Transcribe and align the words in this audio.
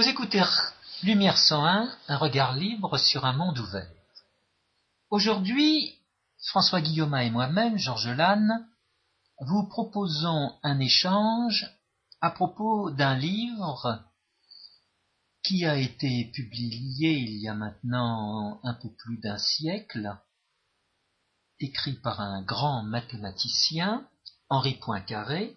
Vous 0.00 0.08
écoutez 0.08 0.42
Lumière 1.02 1.36
101, 1.36 1.94
un 2.08 2.16
regard 2.16 2.56
libre 2.56 2.96
sur 2.96 3.26
un 3.26 3.34
monde 3.34 3.58
ouvert. 3.58 3.92
Aujourd'hui, 5.10 5.94
François 6.46 6.80
Guillaume 6.80 7.14
et 7.16 7.28
moi-même, 7.28 7.76
Georges 7.76 8.08
Lannes, 8.08 8.66
vous 9.40 9.68
proposons 9.68 10.54
un 10.62 10.80
échange 10.80 11.70
à 12.22 12.30
propos 12.30 12.90
d'un 12.90 13.14
livre 13.14 14.02
qui 15.42 15.66
a 15.66 15.76
été 15.76 16.30
publié 16.34 17.18
il 17.18 17.38
y 17.38 17.48
a 17.48 17.54
maintenant 17.54 18.58
un 18.64 18.72
peu 18.72 18.88
plus 19.00 19.18
d'un 19.18 19.36
siècle, 19.36 20.16
écrit 21.58 22.00
par 22.02 22.22
un 22.22 22.40
grand 22.40 22.84
mathématicien, 22.84 24.08
Henri 24.48 24.76
Poincaré. 24.76 25.54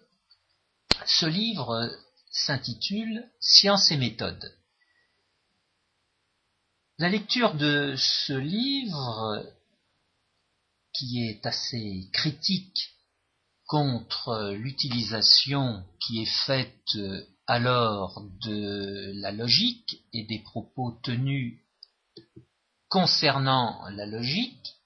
Ce 1.06 1.24
livre 1.24 1.90
s'intitule 2.34 3.30
Science 3.40 3.90
et 3.92 3.96
méthode. 3.96 4.52
La 6.98 7.08
lecture 7.08 7.54
de 7.54 7.94
ce 7.96 8.32
livre, 8.32 9.42
qui 10.92 11.26
est 11.26 11.46
assez 11.46 12.08
critique 12.12 12.90
contre 13.66 14.52
l'utilisation 14.52 15.84
qui 16.00 16.22
est 16.22 16.46
faite 16.46 16.98
alors 17.46 18.22
de 18.44 19.12
la 19.20 19.32
logique 19.32 20.04
et 20.12 20.24
des 20.24 20.40
propos 20.40 20.98
tenus 21.02 21.60
concernant 22.88 23.88
la 23.90 24.06
logique. 24.06 24.76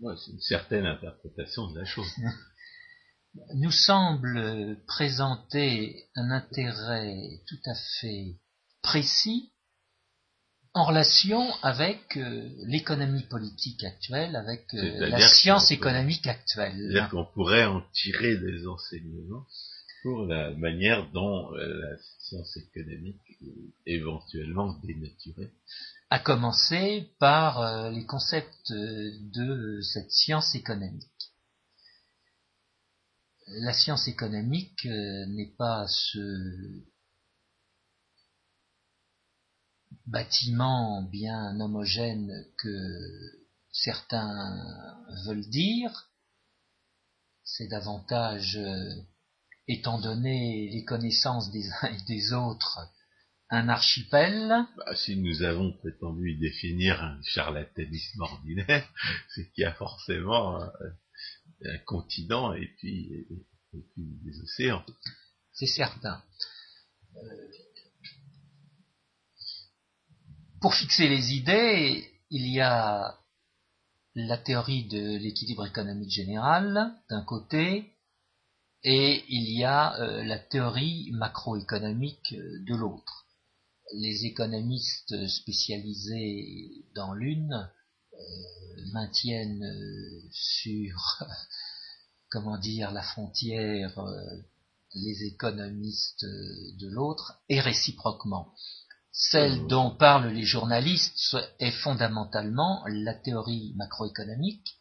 c'est 0.00 0.32
une 0.32 0.40
certaine 0.40 0.86
interprétation 0.86 1.70
de 1.70 1.78
la 1.78 1.84
chose. 1.84 2.10
nous 3.54 3.70
semble 3.70 4.78
présenter 4.86 6.08
un 6.16 6.30
intérêt 6.30 7.40
tout 7.46 7.60
à 7.70 7.74
fait 8.00 8.36
précis 8.82 9.52
en 10.74 10.84
relation 10.84 11.52
avec 11.62 12.16
euh, 12.16 12.48
l'économie 12.66 13.24
politique 13.24 13.82
actuelle, 13.84 14.36
avec 14.36 14.64
euh, 14.74 15.08
la 15.08 15.28
science 15.28 15.70
économique 15.70 16.26
actuelle. 16.26 16.76
C'est-à-dire 16.76 17.08
qu'on 17.10 17.24
pourrait 17.24 17.64
en 17.64 17.82
tirer 17.92 18.36
des 18.36 18.66
enseignements 18.66 19.44
pour 20.02 20.26
la 20.26 20.52
manière 20.52 21.10
dont 21.10 21.52
euh, 21.54 21.80
la 21.80 21.96
science 22.20 22.56
économique 22.56 23.20
est 23.40 23.92
éventuellement 23.92 24.78
dénaturée. 24.84 25.50
À 26.10 26.20
commencer 26.20 27.08
par 27.18 27.90
les 27.90 28.06
concepts 28.06 28.72
de 28.72 29.80
cette 29.82 30.10
science 30.10 30.54
économique 30.54 31.04
la 33.50 33.72
science 33.72 34.08
économique 34.08 34.86
euh, 34.86 35.26
n'est 35.26 35.54
pas 35.56 35.86
ce 35.88 36.84
bâtiment 40.06 41.02
bien 41.02 41.58
homogène 41.60 42.30
que 42.58 42.68
certains 43.72 44.56
veulent 45.26 45.48
dire. 45.48 46.10
C'est 47.44 47.68
davantage, 47.68 48.56
euh, 48.56 48.94
étant 49.66 50.00
donné 50.00 50.68
les 50.70 50.84
connaissances 50.84 51.50
des 51.50 51.66
uns 51.82 51.88
et 51.88 52.02
des 52.06 52.32
autres, 52.32 52.80
un 53.50 53.68
archipel. 53.68 54.48
Bah, 54.76 54.94
si 54.96 55.16
nous 55.16 55.42
avons 55.42 55.72
prétendu 55.72 56.36
définir 56.36 57.02
un 57.02 57.20
charlatanisme 57.22 58.20
ordinaire, 58.20 58.88
c'est 59.34 59.50
qu'il 59.52 59.62
y 59.62 59.66
a 59.66 59.72
forcément 59.72 60.62
euh, 60.62 60.68
un 61.64 61.78
continent 61.78 62.52
et 62.54 62.68
puis, 62.78 63.26
des 63.96 64.40
océans. 64.40 64.84
C'est 65.52 65.66
certain. 65.66 66.22
Euh, 67.16 67.48
pour 70.60 70.74
fixer 70.74 71.08
les 71.08 71.34
idées, 71.34 72.10
il 72.30 72.48
y 72.48 72.60
a 72.60 73.18
la 74.14 74.38
théorie 74.38 74.88
de 74.88 75.16
l'équilibre 75.16 75.66
économique 75.66 76.10
général 76.10 76.92
d'un 77.08 77.24
côté, 77.24 77.92
et 78.84 79.24
il 79.28 79.50
y 79.50 79.64
a 79.64 80.00
euh, 80.00 80.24
la 80.24 80.38
théorie 80.38 81.10
macroéconomique 81.12 82.32
euh, 82.32 82.64
de 82.64 82.74
l'autre. 82.74 83.26
Les 83.94 84.26
économistes 84.26 85.26
spécialisés 85.28 86.84
dans 86.94 87.14
l'une 87.14 87.68
maintiennent 88.92 89.64
sur, 90.32 91.22
comment 92.30 92.58
dire, 92.58 92.90
la 92.92 93.02
frontière 93.02 93.98
euh, 93.98 94.42
les 94.94 95.24
économistes 95.24 96.24
de 96.24 96.88
l'autre, 96.88 97.40
et 97.48 97.60
réciproquement. 97.60 98.54
Celle 99.12 99.66
dont 99.66 99.90
parlent 99.90 100.32
les 100.32 100.44
journalistes 100.44 101.36
est 101.58 101.72
fondamentalement 101.72 102.84
la 102.86 103.14
théorie 103.14 103.74
macroéconomique, 103.76 104.76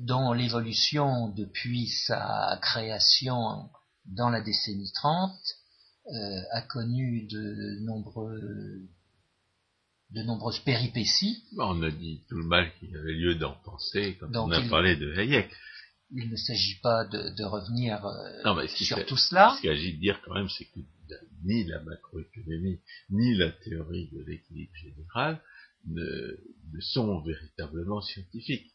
dont 0.00 0.32
l'évolution 0.32 1.28
depuis 1.28 1.88
sa 1.88 2.58
création 2.62 3.70
dans 4.06 4.30
la 4.30 4.40
décennie 4.40 4.92
30 4.92 5.32
euh, 6.10 6.42
a 6.52 6.62
connu 6.62 7.26
de 7.26 7.80
nombreux 7.84 8.88
de 10.10 10.22
nombreuses 10.22 10.60
péripéties. 10.60 11.44
On 11.58 11.82
a 11.82 11.90
dit 11.90 12.22
tout 12.28 12.36
le 12.36 12.44
mal 12.44 12.72
qu'il 12.78 12.90
y 12.90 12.96
avait 12.96 13.12
lieu 13.12 13.34
d'en 13.34 13.54
penser 13.64 14.16
quand 14.18 14.34
on 14.36 14.50
a 14.50 14.68
parlé 14.68 14.96
de 14.96 15.12
Hayek. 15.14 15.50
Il 16.10 16.30
ne 16.30 16.36
s'agit 16.36 16.80
pas 16.80 17.04
de, 17.04 17.44
revenir 17.44 18.04
euh, 18.06 18.66
sur 18.68 19.04
tout 19.04 19.18
cela. 19.18 19.54
Ce 19.56 19.60
qu'il 19.60 19.70
s'agit 19.70 19.94
de 19.94 20.00
dire 20.00 20.20
quand 20.24 20.34
même, 20.34 20.48
c'est 20.48 20.64
que 20.64 20.80
ni 21.44 21.64
la 21.64 21.80
macroéconomie, 21.82 22.80
ni 23.10 23.34
la 23.36 23.50
théorie 23.50 24.08
de 24.10 24.22
l'équilibre 24.22 24.74
général 24.76 25.42
ne, 25.86 26.38
sont 26.80 27.20
véritablement 27.20 28.00
scientifiques. 28.00 28.72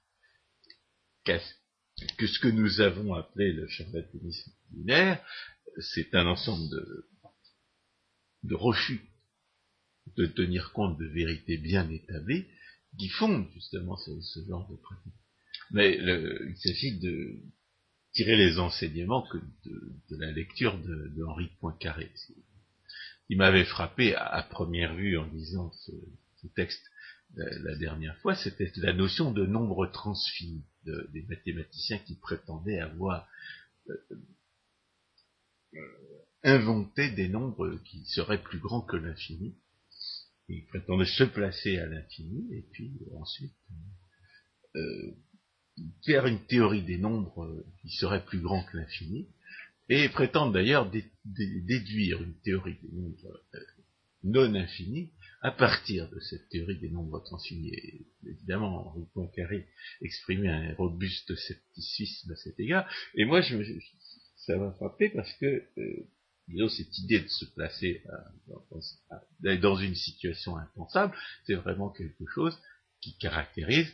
Que 1.25 2.27
ce 2.27 2.39
que 2.39 2.49
nous 2.49 2.81
avons 2.81 3.15
appelé 3.15 3.53
le 3.53 3.67
charlatanisme 3.67 4.51
binaire, 4.69 5.23
c'est 5.79 6.13
un 6.13 6.27
ensemble 6.27 6.69
de, 6.69 7.09
de 8.43 8.55
refus 8.55 9.12
de 10.17 10.25
tenir 10.25 10.71
compte 10.73 10.97
de 10.97 11.05
vérités 11.07 11.57
bien 11.57 11.89
établies 11.89 12.45
qui 12.97 13.09
fondent 13.09 13.47
justement 13.53 13.97
ce, 13.97 14.45
genre 14.47 14.69
de 14.69 14.75
pratique. 14.77 15.13
Mais 15.71 15.97
il 15.97 16.57
s'agit 16.57 16.99
de 16.99 17.39
tirer 18.13 18.35
les 18.35 18.59
enseignements 18.59 19.23
que 19.23 19.37
de, 19.65 20.17
la 20.17 20.31
lecture 20.31 20.77
de, 20.79 21.23
Henri 21.23 21.49
Poincaré. 21.59 22.11
Il 23.29 23.37
m'avait 23.37 23.65
frappé 23.65 24.15
à, 24.15 24.43
première 24.43 24.95
vue 24.95 25.17
en 25.17 25.25
lisant 25.25 25.71
ce, 25.71 25.91
texte 26.55 26.83
la, 27.35 27.75
dernière 27.75 28.17
fois, 28.17 28.35
c'était 28.35 28.71
la 28.75 28.93
notion 28.93 29.31
de 29.31 29.45
nombre 29.45 29.87
transfini 29.87 30.63
des 30.85 31.23
mathématiciens 31.29 31.97
qui 31.99 32.15
prétendaient 32.15 32.79
avoir 32.79 33.27
euh, 33.89 33.95
euh, 35.73 35.79
inventé 36.43 37.09
des 37.11 37.29
nombres 37.29 37.79
qui 37.85 38.05
seraient 38.05 38.43
plus 38.43 38.59
grands 38.59 38.81
que 38.81 38.97
l'infini 38.97 39.55
il 40.49 40.65
prétendait 40.65 41.05
se 41.05 41.23
placer 41.23 41.77
à 41.77 41.87
l'infini, 41.87 42.53
et 42.53 42.65
puis 42.71 42.91
ensuite 43.19 43.53
euh, 44.75 45.15
faire 46.05 46.25
une 46.25 46.45
théorie 46.45 46.83
des 46.83 46.97
nombres 46.97 47.65
qui 47.81 47.89
serait 47.91 48.25
plus 48.25 48.39
grand 48.39 48.63
que 48.63 48.77
l'infini, 48.77 49.27
et 49.89 50.09
prétendre 50.09 50.53
d'ailleurs 50.53 50.89
déduire 51.25 52.21
une 52.21 52.35
théorie 52.41 52.77
des 52.81 52.95
nombres 52.95 53.41
euh, 53.55 53.59
non 54.23 54.55
infinis 54.55 55.11
à 55.41 55.51
partir 55.51 56.09
de 56.09 56.19
cette 56.21 56.47
théorie 56.49 56.79
des 56.79 56.89
nombres 56.89 57.19
transfinis. 57.19 57.73
Et 57.73 58.05
évidemment, 58.25 58.87
Henri 58.87 59.05
Poincaré 59.13 59.67
exprimait 60.01 60.49
un 60.49 60.73
robuste 60.75 61.35
scepticisme 61.35 62.31
à 62.31 62.35
cet 62.37 62.59
égard, 62.59 62.89
et 63.15 63.25
moi 63.25 63.41
je, 63.41 63.57
ça 64.37 64.57
m'a 64.57 64.71
frappé 64.73 65.09
parce 65.09 65.31
que 65.33 65.63
euh, 65.77 66.07
disons, 66.53 66.69
cette 66.69 66.97
idée 66.99 67.19
de 67.19 67.27
se 67.27 67.45
placer 67.45 68.01
euh, 69.43 69.57
dans 69.57 69.75
une 69.75 69.95
situation 69.95 70.57
impensable, 70.57 71.15
c'est 71.45 71.55
vraiment 71.55 71.89
quelque 71.89 72.25
chose 72.33 72.57
qui 73.01 73.17
caractérise 73.17 73.91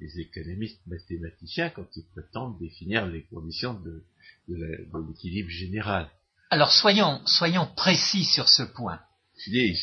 les 0.00 0.20
économistes 0.20 0.80
mathématiciens 0.86 1.70
quand 1.70 1.86
ils 1.96 2.04
prétendent 2.12 2.58
définir 2.58 3.06
les 3.06 3.22
conditions 3.24 3.74
de, 3.74 4.04
l'équilibre 4.48 5.48
général. 5.48 6.08
Alors 6.50 6.72
soyons, 6.72 7.22
soyons 7.26 7.66
précis 7.74 8.24
sur 8.24 8.48
ce 8.48 8.62
point. 8.62 9.00
Ils, 9.46 9.76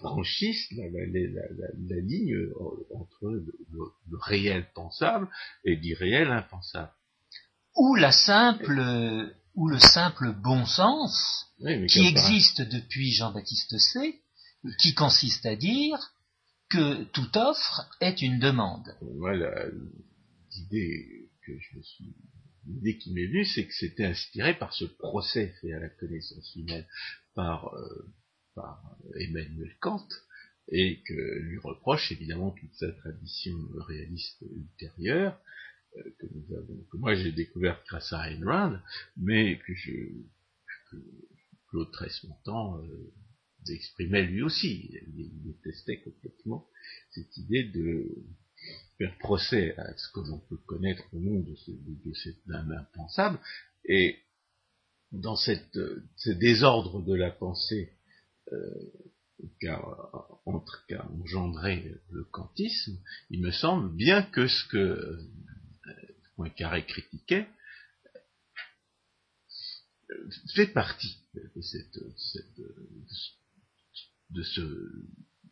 franchissent 0.00 0.70
la, 0.72 2.00
ligne 2.00 2.36
entre 2.94 3.30
le 3.30 4.18
réel 4.20 4.66
pensable 4.74 5.28
et 5.64 5.76
l'irréel 5.76 6.30
impensable. 6.30 6.90
Ou 7.76 7.94
la 7.94 8.12
simple 8.12 9.34
ou 9.56 9.68
le 9.68 9.78
simple 9.78 10.32
bon 10.32 10.64
sens 10.66 11.46
qui 11.88 12.06
existe 12.06 12.62
depuis 12.62 13.12
Jean-Baptiste 13.12 13.78
C, 13.78 14.20
qui 14.80 14.94
consiste 14.94 15.46
à 15.46 15.56
dire 15.56 16.12
que 16.68 17.04
toute 17.04 17.36
offre 17.36 17.88
est 18.00 18.22
une 18.22 18.38
demande. 18.38 18.94
Voilà, 19.18 19.66
l'idée 20.52 21.30
que 21.44 21.52
je 21.58 21.78
me 21.78 21.82
suis, 21.82 22.14
l'idée 22.66 22.98
qui 22.98 23.12
m'est 23.12 23.26
venue, 23.26 23.46
c'est 23.46 23.66
que 23.66 23.74
c'était 23.74 24.04
inspiré 24.04 24.58
par 24.58 24.74
ce 24.74 24.84
procès 24.84 25.54
fait 25.60 25.72
à 25.72 25.80
la 25.80 25.88
connaissance 25.88 26.54
humaine 26.56 26.86
par 27.34 27.74
euh, 27.74 28.12
par 28.54 28.96
Emmanuel 29.18 29.76
Kant, 29.80 30.08
et 30.68 31.02
que 31.06 31.38
lui 31.40 31.58
reproche 31.58 32.10
évidemment 32.10 32.50
toute 32.50 32.74
sa 32.74 32.90
tradition 32.90 33.54
réaliste 33.86 34.42
ultérieure, 34.42 35.38
que, 36.18 36.26
nous 36.32 36.56
avons, 36.56 36.76
que 36.90 36.96
moi 36.96 37.14
j'ai 37.14 37.32
découvert 37.32 37.82
grâce 37.88 38.12
à 38.12 38.30
Ayn 38.30 38.44
Rand, 38.44 38.78
mais 39.16 39.58
que, 39.58 39.74
je, 39.74 39.92
que 40.90 40.96
Claude 41.68 41.90
Tresse-Montant 41.92 42.78
euh, 42.78 43.12
exprimait 43.72 44.24
lui 44.24 44.42
aussi. 44.42 44.90
Il, 45.16 45.42
détestait 45.42 46.00
complètement 46.00 46.66
cette 47.10 47.36
idée 47.36 47.64
de 47.64 48.06
faire 48.98 49.16
procès 49.18 49.76
à 49.78 49.96
ce 49.96 50.12
que 50.12 50.20
l'on 50.20 50.38
peut 50.38 50.58
connaître 50.66 51.02
au 51.12 51.20
nom 51.20 51.40
de, 51.40 51.54
ce, 51.54 51.70
de, 51.70 52.12
cet 52.14 52.36
impensable, 52.48 53.38
et 53.84 54.18
dans 55.12 55.36
cette, 55.36 55.78
ce 56.16 56.30
désordre 56.30 57.02
de 57.02 57.14
la 57.14 57.30
pensée 57.30 57.92
euh, 58.52 58.92
qu'a 59.60 59.80
engendré 60.46 61.94
le 62.10 62.24
kantisme, 62.24 62.98
il 63.30 63.42
me 63.42 63.50
semble 63.50 63.94
bien 63.94 64.22
que 64.22 64.46
ce 64.46 64.68
que 64.68 64.76
euh, 64.76 65.20
Poincaré 66.36 66.84
critiquait 66.86 67.48
euh, 70.10 70.30
fait 70.54 70.68
partie 70.68 71.18
de 71.34 71.60
cette, 71.62 71.98
de 74.30 74.42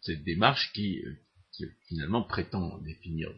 cette 0.02 0.24
démarche 0.24 0.72
qui, 0.72 1.02
finalement 1.88 2.22
prétend 2.22 2.78
définir 2.78 3.32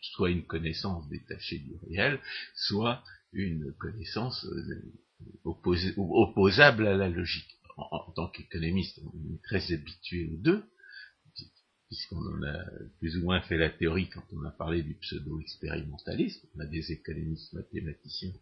soit 0.00 0.30
une 0.30 0.46
connaissance 0.46 1.08
détachée 1.08 1.58
du 1.58 1.74
réel, 1.86 2.20
soit 2.54 3.02
une 3.32 3.72
connaissance 3.74 4.44
euh, 4.46 4.92
opposable 5.44 6.86
à 6.86 6.96
la 6.96 7.08
logique. 7.08 7.56
En, 7.76 8.10
tant 8.12 8.28
qu'économiste, 8.28 8.98
on 9.04 9.34
est 9.34 9.42
très 9.42 9.72
habitué 9.72 10.30
aux 10.32 10.38
deux, 10.38 10.64
puisqu'on 11.88 12.18
en 12.18 12.42
a 12.42 12.64
plus 12.98 13.16
ou 13.16 13.22
moins 13.22 13.40
fait 13.42 13.56
la 13.56 13.70
théorie 13.70 14.08
quand 14.08 14.24
on 14.32 14.44
a 14.44 14.50
parlé 14.50 14.82
du 14.82 14.94
pseudo-expérimentalisme. 14.94 16.48
On 16.54 16.60
a 16.60 16.66
des 16.66 16.92
économistes 16.92 17.52
mathématiciens 17.52 18.32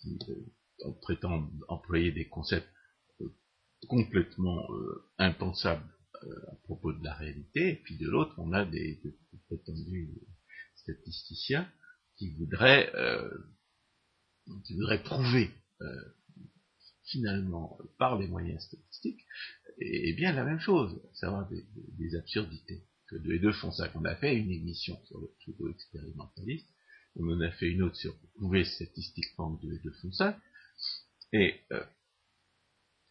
qui 0.00 0.18
euh, 0.28 0.92
prétendent 1.02 1.50
employer 1.68 2.10
des 2.10 2.28
concepts 2.28 2.68
euh, 3.20 3.28
complètement 3.88 4.66
euh, 4.72 5.04
impensables 5.18 5.88
à 6.48 6.54
propos 6.64 6.92
de 6.92 7.02
la 7.02 7.14
réalité, 7.14 7.70
et 7.70 7.76
puis 7.76 7.96
de 7.96 8.06
l'autre, 8.06 8.34
on 8.36 8.52
a 8.52 8.66
des, 8.66 9.00
prétendus 9.46 10.20
statisticiens 10.76 11.66
qui 12.18 12.34
voudraient, 12.34 12.92
qui 14.66 14.74
voudraient 14.74 15.02
prouver 15.02 15.50
finalement, 17.10 17.78
par 17.98 18.18
les 18.18 18.28
moyens 18.28 18.62
statistiques, 18.62 19.24
est, 19.80 20.12
bien 20.14 20.32
la 20.32 20.44
même 20.44 20.60
chose, 20.60 21.00
savoir 21.14 21.48
des, 21.48 22.16
absurdités. 22.16 22.82
Que 23.08 23.16
les 23.16 23.40
deux 23.40 23.52
font 23.52 23.72
ça. 23.72 23.90
On 23.96 24.04
a 24.04 24.14
fait 24.14 24.36
une 24.36 24.50
émission 24.50 24.96
sur 25.06 25.20
le 25.20 25.28
pseudo-expérimentaliste, 25.40 26.68
on 27.16 27.28
en 27.28 27.40
a 27.40 27.50
fait 27.50 27.68
une 27.68 27.82
autre 27.82 27.96
sur 27.96 28.16
prouver 28.34 28.64
statistiquement 28.64 29.56
que 29.56 29.66
les 29.66 29.78
deux 29.78 29.92
font 30.00 30.12
ça, 30.12 30.38
et 31.32 31.60
euh, 31.72 31.84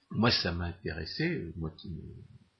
moi 0.10 0.32
ça 0.32 0.54
m'a 0.54 0.68
intéressé, 0.68 1.52
moi 1.58 1.72
qui 1.72 1.90
ne 1.90 2.02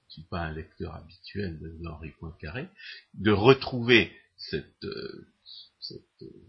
suis 0.10 0.24
pas 0.24 0.42
un 0.42 0.54
lecteur 0.54 0.96
habituel 0.96 1.60
de 1.60 1.88
Henri 1.88 2.12
Poincaré, 2.20 2.68
de 3.14 3.32
retrouver 3.32 4.12
cette, 4.36 4.84
euh, 4.84 5.28
cette 5.80 6.24
euh, 6.24 6.46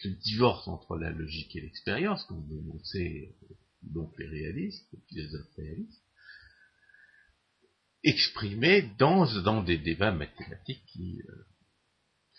ce 0.00 0.08
divorce 0.08 0.68
entre 0.68 0.96
la 0.96 1.10
logique 1.10 1.54
et 1.56 1.60
l'expérience, 1.60 2.24
comme 2.24 2.46
dénonçaient 2.46 3.34
euh, 3.42 3.54
donc 3.82 4.12
les 4.18 4.26
réalistes, 4.26 4.86
les 4.92 5.00
philosophes 5.08 5.54
réalistes, 5.56 6.02
exprimé 8.04 8.82
dans, 8.98 9.26
dans 9.42 9.62
des 9.62 9.78
débats 9.78 10.12
mathématiques 10.12 10.84
qui, 10.86 11.16
il 11.16 11.30
euh, 11.30 11.46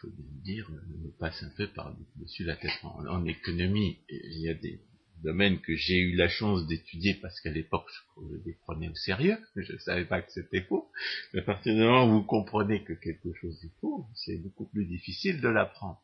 faut 0.02 0.10
bien 0.10 0.42
dire, 0.44 0.70
me 0.70 1.12
passent 1.18 1.44
un 1.44 1.52
peu 1.58 1.68
par-dessus 1.68 2.44
la 2.44 2.56
tête. 2.56 2.72
En, 2.84 3.26
économie, 3.26 4.00
il 4.10 4.42
y 4.42 4.50
a 4.50 4.54
des 4.54 4.82
domaines 5.22 5.60
que 5.60 5.76
j'ai 5.76 5.98
eu 5.98 6.16
la 6.16 6.30
chance 6.30 6.66
d'étudier 6.68 7.16
parce 7.16 7.40
qu'à 7.42 7.52
l'époque, 7.52 7.90
je 8.18 8.38
les 8.46 8.54
prenais 8.54 8.88
au 8.88 8.96
sérieux, 8.96 9.38
je 9.56 9.74
ne 9.74 9.78
savais 9.80 10.06
pas 10.06 10.22
que 10.22 10.32
c'était 10.32 10.62
faux. 10.62 10.90
Mais 11.34 11.42
à 11.42 11.44
partir 11.44 11.74
du 11.74 11.82
moment 11.82 12.08
où 12.08 12.20
vous 12.20 12.26
comprenez 12.26 12.84
que 12.84 12.94
quelque 12.94 13.34
chose 13.34 13.62
est 13.66 13.80
faux, 13.82 14.08
c'est 14.16 14.38
beaucoup 14.38 14.68
plus 14.70 14.86
difficile 14.86 15.42
de 15.42 15.50
l'apprendre. 15.50 16.02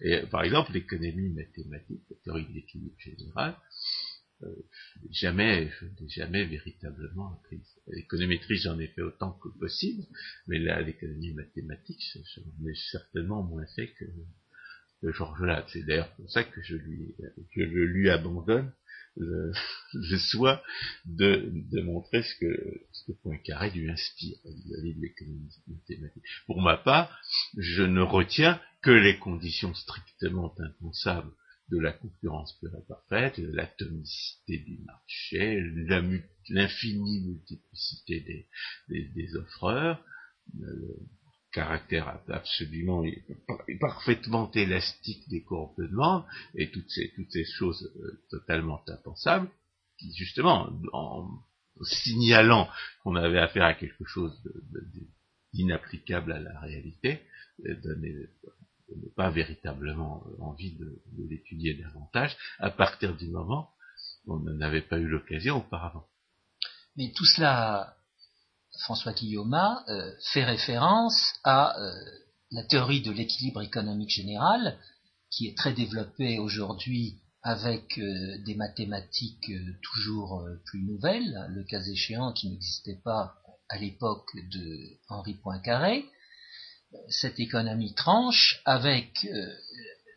Et, 0.00 0.20
par 0.30 0.42
exemple, 0.42 0.72
l'économie 0.72 1.30
mathématique, 1.30 2.02
la 2.10 2.16
théorie 2.24 2.46
de 2.46 2.52
l'équilibre 2.52 2.98
général, 2.98 3.56
euh, 4.42 4.48
jamais, 5.10 5.70
je 5.80 5.86
n'ai 5.86 6.08
jamais 6.08 6.44
véritablement 6.44 7.32
appris. 7.32 7.62
L'économétrie, 7.86 8.56
j'en 8.56 8.78
ai 8.78 8.88
fait 8.88 9.02
autant 9.02 9.32
que 9.32 9.48
possible, 9.58 10.02
mais 10.46 10.58
là, 10.58 10.80
l'économie 10.80 11.32
mathématique, 11.32 12.00
j'en 12.12 12.68
ai 12.68 12.74
certainement 12.90 13.42
moins 13.42 13.66
fait 13.74 13.88
que, 13.92 14.04
que 15.00 15.12
Georges 15.12 15.42
Latte. 15.42 15.68
C'est 15.72 15.84
d'ailleurs 15.84 16.12
pour 16.16 16.30
ça 16.30 16.44
que 16.44 16.62
je 16.62 16.76
lui, 16.76 17.14
je 17.54 17.60
lui 17.62 18.10
abandonne 18.10 18.72
le, 19.16 19.52
le 19.92 20.18
soin 20.18 20.60
de, 21.04 21.52
montrer 21.82 22.22
ce 22.22 22.34
que, 22.36 22.80
ce 22.92 23.04
que 23.06 23.12
Poincaré 23.22 23.70
lui 23.70 23.90
inspire 23.90 24.36
vis-à-vis 24.44 24.94
de 24.94 25.00
l'économie 25.00 25.62
mathématique. 25.66 26.24
Pour 26.46 26.60
ma 26.60 26.76
part, 26.76 27.20
je 27.56 27.82
ne 27.82 28.00
retiens 28.00 28.60
que 28.82 28.90
les 28.90 29.18
conditions 29.18 29.74
strictement 29.74 30.54
impensables 30.58 31.32
de 31.70 31.78
la 31.78 31.92
concurrence 31.92 32.58
pure 32.58 32.76
et 32.76 32.86
parfaite, 32.86 33.38
l'atomicité 33.38 34.58
du 34.58 34.78
marché, 34.84 35.62
l'infinie 36.50 37.20
multiplicité 37.22 38.20
des, 38.88 39.08
des, 39.08 39.36
offreurs, 39.36 40.04
le 40.58 40.98
caractère 41.54 42.20
absolument 42.28 43.04
parfaitement 43.80 44.50
élastique 44.52 45.28
des 45.28 45.42
courbes 45.42 45.74
de 45.78 45.86
demande, 45.86 46.24
et 46.56 46.70
toutes 46.70 46.90
ces, 46.90 47.12
toutes 47.14 47.30
ces 47.30 47.44
choses 47.44 47.92
euh, 47.96 48.20
totalement 48.30 48.82
impensables, 48.88 49.48
qui 49.98 50.12
justement, 50.14 50.68
en 50.92 51.28
signalant 51.82 52.68
qu'on 53.02 53.16
avait 53.16 53.38
affaire 53.38 53.64
à 53.64 53.74
quelque 53.74 54.04
chose 54.04 54.32
d'inapplicable 55.52 56.32
à 56.32 56.40
la 56.40 56.60
réalité, 56.60 57.22
euh, 57.66 57.74
donnaient 57.82 58.28
pas 59.16 59.30
véritablement 59.30 60.24
envie 60.40 60.76
de, 60.76 61.00
l'étudier 61.28 61.74
davantage, 61.74 62.36
à 62.58 62.70
partir 62.70 63.16
du 63.16 63.28
moment 63.28 63.70
où 64.26 64.34
on 64.34 64.40
n'en 64.40 64.60
avait 64.60 64.82
pas 64.82 64.98
eu 64.98 65.06
l'occasion 65.06 65.58
auparavant. 65.58 66.06
Mais 66.96 67.12
tout 67.16 67.24
cela, 67.24 67.96
François 68.80 69.12
Guillaume, 69.12 69.54
euh, 69.88 70.12
fait 70.32 70.44
référence 70.44 71.34
à 71.44 71.78
euh, 71.78 71.92
la 72.50 72.64
théorie 72.64 73.02
de 73.02 73.12
l'équilibre 73.12 73.62
économique 73.62 74.10
général, 74.10 74.78
qui 75.30 75.46
est 75.46 75.56
très 75.56 75.72
développée 75.72 76.38
aujourd'hui 76.38 77.20
avec 77.42 77.98
euh, 77.98 78.38
des 78.44 78.54
mathématiques 78.54 79.50
toujours 79.82 80.44
plus 80.66 80.82
nouvelles, 80.82 81.46
le 81.50 81.64
cas 81.64 81.82
échéant 81.82 82.32
qui 82.32 82.48
n'existait 82.50 83.00
pas 83.04 83.34
à 83.68 83.78
l'époque 83.78 84.30
de 84.50 84.98
Henri 85.08 85.34
Poincaré, 85.34 86.04
cette 87.08 87.40
économie 87.40 87.94
tranche 87.94 88.60
avec 88.64 89.26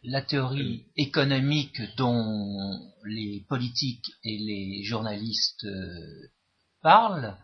la 0.04 0.22
théorie 0.22 0.86
économique 0.96 1.82
dont 1.98 2.94
les 3.04 3.44
politiques 3.50 4.12
et 4.24 4.38
les 4.38 4.84
journalistes 4.84 5.66
parlent, 6.84 7.36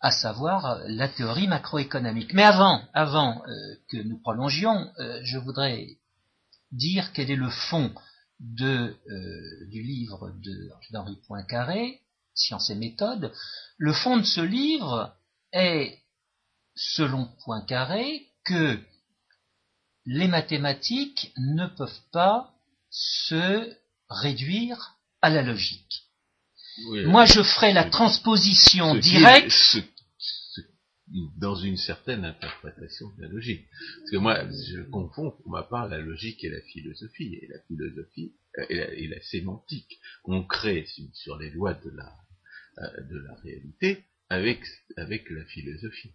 à 0.00 0.10
savoir 0.10 0.80
la 0.86 1.08
théorie 1.08 1.48
macroéconomique. 1.48 2.32
Mais 2.32 2.42
avant, 2.42 2.82
avant 2.94 3.42
euh, 3.46 3.74
que 3.88 3.98
nous 3.98 4.18
prolongions, 4.18 4.92
je 5.22 5.38
voudrais 5.38 5.86
dire 6.72 7.12
quel 7.12 7.30
est 7.30 7.36
le 7.36 7.50
fond 7.50 7.92
du 8.40 9.82
livre 9.82 10.32
d'Henri 10.90 11.18
Poincaré, 11.26 12.00
Science 12.34 12.70
et 12.70 12.74
méthode. 12.74 13.32
Le 13.76 13.92
fond 13.92 14.16
de 14.16 14.24
ce 14.24 14.40
livre 14.40 15.14
est, 15.52 15.98
selon 16.74 17.28
Poincaré, 17.44 18.28
que 18.44 18.78
les 20.06 20.28
mathématiques 20.28 21.32
ne 21.36 21.66
peuvent 21.66 22.02
pas 22.12 22.54
se 22.90 23.76
réduire 24.08 24.98
à 25.22 25.30
la 25.30 25.42
logique. 25.42 26.09
Moi, 27.06 27.24
je 27.26 27.42
ferai 27.42 27.72
la 27.72 27.84
transposition 27.84 28.94
directe. 28.94 29.78
dans 31.38 31.56
une 31.56 31.76
certaine 31.76 32.24
interprétation 32.24 33.08
de 33.16 33.22
la 33.22 33.28
logique. 33.28 33.66
Parce 33.98 34.10
que 34.12 34.16
moi, 34.16 34.44
je 34.48 34.80
confonds 34.90 35.32
pour 35.32 35.50
ma 35.50 35.64
part 35.64 35.88
la 35.88 35.98
logique 35.98 36.44
et 36.44 36.48
la 36.48 36.60
philosophie. 36.60 37.34
Et 37.42 37.48
la 37.48 37.58
philosophie 37.66 38.32
euh, 38.58 38.64
et 38.68 39.08
la, 39.08 39.20
sémantique. 39.22 40.00
On 40.24 40.44
crée 40.44 40.86
sur, 41.14 41.36
les 41.38 41.50
lois 41.50 41.74
de 41.74 41.90
la, 41.90 42.12
euh, 42.78 43.02
de 43.08 43.18
la 43.18 43.34
réalité 43.42 44.04
avec, 44.28 44.60
avec 44.96 45.30
la 45.30 45.44
philosophie. 45.44 46.12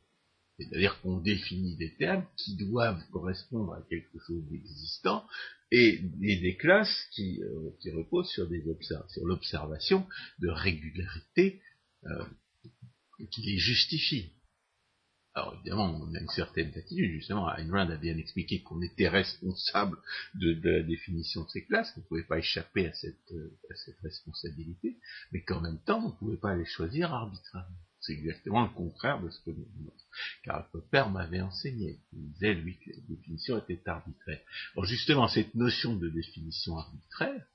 C'est-à-dire 0.57 0.99
qu'on 1.01 1.17
définit 1.17 1.75
des 1.75 1.93
termes 1.95 2.25
qui 2.37 2.55
doivent 2.55 3.03
correspondre 3.11 3.73
à 3.73 3.81
quelque 3.89 4.19
chose 4.19 4.43
d'existant 4.49 5.25
et, 5.71 5.99
des 6.21 6.55
classes 6.55 7.07
qui, 7.11 7.41
euh, 7.43 7.71
reposent 7.93 8.29
sur, 8.29 8.47
sur 9.09 9.25
l'observation 9.25 10.07
de 10.39 10.47
régularité 10.47 11.61
euh, 12.05 12.25
qui 13.31 13.41
les 13.41 13.57
justifie. 13.57 14.31
Alors 15.33 15.53
évidemment, 15.55 15.99
on 16.01 16.15
a 16.15 16.19
une 16.19 16.29
certaine 16.29 16.71
attitude, 16.77 17.11
justement, 17.11 17.53
Ayn 17.53 17.73
a 17.73 17.97
bien 17.97 18.17
expliqué 18.17 18.61
qu'on 18.63 18.81
était 18.81 19.09
responsable 19.09 19.97
de, 20.35 20.57
la 20.63 20.81
définition 20.81 21.43
de 21.43 21.49
ces 21.49 21.65
classes, 21.65 21.91
qu'on 21.91 21.99
ne 21.99 22.05
pouvait 22.05 22.23
pas 22.23 22.39
échapper 22.39 22.87
à 22.87 22.93
cette, 22.93 23.31
euh, 23.31 23.59
à 23.69 23.75
cette 23.75 23.99
responsabilité, 23.99 24.97
mais 25.33 25.43
qu'en 25.43 25.59
même 25.59 25.81
temps, 25.83 26.05
on 26.05 26.09
ne 26.09 26.15
pouvait 26.15 26.37
pas 26.37 26.55
les 26.55 26.63
choisir 26.63 27.13
arbitrairement. 27.13 27.75
C'est 28.05 28.13
exactement 28.13 28.63
le 28.63 28.69
contraire 28.69 29.21
de 29.21 29.29
ce 29.29 29.39
que 29.39 29.51
Car 30.43 30.69
père 30.91 31.09
m'avait 31.09 31.41
enseigné. 31.41 31.99
Il 32.13 32.31
disait, 32.33 32.53
lui, 32.53 32.77
que 32.77 32.91
la 32.91 33.01
définition 33.09 33.57
était 33.57 33.81
arbitraire. 33.87 34.41
Alors 34.73 34.85
justement, 34.85 35.27
cette 35.27 35.55
notion 35.55 35.95
de 35.95 36.09
définition 36.09 36.77
arbitraire, 36.77 37.45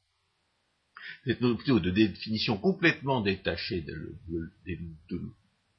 cette 1.25 1.40
notion 1.40 1.78
de 1.78 1.90
définition 1.90 2.59
complètement 2.59 3.21
détachée 3.21 3.83
de, 3.83 4.16
de, 4.28 5.21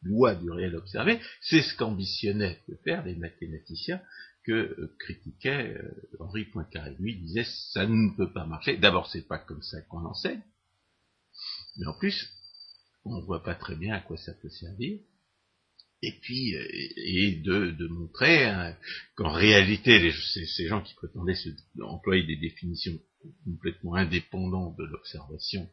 loi 0.04 0.36
du 0.36 0.50
réel 0.50 0.76
observé, 0.76 1.20
c'est 1.42 1.62
ce 1.62 1.76
qu'ambitionnaient 1.76 2.60
de 2.68 2.76
faire 2.84 3.06
les 3.06 3.16
mathématiciens 3.16 4.02
que 4.44 4.52
euh, 4.52 4.96
critiquait 5.00 5.76
euh, 5.78 5.92
Henri 6.20 6.46
Poincaré. 6.46 6.96
Lui 7.00 7.18
disait 7.18 7.46
ça 7.74 7.86
ne 7.86 8.16
peut 8.16 8.32
pas 8.34 8.46
marcher. 8.46 8.78
D'abord, 8.78 9.08
c'est 9.12 9.28
pas 9.28 9.38
comme 9.38 9.62
ça 9.62 9.82
qu'on 9.82 10.04
enseigne, 10.06 10.42
mais 11.78 11.86
en 11.86 11.94
plus, 11.94 12.32
on 13.06 13.18
ne 13.18 13.26
voit 13.26 13.44
pas 13.44 13.56
très 13.56 13.76
bien 13.76 13.96
à 13.96 14.00
quoi 14.02 14.18
ça 14.18 14.34
peut 14.34 14.50
servir. 14.50 15.00
Et 16.04 16.14
puis, 16.20 16.56
euh, 16.56 16.68
et 16.72 17.36
de, 17.44 17.88
montrer 17.88 18.46
hein, 18.46 18.76
qu'en 19.16 19.32
réalité, 19.32 20.12
ces, 20.34 20.68
gens 20.68 20.82
qui 20.82 20.96
prétendaient 20.96 21.36
se, 21.36 21.50
employer 21.82 22.24
des 22.24 22.38
définitions 22.38 22.98
complètement 23.46 23.96
indépendantes 23.96 24.76
de 24.78 24.86
l'observation 24.86 25.70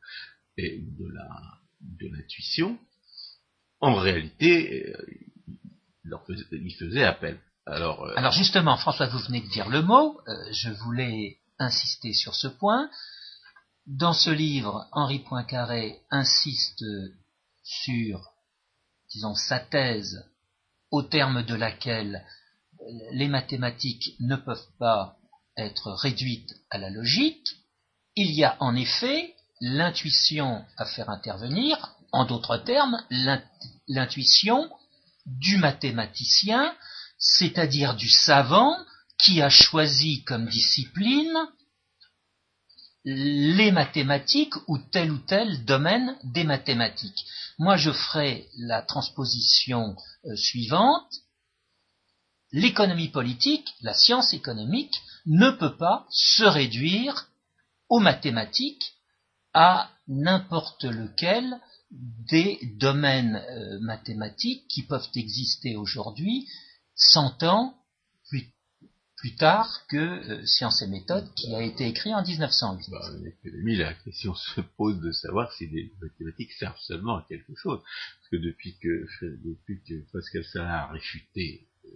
et 0.58 0.80
de 0.80 1.06
la 1.08 1.28
de 1.80 2.08
l'intuition, 2.08 2.76
en 3.80 3.94
réalité, 3.94 4.84
euh, 4.88 5.06
il 6.50 6.74
faisait 6.74 7.04
appel. 7.04 7.38
Alors, 7.64 8.04
euh, 8.04 8.14
Alors 8.16 8.32
justement, 8.32 8.76
François, 8.76 9.06
vous 9.06 9.20
venez 9.20 9.40
de 9.40 9.48
dire 9.48 9.68
le 9.68 9.82
mot, 9.82 10.20
je 10.50 10.70
voulais 10.70 11.38
insister 11.58 12.12
sur 12.12 12.34
ce 12.34 12.48
point. 12.48 12.90
Dans 13.90 14.12
ce 14.12 14.28
livre, 14.28 14.86
Henri 14.92 15.20
Poincaré 15.20 16.02
insiste 16.10 16.84
sur, 17.64 18.20
disons, 19.10 19.34
sa 19.34 19.60
thèse 19.60 20.26
au 20.90 21.02
terme 21.02 21.42
de 21.42 21.54
laquelle 21.54 22.22
les 23.12 23.28
mathématiques 23.28 24.14
ne 24.20 24.36
peuvent 24.36 24.68
pas 24.78 25.16
être 25.56 25.90
réduites 25.92 26.54
à 26.68 26.76
la 26.76 26.90
logique. 26.90 27.48
Il 28.14 28.30
y 28.32 28.44
a 28.44 28.58
en 28.60 28.76
effet 28.76 29.34
l'intuition 29.62 30.66
à 30.76 30.84
faire 30.84 31.08
intervenir, 31.08 31.96
en 32.12 32.26
d'autres 32.26 32.58
termes, 32.58 33.02
l'intuition 33.88 34.70
du 35.24 35.56
mathématicien, 35.56 36.76
c'est-à-dire 37.16 37.96
du 37.96 38.10
savant 38.10 38.76
qui 39.16 39.40
a 39.40 39.48
choisi 39.48 40.24
comme 40.24 40.46
discipline 40.46 41.48
les 43.10 43.72
mathématiques 43.72 44.54
ou 44.66 44.76
tel 44.76 45.10
ou 45.10 45.18
tel 45.18 45.64
domaine 45.64 46.16
des 46.24 46.44
mathématiques. 46.44 47.24
Moi, 47.58 47.76
je 47.76 47.90
ferai 47.90 48.48
la 48.58 48.82
transposition 48.82 49.96
euh, 50.26 50.36
suivante. 50.36 51.10
L'économie 52.52 53.08
politique, 53.08 53.74
la 53.80 53.94
science 53.94 54.34
économique, 54.34 54.94
ne 55.24 55.50
peut 55.50 55.76
pas 55.76 56.06
se 56.10 56.44
réduire 56.44 57.28
aux 57.88 58.00
mathématiques 58.00 58.94
à 59.54 59.90
n'importe 60.06 60.84
lequel 60.84 61.58
des 61.90 62.58
domaines 62.78 63.36
euh, 63.36 63.78
mathématiques 63.80 64.68
qui 64.68 64.82
peuvent 64.82 65.08
exister 65.14 65.76
aujourd'hui 65.76 66.46
100 66.94 67.42
ans 67.44 67.77
plus, 69.18 69.34
tard 69.36 69.86
que 69.88 69.96
euh, 69.96 70.46
Sciences 70.46 70.82
et 70.82 70.86
méthodes 70.86 71.32
qui 71.34 71.54
a 71.54 71.62
été 71.62 71.86
écrit 71.86 72.14
en 72.14 72.22
1908. 72.22 72.90
Bah, 72.90 73.10
la 73.44 73.94
question 73.94 74.34
se 74.34 74.60
pose 74.60 75.00
de 75.00 75.12
savoir 75.12 75.52
si 75.52 75.66
les 75.66 75.92
mathématiques 76.00 76.52
servent 76.52 76.80
seulement 76.80 77.16
à 77.16 77.26
quelque 77.28 77.54
chose. 77.54 77.80
Parce 77.80 78.28
que 78.30 78.36
depuis 78.36 78.78
que, 78.78 79.06
depuis 79.22 79.82
que 79.82 79.94
Pascal 80.12 80.44
Salah 80.44 80.84
a 80.84 80.92
réfuté 80.92 81.68
euh, 81.84 81.90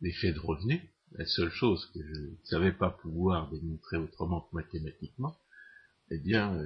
l'effet 0.00 0.32
de 0.32 0.40
revenu, 0.40 0.80
la 1.12 1.26
seule 1.26 1.50
chose 1.50 1.90
que 1.92 2.00
je 2.02 2.20
ne 2.20 2.36
savais 2.44 2.72
pas 2.72 2.90
pouvoir 2.90 3.50
démontrer 3.50 3.98
autrement 3.98 4.40
que 4.40 4.56
mathématiquement, 4.56 5.36
eh 6.10 6.18
bien, 6.18 6.58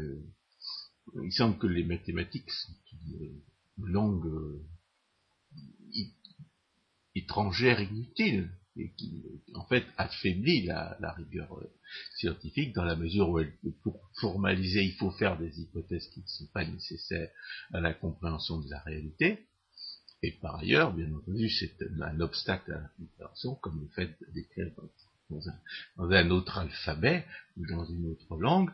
il 1.23 1.33
semble 1.33 1.59
que 1.59 1.67
les 1.67 1.85
mathématiques 1.85 2.51
sont 2.51 2.73
une 3.09 3.43
langue 3.79 4.27
euh, 4.27 4.67
étrangère 7.15 7.81
inutile 7.81 8.51
et 8.77 8.93
qui 8.97 9.25
en 9.55 9.65
fait 9.67 9.85
affaiblit 9.97 10.67
la, 10.67 11.13
rigueur 11.17 11.53
euh, 11.59 11.73
scientifique 12.17 12.75
dans 12.75 12.85
la 12.85 12.97
mesure 12.97 13.29
où 13.31 13.39
elle, 13.39 13.53
pour 13.83 14.01
formaliser 14.21 14.85
il 14.85 14.95
faut 14.95 15.11
faire 15.13 15.39
des 15.39 15.61
hypothèses 15.61 16.09
qui 16.09 16.21
ne 16.21 16.27
sont 16.27 16.47
pas 16.53 16.65
nécessaires 16.65 17.31
à 17.73 17.81
la 17.81 17.95
compréhension 17.95 18.61
de 18.61 18.71
la 18.71 18.81
réalité 18.81 19.47
et 20.23 20.33
par 20.33 20.57
ailleurs 20.57 20.93
bien 20.93 21.13
entendu 21.15 21.49
c'est 21.49 21.77
un 22.01 22.21
obstacle 22.21 22.73
à 22.73 22.81
la 22.81 22.89
compréhension 22.97 23.55
comme 23.57 23.81
le 23.81 23.89
fait 23.95 24.17
d'écrire 24.35 24.71
dans 25.97 26.11
un 26.11 26.31
autre 26.31 26.59
alphabet 26.59 27.25
ou 27.57 27.67
dans 27.67 27.85
une 27.85 28.07
autre 28.07 28.37
langue 28.37 28.71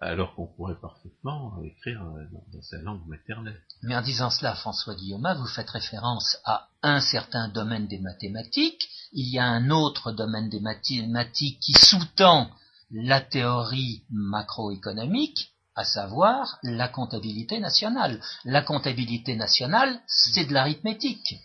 alors 0.00 0.34
qu'on 0.34 0.46
pourrait 0.46 0.78
parfaitement 0.80 1.62
écrire 1.62 2.02
euh, 2.02 2.24
dans, 2.52 2.62
sa 2.62 2.78
langue 2.78 3.06
maternelle. 3.06 3.60
Mais 3.82 3.96
en 3.96 4.02
disant 4.02 4.30
cela, 4.30 4.54
François 4.54 4.94
Guillaume, 4.94 5.26
vous 5.38 5.46
faites 5.46 5.70
référence 5.70 6.38
à 6.44 6.68
un 6.82 7.00
certain 7.00 7.48
domaine 7.48 7.86
des 7.86 7.98
mathématiques. 7.98 8.88
Il 9.12 9.28
y 9.28 9.38
a 9.38 9.44
un 9.44 9.70
autre 9.70 10.12
domaine 10.12 10.48
des 10.48 10.60
mathématiques 10.60 11.60
qui 11.60 11.72
sous-tend 11.72 12.50
la 12.90 13.20
théorie 13.20 14.02
macroéconomique, 14.10 15.52
à 15.74 15.84
savoir 15.84 16.58
la 16.62 16.88
comptabilité 16.88 17.58
nationale. 17.58 18.20
La 18.44 18.62
comptabilité 18.62 19.36
nationale, 19.36 20.00
c'est 20.06 20.46
de 20.46 20.52
l'arithmétique. 20.52 21.36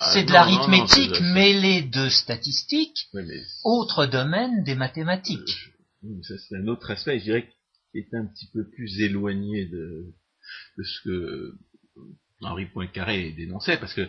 Ah, 0.00 0.10
c'est 0.12 0.24
de 0.24 0.32
l'arithmétique 0.32 1.20
mêlée 1.20 1.82
de 1.82 2.08
statistiques, 2.08 3.08
autre 3.64 4.06
domaine 4.06 4.64
des 4.64 4.74
mathématiques. 4.74 5.70
Euh, 6.04 6.20
ça 6.22 6.34
c'est 6.36 6.56
un 6.56 6.66
autre 6.66 6.90
aspect. 6.90 7.18
Je 7.20 7.24
dirais 7.24 7.48
est 7.94 8.14
un 8.14 8.26
petit 8.26 8.48
peu 8.52 8.68
plus 8.68 9.00
éloigné 9.00 9.66
de, 9.66 10.12
ce 10.82 11.00
que 11.04 11.54
Henri 12.40 12.66
Poincaré 12.66 13.30
dénonçait, 13.32 13.78
parce 13.78 13.94
que 13.94 14.08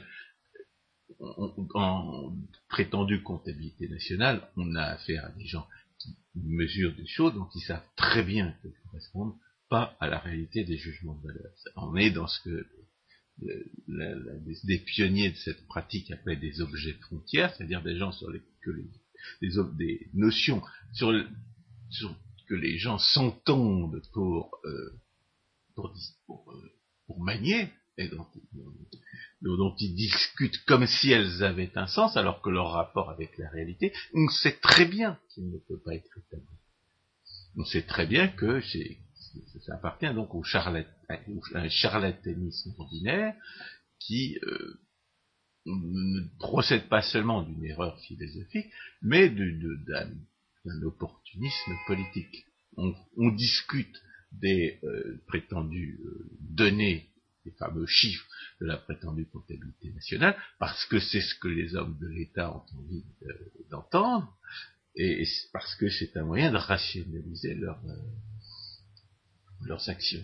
en 1.73 2.35
prétendue 2.69 3.21
comptabilité 3.23 3.87
nationale, 3.87 4.47
on 4.57 4.75
a 4.75 4.83
affaire 4.83 5.25
à 5.25 5.29
des 5.29 5.45
gens 5.45 5.67
qui 5.99 6.15
mesurent 6.35 6.95
des 6.95 7.07
choses 7.07 7.33
dont 7.33 7.47
ils 7.55 7.61
savent 7.61 7.87
très 7.95 8.23
bien 8.23 8.53
qu'elles 8.61 8.71
ne 8.71 8.89
correspondent 8.89 9.35
pas 9.69 9.95
à 9.99 10.07
la 10.07 10.19
réalité 10.19 10.63
des 10.63 10.77
jugements 10.77 11.15
de 11.15 11.27
valeur. 11.27 11.51
On 11.75 11.95
est 11.95 12.11
dans 12.11 12.27
ce 12.27 12.41
que 12.41 12.67
des 14.63 14.79
pionniers 14.79 15.31
de 15.31 15.37
cette 15.37 15.65
pratique 15.67 16.11
appellent 16.11 16.39
des 16.39 16.61
objets 16.61 16.93
frontières, 16.93 17.53
c'est-à-dire 17.55 17.83
des 17.83 17.97
gens 17.97 18.11
sur 18.11 18.29
les, 18.29 18.41
que 18.61 18.71
les, 19.41 20.07
notions 20.13 20.61
sur, 20.93 21.11
sur 21.89 22.15
que 22.47 22.55
les 22.55 22.77
gens 22.77 22.97
s'entendent 22.97 24.01
pour, 24.13 24.51
euh, 24.65 25.01
pour, 25.75 25.93
euh, 26.29 26.71
pour, 27.07 27.23
manier, 27.23 27.69
et 27.97 28.07
dont, 28.07 28.25
dont, 29.41 29.75
ils 29.79 29.95
discutent 29.95 30.63
comme 30.65 30.85
si 30.87 31.11
elles 31.11 31.43
avaient 31.43 31.71
un 31.75 31.87
sens, 31.87 32.15
alors 32.17 32.41
que 32.41 32.49
leur 32.49 32.71
rapport 32.71 33.09
avec 33.09 33.37
la 33.37 33.49
réalité, 33.49 33.93
on 34.13 34.27
sait 34.29 34.57
très 34.61 34.85
bien 34.85 35.19
qu'il 35.29 35.51
ne 35.51 35.57
peut 35.57 35.79
pas 35.79 35.93
être 35.93 36.17
établi. 36.17 36.45
On 37.57 37.63
sait 37.63 37.83
très 37.83 38.05
bien 38.05 38.27
que 38.27 38.59
ça 39.65 39.75
appartient 39.75 40.13
donc 40.13 40.35
au, 40.35 40.43
charlatanisme 40.43 42.73
ordinaire 42.77 43.33
qui 43.99 44.37
euh, 44.43 44.77
ne 45.65 46.27
procède 46.39 46.89
pas 46.89 47.01
seulement 47.01 47.43
d'une 47.43 47.63
erreur 47.65 47.97
philosophique, 48.01 48.69
mais 49.01 49.29
d'un 49.29 50.11
un 50.67 50.81
opportunisme 50.83 51.73
politique. 51.87 52.45
On, 52.77 53.31
discute 53.31 54.01
des 54.31 54.79
euh, 54.83 55.21
prétendues 55.27 55.99
euh, 56.03 56.29
données, 56.41 57.09
des 57.45 57.51
fameux 57.51 57.85
chiffres 57.85 58.25
de 58.59 58.65
la 58.65 58.77
prétendue 58.77 59.27
comptabilité 59.27 59.91
nationale, 59.91 60.35
parce 60.59 60.85
que 60.85 60.99
c'est 60.99 61.21
ce 61.21 61.35
que 61.35 61.47
les 61.47 61.75
hommes 61.75 61.97
de 61.99 62.07
l'État 62.07 62.51
ont 62.51 62.65
envie 62.77 63.03
d'entendre, 63.69 64.27
et, 64.95 65.27
parce 65.53 65.75
que 65.75 65.89
c'est 65.89 66.15
un 66.17 66.23
moyen 66.23 66.51
de 66.51 66.57
rationaliser 66.57 67.55
euh, 67.55 67.73
leurs 69.61 69.89
actions. 69.89 70.23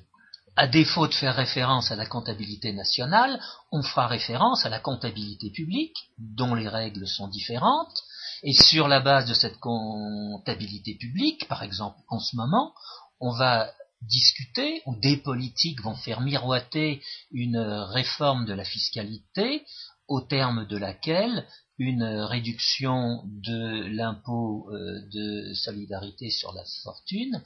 À 0.55 0.67
défaut 0.67 1.07
de 1.07 1.13
faire 1.13 1.35
référence 1.35 1.91
à 1.91 1.95
la 1.95 2.05
comptabilité 2.05 2.73
nationale, 2.73 3.39
on 3.71 3.81
fera 3.83 4.07
référence 4.07 4.65
à 4.65 4.69
la 4.69 4.79
comptabilité 4.79 5.49
publique, 5.49 5.95
dont 6.17 6.55
les 6.55 6.67
règles 6.67 7.07
sont 7.07 7.29
différentes, 7.29 8.03
et 8.43 8.53
sur 8.53 8.87
la 8.87 8.99
base 8.99 9.27
de 9.27 9.33
cette 9.33 9.59
comptabilité 9.59 10.95
publique, 10.95 11.47
par 11.47 11.63
exemple 11.63 11.99
en 12.09 12.19
ce 12.19 12.35
moment, 12.35 12.73
on 13.19 13.31
va 13.31 13.71
discuter, 14.01 14.81
où 14.85 14.95
des 14.99 15.17
politiques 15.17 15.81
vont 15.81 15.95
faire 15.95 16.21
miroiter 16.21 17.01
une 17.31 17.57
réforme 17.57 18.45
de 18.45 18.53
la 18.53 18.63
fiscalité, 18.63 19.63
au 20.07 20.21
terme 20.21 20.67
de 20.67 20.77
laquelle 20.77 21.47
une 21.77 22.03
réduction 22.03 23.23
de 23.25 23.87
l'impôt 23.95 24.69
euh, 24.71 25.01
de 25.13 25.53
solidarité 25.53 26.29
sur 26.29 26.53
la 26.53 26.63
fortune 26.83 27.41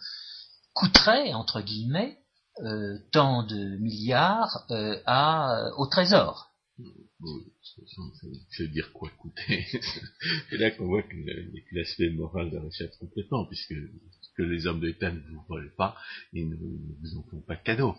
coûterait, 0.74 1.34
entre 1.34 1.62
guillemets, 1.62 2.18
euh, 2.62 2.98
tant 3.12 3.44
de 3.44 3.78
milliards 3.78 4.66
euh, 4.72 5.72
au 5.78 5.88
Trésor. 5.88 6.52
ça 6.78 8.64
veut 8.64 8.68
dire 8.70 8.92
quoi 8.94 9.10
coûter 9.20 9.66
C'est 10.50 10.58
là 10.58 10.72
qu'on 10.72 10.88
voit 10.88 11.04
que 11.04 11.16
l'aspect 11.72 12.10
moral 12.10 12.50
de 12.50 12.58
la 12.58 12.88
complètement, 13.00 13.46
puisque 13.46 13.74
que 14.36 14.44
les 14.44 14.68
hommes 14.68 14.80
d'État 14.80 15.12
ne 15.12 15.20
vous 15.20 15.42
volent 15.48 15.70
pas, 15.78 15.96
ils 16.34 16.50
ne, 16.50 16.56
vous 16.56 17.18
en 17.18 17.24
font 17.30 17.42
pas 17.42 17.56
cadeau. 17.56 17.96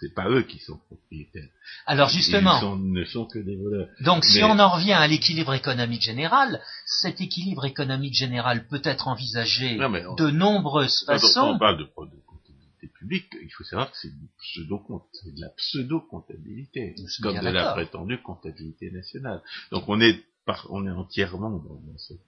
C'est 0.00 0.14
pas 0.14 0.28
eux 0.28 0.42
qui 0.42 0.58
sont 0.58 0.78
propriétaires. 0.86 1.48
Alors 1.86 2.08
justement, 2.08 2.76
ils 2.76 2.92
ne 2.92 3.04
sont 3.04 3.26
que 3.26 3.38
des 3.38 3.56
voleurs. 3.56 3.88
Donc 4.00 4.24
si 4.24 4.42
on 4.42 4.58
en 4.58 4.70
revient 4.70 4.92
à 4.92 5.06
l'équilibre 5.06 5.54
économique 5.54 6.02
général, 6.02 6.60
cet 6.86 7.20
équilibre 7.20 7.64
économique 7.64 8.14
général 8.14 8.66
peut 8.68 8.82
être 8.84 9.08
envisagé 9.08 9.76
de 9.76 10.30
nombreuses 10.30 11.04
façons. 11.06 11.40
Quand 11.40 11.54
on 11.54 11.58
parle 11.58 11.78
de, 11.78 11.84
comptabilité 11.84 12.88
publique, 12.98 13.26
il 13.42 13.50
faut 13.50 13.64
savoir 13.64 13.90
que 13.90 13.96
c'est 13.98 14.10
de 14.10 15.40
la 15.40 15.48
pseudo-comptabilité, 15.50 16.94
comme 17.22 17.38
de 17.38 17.48
la 17.48 17.72
prétendue 17.72 18.20
comptabilité 18.22 18.90
nationale. 18.90 19.42
Donc 19.70 19.88
on 19.88 20.00
est, 20.00 20.22
on 20.68 20.86
est 20.86 20.90
entièrement 20.90 21.50
dans 21.50 21.98
cette 21.98 22.20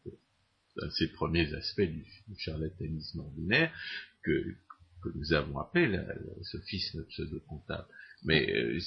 ces 0.91 1.09
premiers 1.09 1.53
aspects 1.55 1.81
du, 1.81 2.05
charlatanisme 2.39 3.21
ordinaire 3.21 3.73
que, 4.23 4.55
nous 5.15 5.33
avons 5.35 5.61
appelé 5.61 5.87
le 5.87 6.43
sophisme 6.43 7.05
pseudo-comptable. 7.05 7.87
Mais, 8.25 8.51
euh, 8.51 8.81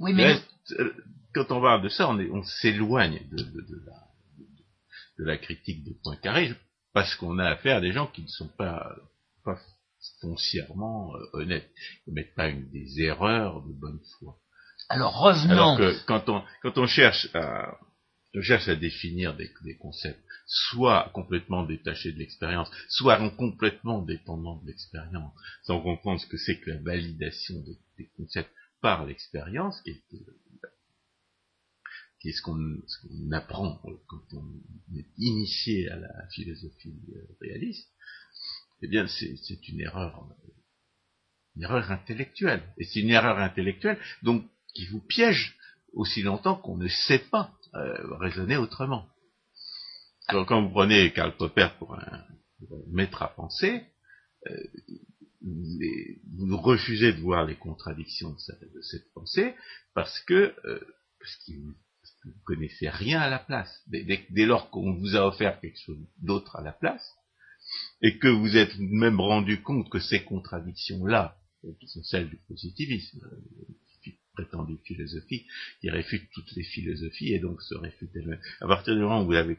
oui, 0.00 0.12
mais 0.12 0.36
euh, 0.78 0.92
quand 1.34 1.50
on 1.50 1.62
parle 1.62 1.82
de 1.82 1.88
ça, 1.88 2.10
on, 2.10 2.42
s'éloigne 2.42 3.20
de, 3.30 5.24
la, 5.24 5.38
critique 5.38 5.84
de 5.84 5.94
Poincaré 6.02 6.54
parce 6.92 7.14
qu'on 7.14 7.38
a 7.38 7.46
affaire 7.46 7.78
à 7.78 7.80
des 7.80 7.92
gens 7.92 8.08
qui 8.08 8.22
ne 8.22 8.28
sont 8.28 8.48
pas, 8.48 8.94
foncièrement 10.20 11.14
euh, 11.16 11.20
honnêtes. 11.32 11.70
Ils 12.06 12.10
ne 12.10 12.14
mettent 12.16 12.34
pas 12.34 12.48
une, 12.48 12.68
des 12.70 13.00
erreurs 13.00 13.62
de 13.62 13.72
bonne 13.72 14.00
foi. 14.18 14.36
Alors 14.88 15.18
revenons. 15.18 15.52
Alors 15.52 15.78
que 15.78 16.04
quand 16.06 16.28
on, 16.28 16.42
quand 16.62 16.76
on 16.76 16.86
cherche 16.86 17.28
à, 17.34 17.78
on 18.34 18.40
cherche 18.40 18.68
à 18.68 18.76
définir 18.76 19.36
des, 19.36 19.52
concepts 19.78 20.24
soit 20.46 21.10
complètement 21.12 21.64
détachés 21.64 22.12
de 22.12 22.18
l'expérience, 22.18 22.70
soit 22.88 23.18
complètement 23.36 24.00
dépendants 24.02 24.60
de 24.62 24.68
l'expérience, 24.68 25.32
sans 25.64 25.80
comprendre 25.80 26.20
ce 26.20 26.26
que 26.26 26.38
c'est 26.38 26.58
que 26.58 26.70
la 26.70 26.78
validation 26.78 27.62
des, 27.98 28.08
concepts 28.16 28.50
par 28.80 29.04
l'expérience, 29.06 29.80
qui 29.82 29.90
est, 29.90 30.02
ce 32.32 32.42
qu'on 32.42 32.80
apprend 33.32 33.80
quand 34.06 34.22
on 34.32 34.46
est 34.96 35.06
initié 35.18 35.90
à 35.90 35.96
la 35.96 36.26
philosophie 36.28 36.94
euh, 37.14 37.36
réaliste, 37.40 37.88
eh 38.80 38.88
bien 38.88 39.06
c'est 39.06 39.68
une 39.68 39.80
erreur, 39.80 40.26
une 41.56 41.62
erreur 41.62 41.90
intellectuelle. 41.90 42.62
Et 42.78 42.84
c'est 42.84 43.00
une 43.00 43.10
erreur 43.10 43.38
intellectuelle 43.38 43.98
donc 44.22 44.48
qui 44.74 44.86
vous 44.86 45.00
piège 45.00 45.58
aussi 45.92 46.22
longtemps 46.22 46.56
qu'on 46.56 46.78
ne 46.78 46.88
sait 46.88 47.24
pas 47.30 47.54
euh, 47.74 48.16
raisonner 48.16 48.56
autrement. 48.56 49.08
quand 50.28 50.62
vous 50.62 50.70
prenez 50.70 51.12
Karl 51.12 51.36
Popper 51.36 51.68
pour 51.78 51.94
un, 51.94 52.24
maître 52.90 53.22
à 53.22 53.28
penser, 53.28 53.82
euh, 54.46 54.56
vous, 55.42 56.56
refusez 56.56 57.12
de 57.12 57.20
voir 57.20 57.44
les 57.46 57.56
contradictions 57.56 58.30
de, 58.30 58.80
cette 58.82 59.12
pensée 59.14 59.54
parce 59.94 60.20
que 60.20 60.54
euh, 60.64 60.80
parce 61.18 61.36
que 61.46 61.52
vous 61.52 61.74
ne 62.24 62.44
connaissez 62.44 62.88
rien 62.88 63.20
à 63.20 63.30
la 63.30 63.38
place. 63.38 63.82
Dès, 63.86 64.26
dès 64.30 64.46
lors 64.46 64.70
qu'on 64.70 64.94
vous 64.94 65.16
a 65.16 65.26
offert 65.26 65.60
quelque 65.60 65.78
chose 65.78 65.98
d'autre 66.18 66.56
à 66.56 66.62
la 66.62 66.72
place, 66.72 67.16
et 68.00 68.18
que 68.18 68.28
vous 68.28 68.56
êtes 68.56 68.76
même 68.78 69.20
rendu 69.20 69.62
compte 69.62 69.88
que 69.88 69.98
ces 69.98 70.24
contradictions-là, 70.24 71.38
qui 71.80 71.88
sont 71.88 72.02
celles 72.02 72.28
du 72.28 72.36
positivisme, 72.48 73.20
prétendue 74.34 74.78
philosophie 74.84 75.46
qui 75.80 75.90
réfute 75.90 76.28
toutes 76.32 76.52
les 76.52 76.64
philosophies 76.64 77.32
et 77.32 77.38
donc 77.38 77.62
se 77.62 77.74
réfute 77.74 78.10
elle-même. 78.14 78.40
À 78.60 78.66
partir 78.66 78.94
du 78.94 79.00
moment 79.00 79.22
où 79.22 79.26
vous 79.26 79.34
avez 79.34 79.58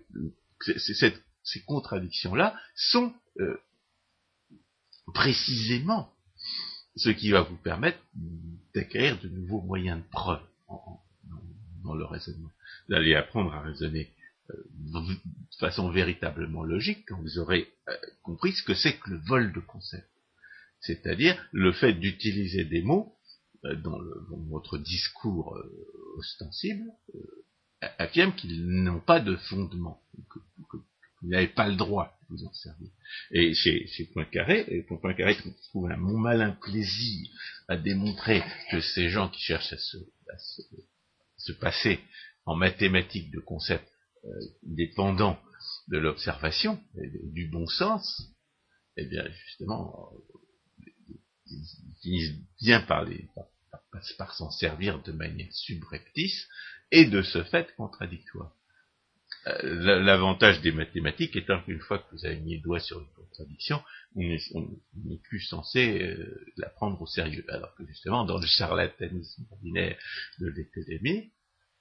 ces 1.44 1.62
contradictions-là 1.66 2.56
sont 2.76 3.14
euh, 3.40 3.58
précisément 5.14 6.14
ce 6.96 7.10
qui 7.10 7.32
va 7.32 7.42
vous 7.42 7.58
permettre 7.58 8.00
d'acquérir 8.74 9.20
de 9.22 9.30
nouveaux 9.30 9.62
moyens 9.62 10.02
de 10.02 10.10
preuve 10.10 10.42
dans 11.84 11.96
le 11.96 12.06
raisonnement. 12.06 12.52
Allez 12.92 13.16
apprendre 13.16 13.54
à 13.54 13.62
raisonner 13.62 14.12
euh, 14.50 14.54
de 14.94 15.16
façon 15.60 15.90
véritablement 15.90 16.64
logique 16.64 17.06
quand 17.08 17.20
vous 17.20 17.40
aurez 17.40 17.74
euh, 17.90 17.94
compris 18.22 18.54
ce 18.54 18.64
que 18.64 18.74
c'est 18.74 18.98
que 18.98 19.10
le 19.10 19.18
vol 19.18 19.52
de 19.54 19.60
concept. 19.60 20.08
C'est-à-dire 20.80 21.42
le 21.52 21.72
fait 21.72 21.94
d'utiliser 21.94 22.66
des 22.66 22.82
mots 22.82 23.16
euh, 23.66 23.76
dans, 23.76 23.98
votre 24.50 24.78
discours 24.78 25.56
euh, 25.56 26.18
ostensible, 26.18 26.84
euh, 27.16 27.88
affirme 27.98 28.36
qu'ils 28.36 28.66
n'ont 28.66 29.00
pas 29.00 29.22
de 29.22 29.36
fondement, 29.36 30.02
que, 30.30 30.40
vous 31.22 31.30
n'avez 31.30 31.48
pas 31.48 31.70
le 31.70 31.78
droit 31.78 32.18
de 32.24 32.36
vous 32.36 32.46
en 32.46 32.52
servir. 32.52 32.90
Et 33.32 33.54
chez, 33.54 33.88
chez 33.88 34.06
Poincaré, 34.08 34.86
Poincaré 34.90 35.38
trouve 35.70 35.90
un 35.90 35.96
mon 35.96 36.18
malin 36.18 36.52
plaisir 36.52 37.30
à 37.70 37.78
démontrer 37.78 38.44
que 38.70 38.82
ces 38.82 39.08
gens 39.08 39.30
qui 39.30 39.40
cherchent 39.40 39.72
à 39.72 39.78
se, 39.78 39.98
se, 41.38 41.52
passer 41.54 42.02
en 42.46 42.58
mathématiques 42.58 43.32
de 43.32 43.40
concepts 43.40 43.90
dépendants 44.64 45.40
de 45.88 45.98
l'observation, 45.98 46.82
du 46.96 47.48
bon 47.48 47.68
sens, 47.68 48.30
eh 48.98 49.06
bien 49.06 49.26
justement, 49.46 50.12
ils 51.46 51.96
finissent 52.02 52.36
bien 52.62 52.82
par, 52.82 53.06
les, 53.06 53.30
s'en 54.34 54.52
servir 54.52 55.02
de 55.04 55.12
manière 55.12 55.52
subreptice 55.52 56.48
et 56.92 57.06
de 57.06 57.22
ce 57.22 57.44
fait 57.44 57.74
contradictoire. 57.76 58.54
Euh, 59.48 60.00
l'avantage 60.02 60.62
des 60.62 60.72
mathématiques 60.72 61.36
étant 61.36 61.62
qu'une 61.64 61.80
fois 61.80 62.00
que 62.00 62.16
vous 62.16 62.26
avez 62.26 62.40
mis 62.40 62.56
le 62.58 62.62
doigt 62.62 62.80
sur 62.80 63.00
une 63.00 63.12
contradiction, 63.14 63.84
on 64.16 64.22
n'est 65.04 65.18
plus 65.24 65.42
censé 65.42 66.02
euh, 66.02 66.46
la 66.58 66.70
prendre 66.70 67.02
au 67.02 67.08
sérieux. 67.08 67.44
Alors 67.50 67.76
que 67.76 67.86
justement, 67.86 68.26
dans 68.26 68.38
le 68.38 68.46
charlatanisme 68.46 69.46
ordinaire 69.52 69.98
de 70.40 70.48
l'économie, 70.48 71.32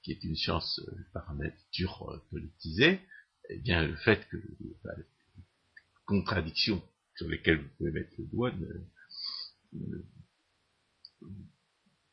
qui 0.03 0.13
est 0.13 0.25
une 0.25 0.35
science 0.35 0.81
euh, 0.89 0.97
par 1.13 1.33
nature 1.35 2.23
politisée, 2.31 3.01
eh 3.49 3.59
bien 3.59 3.87
le 3.87 3.97
fait 3.97 4.27
que 4.29 4.37
bah, 4.83 4.95
les 4.97 5.05
contradictions 6.07 6.83
sur 7.17 7.29
lesquelles 7.29 7.61
vous 7.61 7.69
pouvez 7.77 7.93
mettre 7.93 8.13
le 8.19 8.25
doigt 8.25 8.51
ne, 9.73 10.03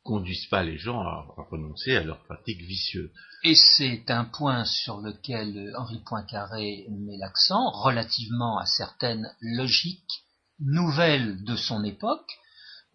conduisent 0.09 0.47
pas 0.47 0.63
les 0.63 0.79
gens 0.79 1.01
à, 1.01 1.23
renoncer 1.51 1.95
à 1.95 2.03
leurs 2.03 2.23
pratiques 2.23 2.63
vicieuses. 2.63 3.11
Et 3.43 3.53
c'est 3.53 4.09
un 4.09 4.25
point 4.25 4.65
sur 4.65 5.01
lequel 5.01 5.71
Henri 5.77 6.01
Poincaré 6.03 6.87
met 6.89 7.17
l'accent, 7.17 7.69
relativement 7.69 8.57
à 8.57 8.65
certaines 8.65 9.31
logiques 9.39 10.25
nouvelles 10.59 11.43
de 11.43 11.55
son 11.55 11.83
époque, 11.83 12.31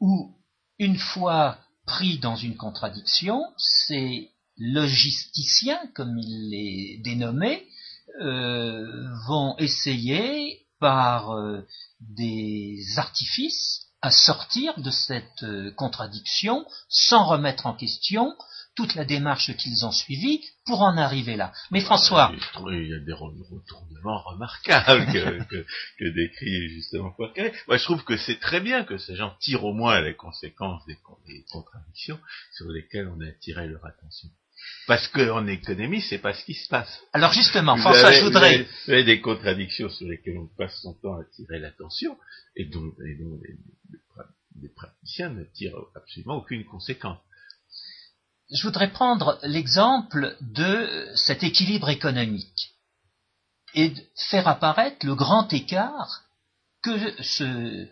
où, 0.00 0.34
une 0.80 0.98
fois 0.98 1.58
pris 1.86 2.18
dans 2.18 2.34
une 2.34 2.56
contradiction, 2.56 3.40
ces 3.58 4.32
logisticiens, 4.58 5.86
comme 5.94 6.18
il 6.18 6.50
les 6.50 7.00
dénommait, 7.04 7.64
euh, 8.22 9.08
vont 9.28 9.56
essayer 9.58 10.66
par 10.80 11.30
euh, 11.30 11.64
des 12.00 12.82
artifices 12.96 13.83
à 14.04 14.10
sortir 14.10 14.78
de 14.78 14.90
cette 14.90 15.44
euh, 15.44 15.70
contradiction 15.70 16.66
sans 16.90 17.24
remettre 17.24 17.64
en 17.64 17.72
question 17.72 18.36
toute 18.76 18.94
la 18.96 19.06
démarche 19.06 19.56
qu'ils 19.56 19.86
ont 19.86 19.92
suivie 19.92 20.44
pour 20.66 20.82
en 20.82 20.98
arriver 20.98 21.36
là. 21.36 21.54
Mais 21.70 21.80
François... 21.80 22.30
Il 22.70 22.86
y 22.86 22.92
a 22.92 22.98
des 22.98 23.14
retournements 23.14 24.20
remarquables 24.20 25.06
que, 25.06 25.64
décrit 26.14 26.68
justement 26.68 27.12
Poincaré. 27.12 27.54
Moi, 27.66 27.78
je 27.78 27.84
trouve 27.84 28.04
que 28.04 28.18
c'est 28.18 28.38
très 28.38 28.60
bien 28.60 28.84
que 28.84 28.98
ces 28.98 29.16
gens 29.16 29.34
tirent 29.40 29.64
au 29.64 29.72
moins 29.72 30.02
les 30.02 30.14
conséquences 30.14 30.84
des, 30.84 30.98
contradictions 31.50 32.20
sur 32.52 32.68
lesquelles 32.68 33.08
on 33.08 33.22
a 33.22 33.28
attiré 33.28 33.68
leur 33.68 33.86
attention. 33.86 34.28
Parce 34.86 35.08
qu'en 35.08 35.46
économie, 35.46 36.02
c'est 36.02 36.18
pas 36.18 36.34
ce 36.34 36.44
qui 36.44 36.54
se 36.54 36.68
passe. 36.68 37.00
Alors 37.12 37.32
justement, 37.32 37.76
François, 37.76 38.12
je 38.12 38.22
voudrais... 38.24 38.66
Vous 38.86 38.92
avez, 38.92 39.04
des 39.04 39.20
contradictions 39.20 39.88
sur 39.88 40.06
lesquelles 40.06 40.38
on 40.38 40.48
passe 40.58 40.78
son 40.82 40.94
temps 40.94 41.16
à 41.16 41.22
attirer 41.22 41.58
l'attention, 41.58 42.18
et 42.56 42.66
dont, 42.66 42.92
et 43.06 43.16
dont 43.16 43.40
les 44.60 44.68
praticiens 44.68 45.30
ne 45.30 45.44
tirent 45.44 45.76
absolument 45.94 46.36
aucune 46.36 46.64
conséquence. 46.64 47.18
Je 48.52 48.62
voudrais 48.62 48.90
prendre 48.90 49.38
l'exemple 49.42 50.36
de 50.40 51.08
cet 51.14 51.42
équilibre 51.42 51.88
économique 51.88 52.74
et 53.74 53.92
faire 54.30 54.46
apparaître 54.46 55.04
le 55.04 55.14
grand 55.14 55.52
écart 55.52 56.22
que 56.82 57.22
ce 57.22 57.88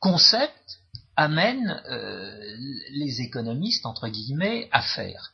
concept 0.00 0.80
amène 1.16 1.82
euh, 1.90 2.56
les 2.90 3.22
économistes, 3.22 3.86
entre 3.86 4.08
guillemets, 4.08 4.68
à 4.72 4.82
faire. 4.82 5.32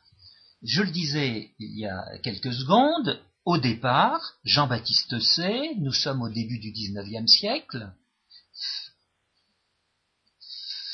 Je 0.65 0.81
le 0.81 0.89
disais 0.89 1.51
il 1.59 1.77
y 1.77 1.85
a 1.85 2.17
quelques 2.23 2.51
secondes, 2.51 3.21
au 3.45 3.59
départ, 3.59 4.33
Jean-Baptiste 4.43 5.19
C., 5.19 5.75
nous 5.77 5.93
sommes 5.93 6.23
au 6.23 6.29
début 6.29 6.57
du 6.57 6.71
XIXe 6.71 7.31
siècle, 7.31 7.93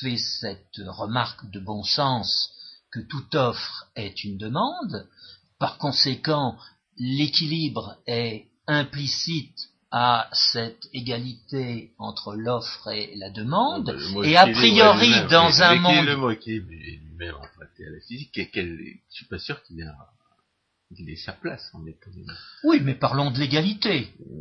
fait 0.01 0.17
cette 0.17 0.81
remarque 0.85 1.49
de 1.51 1.61
bon 1.61 1.83
sens 1.83 2.51
que 2.91 2.99
toute 2.99 3.33
offre 3.33 3.87
est 3.95 4.25
une 4.25 4.37
demande, 4.37 5.07
par 5.57 5.77
conséquent, 5.77 6.57
l'équilibre 6.97 7.97
est 8.07 8.47
implicite 8.67 9.70
à 9.91 10.29
cette 10.31 10.87
égalité 10.93 11.91
entre 11.97 12.35
l'offre 12.35 12.87
et 12.89 13.13
la 13.15 13.29
demande, 13.29 13.97
et 14.23 14.37
a 14.37 14.47
priori 14.47 15.11
dans 15.29 15.61
un 15.61 15.75
monde... 15.75 16.05
Le 16.05 16.15
mot 16.15 16.31
équilibre 16.31 16.71
est 16.71 16.99
lui-même 17.03 17.35
emprunté 17.35 17.85
à 17.85 17.89
la 17.89 17.99
physique, 17.99 18.37
et 18.37 18.49
je 18.53 19.15
suis 19.15 19.25
pas 19.25 19.37
sûr 19.37 19.61
qu'il 19.63 19.81
ait, 19.81 21.15
sa 21.17 21.33
place 21.33 21.69
en 21.73 21.85
économie. 21.85 22.25
Oui, 22.63 22.79
mais 22.81 22.95
parlons 22.95 23.31
de 23.31 23.39
l'égalité. 23.39 24.13
Euh, 24.21 24.35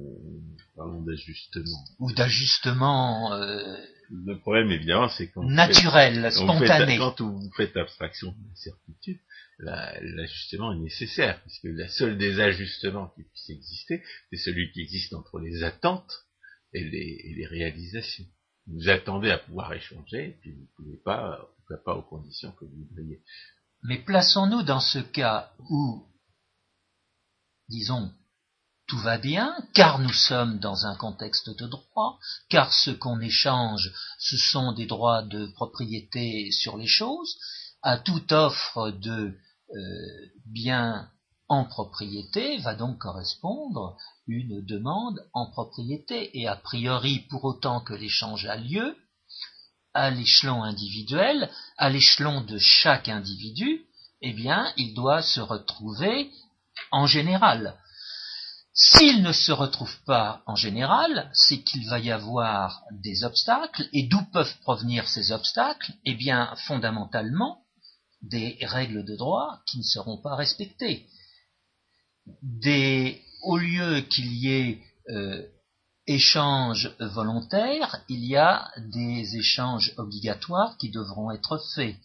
parlons 0.77 1.03
d'ajustement. 1.03 1.85
Ou 1.99 2.13
d'ajustement... 2.13 3.33
Euh, 3.33 3.77
le 4.11 4.39
problème, 4.39 4.71
évidemment, 4.71 5.09
c'est 5.09 5.29
quand... 5.29 5.45
Naturel, 5.45 6.31
spontané. 6.33 6.99
quand 6.99 7.21
vous 7.21 7.51
faites 7.57 7.77
abstraction 7.77 8.33
de 8.33 8.49
la 8.49 8.57
certitude, 8.57 9.21
l'ajustement 9.59 10.73
est 10.73 10.79
nécessaire, 10.79 11.41
puisque 11.43 11.65
la 11.65 11.89
seule 11.89 12.19
des 12.19 12.41
ajustements 12.41 13.09
qui 13.15 13.23
puisse 13.23 13.51
exister, 13.51 14.03
c'est 14.31 14.39
celui 14.39 14.73
qui 14.73 14.81
existe 14.81 15.15
entre 15.15 15.39
les 15.39 15.63
attentes 15.63 16.27
et 16.73 16.83
les, 16.83 17.47
réalisations. 17.47 18.27
Vous 18.67 18.89
attendez 18.89 19.31
à 19.31 19.39
pouvoir 19.39 19.73
échanger, 19.73 20.29
et 20.29 20.39
puis 20.41 20.53
vous 20.53 20.63
ne 20.63 20.77
pouvez 20.77 20.97
pas, 21.05 21.41
en 21.41 21.55
tout 21.57 21.69
cas 21.69 21.81
pas 21.85 21.95
aux 21.95 22.03
conditions 22.03 22.53
que 22.53 22.65
vous 22.65 22.87
voudriez. 22.89 23.23
Mais 23.83 23.99
plaçons-nous 23.99 24.63
dans 24.63 24.81
ce 24.81 24.99
cas 24.99 25.53
où, 25.71 26.07
disons, 27.69 28.13
tout 28.91 28.99
va 28.99 29.19
bien, 29.19 29.55
car 29.73 30.01
nous 30.01 30.13
sommes 30.13 30.59
dans 30.59 30.85
un 30.85 30.97
contexte 30.97 31.49
de 31.57 31.69
droit, 31.69 32.19
car 32.49 32.75
ce 32.75 32.91
qu'on 32.91 33.21
échange, 33.21 33.93
ce 34.19 34.37
sont 34.37 34.73
des 34.73 34.87
droits 34.87 35.23
de 35.23 35.47
propriété 35.47 36.51
sur 36.51 36.77
les 36.77 36.89
choses, 36.89 37.37
à 37.83 37.99
toute 37.99 38.33
offre 38.33 38.91
de 38.91 39.33
euh, 39.77 40.27
bien 40.45 41.09
en 41.49 41.65
propriété 41.67 42.59
va 42.59 42.75
donc 42.75 42.99
correspondre 42.99 43.97
une 44.27 44.61
demande 44.67 45.25
en 45.35 45.47
propriété 45.47 46.37
et 46.37 46.49
a 46.49 46.57
priori 46.57 47.21
pour 47.31 47.45
autant 47.45 47.81
que 47.81 47.95
l'échange 47.95 48.47
a 48.47 48.57
lieu 48.57 48.97
à 49.95 50.11
l'échelon 50.11 50.65
individuel, 50.65 51.49
à 51.79 51.91
l'échelon 51.91 52.41
de 52.41 52.59
chaque 52.59 53.09
individu, 53.09 53.85
eh 54.21 54.33
bien, 54.33 54.73
il 54.77 54.95
doit 54.95 55.23
se 55.23 55.41
retrouver 55.41 56.33
en 56.91 57.07
général. 57.07 57.77
S'il 58.83 59.23
ne 59.23 59.33
se 59.33 59.53
retrouve 59.53 59.95
pas 60.07 60.43
en 60.47 60.57
général, 60.57 61.31
c'est 61.35 61.63
qu'il 61.63 61.87
va 61.87 61.99
y 61.99 62.11
avoir 62.11 62.83
des 62.91 63.25
obstacles, 63.25 63.87
et 63.93 64.05
d'où 64.05 64.23
peuvent 64.33 64.57
provenir 64.63 65.07
ces 65.07 65.33
obstacles? 65.33 65.93
Eh 66.07 66.15
bien, 66.15 66.55
fondamentalement, 66.67 67.59
des 68.23 68.57
règles 68.63 69.05
de 69.05 69.17
droit 69.17 69.61
qui 69.67 69.77
ne 69.77 69.83
seront 69.83 70.17
pas 70.17 70.35
respectées. 70.35 71.07
Au 73.43 73.59
lieu 73.59 74.01
qu'il 74.01 74.33
y 74.33 74.49
ait 74.49 74.83
euh, 75.11 75.47
échanges 76.07 76.97
volontaires, 77.01 78.03
il 78.09 78.25
y 78.25 78.37
a 78.37 78.71
des 78.79 79.37
échanges 79.37 79.93
obligatoires 79.99 80.79
qui 80.79 80.91
devront 80.91 81.31
être 81.31 81.59
faits. 81.75 81.97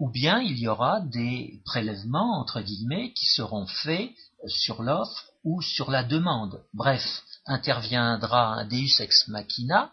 Ou 0.00 0.10
bien 0.10 0.40
il 0.40 0.58
y 0.58 0.66
aura 0.66 1.00
des 1.00 1.62
prélèvements, 1.64 2.40
entre 2.40 2.60
guillemets, 2.60 3.12
qui 3.12 3.26
seront 3.26 3.68
faits 3.68 4.10
sur 4.48 4.82
l'offre 4.82 5.27
ou 5.44 5.62
sur 5.62 5.90
la 5.90 6.02
demande. 6.02 6.62
Bref, 6.74 7.22
interviendra 7.46 8.54
un 8.54 8.64
deus 8.66 9.00
ex 9.00 9.28
machina 9.28 9.92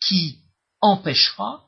qui 0.00 0.38
empêchera 0.80 1.64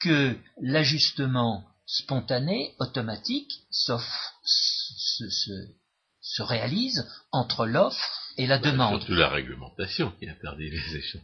que 0.00 0.36
l'ajustement 0.60 1.64
spontané, 1.86 2.74
automatique, 2.78 3.52
sauf 3.70 4.04
se, 4.44 5.24
se, 5.28 6.42
réalise 6.42 7.06
entre 7.32 7.66
l'offre 7.66 8.32
et 8.36 8.46
la 8.46 8.58
bah, 8.58 8.70
demande. 8.70 8.98
Surtout 9.00 9.14
la 9.14 9.28
réglementation 9.28 10.12
qui 10.18 10.28
interdit 10.28 10.70
les 10.70 10.96
échanges. 10.96 11.22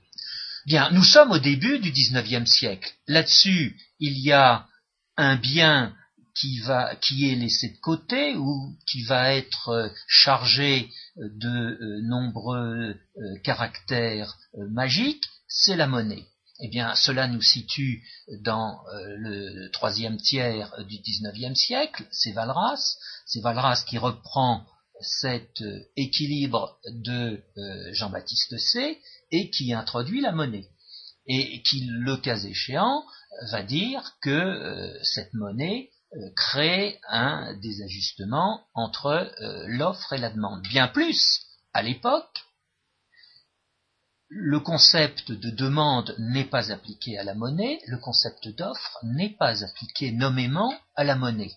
Bien, 0.66 0.90
nous 0.90 1.05
sommes 1.05 1.31
au 1.31 1.38
début 1.38 1.79
du 1.79 1.92
XIXe 1.92 2.51
siècle. 2.51 2.92
Là-dessus, 3.07 3.79
il 4.01 4.18
y 4.18 4.33
a 4.33 4.66
un 5.16 5.37
bien 5.37 5.94
qui 6.38 6.61
va, 6.61 6.96
qui 6.96 7.31
est 7.31 7.35
laissé 7.35 7.70
de 7.70 7.79
côté 7.79 8.37
ou 8.37 8.77
qui 8.87 9.05
va 9.05 9.35
être 9.35 9.68
euh, 9.68 9.88
chargé 10.07 10.90
de 11.16 11.49
euh, 11.49 12.01
nombreux 12.03 12.94
euh, 13.16 13.38
caractères 13.42 14.37
magiques, 14.70 15.25
c'est 15.49 15.77
la 15.77 15.87
monnaie 15.87 16.27
eh 16.61 16.68
bien, 16.68 16.94
cela 16.94 17.29
nous 17.29 17.42
situe 17.42 18.03
dans 18.40 18.81
euh, 18.87 19.16
le 19.18 19.70
troisième 19.70 20.16
tiers 20.16 20.72
du 20.88 20.99
XIXe 20.99 21.59
siècle. 21.59 22.07
C'est 22.11 22.33
Valras, 22.33 22.96
c'est 23.27 23.40
Valras 23.40 23.85
qui 23.87 23.99
reprend 23.99 24.64
cet 25.01 25.61
euh, 25.61 25.81
équilibre 25.96 26.79
de 26.87 27.42
euh, 27.59 27.92
Jean-Baptiste 27.92 28.57
C 28.59 28.99
et 29.31 29.51
qui 29.51 29.75
introduit 29.75 30.22
la 30.22 30.33
monnaie 30.33 30.68
et 31.27 31.61
qui, 31.62 31.85
le 31.90 32.16
cas 32.16 32.38
échéant, 32.38 33.05
va 33.51 33.64
dire 33.64 34.14
que 34.22 34.96
cette 35.03 35.35
monnaie 35.35 35.90
crée 36.35 37.01
un 37.09 37.55
désajustement 37.55 38.66
entre 38.75 39.31
l'offre 39.66 40.12
et 40.12 40.19
la 40.19 40.31
demande. 40.31 40.62
Bien 40.62 40.88
plus, 40.88 41.42
à 41.73 41.83
l'époque, 41.83 42.47
le 44.29 44.59
concept 44.59 45.31
de 45.31 45.51
demande 45.51 46.14
n'est 46.19 46.45
pas 46.45 46.73
appliqué 46.73 47.19
à 47.19 47.25
la 47.25 47.35
monnaie, 47.35 47.81
le 47.87 47.99
concept 47.99 48.49
d'offre 48.49 48.99
n'est 49.05 49.37
pas 49.37 49.62
appliqué 49.62 50.11
nommément 50.11 50.75
à 50.97 51.05
la 51.05 51.14
monnaie. 51.14 51.53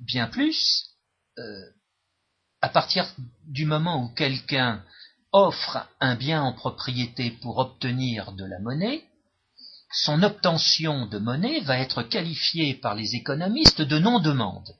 Bien 0.00 0.26
plus, 0.26 0.86
euh, 1.38 1.70
à 2.62 2.68
partir 2.68 3.06
du 3.46 3.66
moment 3.66 4.04
où 4.04 4.08
quelqu'un 4.14 4.84
offre 5.32 5.86
un 6.00 6.14
bien 6.14 6.42
en 6.42 6.52
propriété 6.52 7.30
pour 7.30 7.58
obtenir 7.58 8.32
de 8.32 8.44
la 8.44 8.58
monnaie, 8.58 9.04
son 9.90 10.22
obtention 10.22 11.06
de 11.06 11.18
monnaie 11.18 11.60
va 11.60 11.78
être 11.78 12.02
qualifiée 12.02 12.74
par 12.74 12.94
les 12.94 13.14
économistes 13.14 13.82
de 13.82 13.98
non-demande. 13.98 14.76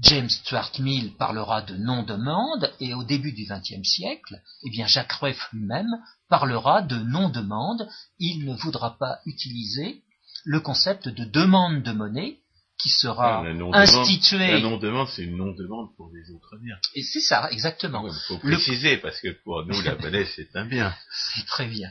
James 0.00 0.28
Stuart 0.28 0.72
Mill 0.80 1.14
parlera 1.16 1.62
de 1.62 1.76
non-demande 1.76 2.72
et 2.80 2.94
au 2.94 3.04
début 3.04 3.32
du 3.32 3.46
XXe 3.46 3.86
siècle, 3.86 4.42
eh 4.64 4.70
bien 4.70 4.86
Jacques 4.86 5.12
Rueff 5.12 5.48
lui-même 5.52 5.90
parlera 6.28 6.82
de 6.82 6.96
non-demande. 6.96 7.88
Il 8.18 8.44
ne 8.44 8.54
voudra 8.54 8.98
pas 8.98 9.20
utiliser 9.24 10.02
le 10.44 10.60
concept 10.60 11.08
de 11.08 11.24
demande 11.24 11.82
de 11.82 11.92
monnaie 11.92 12.40
qui 12.84 12.90
sera 12.90 13.42
institué. 13.72 14.46
La 14.46 14.60
non-demande, 14.60 15.08
c'est 15.08 15.22
une 15.22 15.38
non-demande 15.38 15.96
pour 15.96 16.10
les 16.12 16.30
autres 16.34 16.58
biens. 16.62 16.76
Et 16.94 17.02
c'est 17.02 17.20
ça, 17.20 17.48
exactement. 17.50 18.06
Il 18.06 18.12
faut 18.28 18.36
préciser, 18.36 18.98
parce 18.98 19.20
que 19.22 19.28
pour 19.42 19.64
nous, 19.64 19.80
la 19.80 19.96
monnaie, 19.96 20.26
c'est 20.36 20.54
un 20.54 20.66
bien. 20.66 20.94
C'est 21.10 21.46
très 21.46 21.66
bien. 21.66 21.88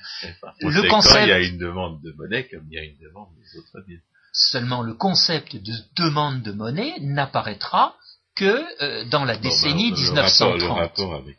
le 0.61 0.87
concept... 0.87 1.25
il 1.25 1.29
y 1.29 1.31
a 1.31 1.39
une 1.39 1.57
demande 1.57 1.99
de 2.03 2.11
monnaie 2.11 2.47
comme 2.47 2.67
il 2.69 2.75
y 2.75 2.79
a 2.79 2.83
une 2.83 2.99
demande 2.99 3.29
des 3.41 3.57
autres 3.57 3.83
biens. 3.87 3.97
Seulement 4.33 4.83
le 4.83 4.93
concept 4.93 5.55
de 5.55 5.73
demande 5.95 6.43
de 6.43 6.51
monnaie 6.51 6.93
n'apparaîtra 6.99 7.95
que 8.35 8.63
euh, 8.83 9.05
dans 9.09 9.25
la 9.25 9.37
décennie 9.37 9.91
1930. 9.91 10.59
Le 10.59 10.67
rapport, 10.67 11.15
avec 11.15 11.37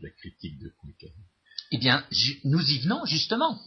la 0.00 0.10
critique 0.10 0.58
de 0.58 0.72
Eh 1.70 1.78
bien, 1.78 2.04
nous 2.44 2.62
y 2.62 2.78
venons 2.80 3.04
justement. 3.06 3.60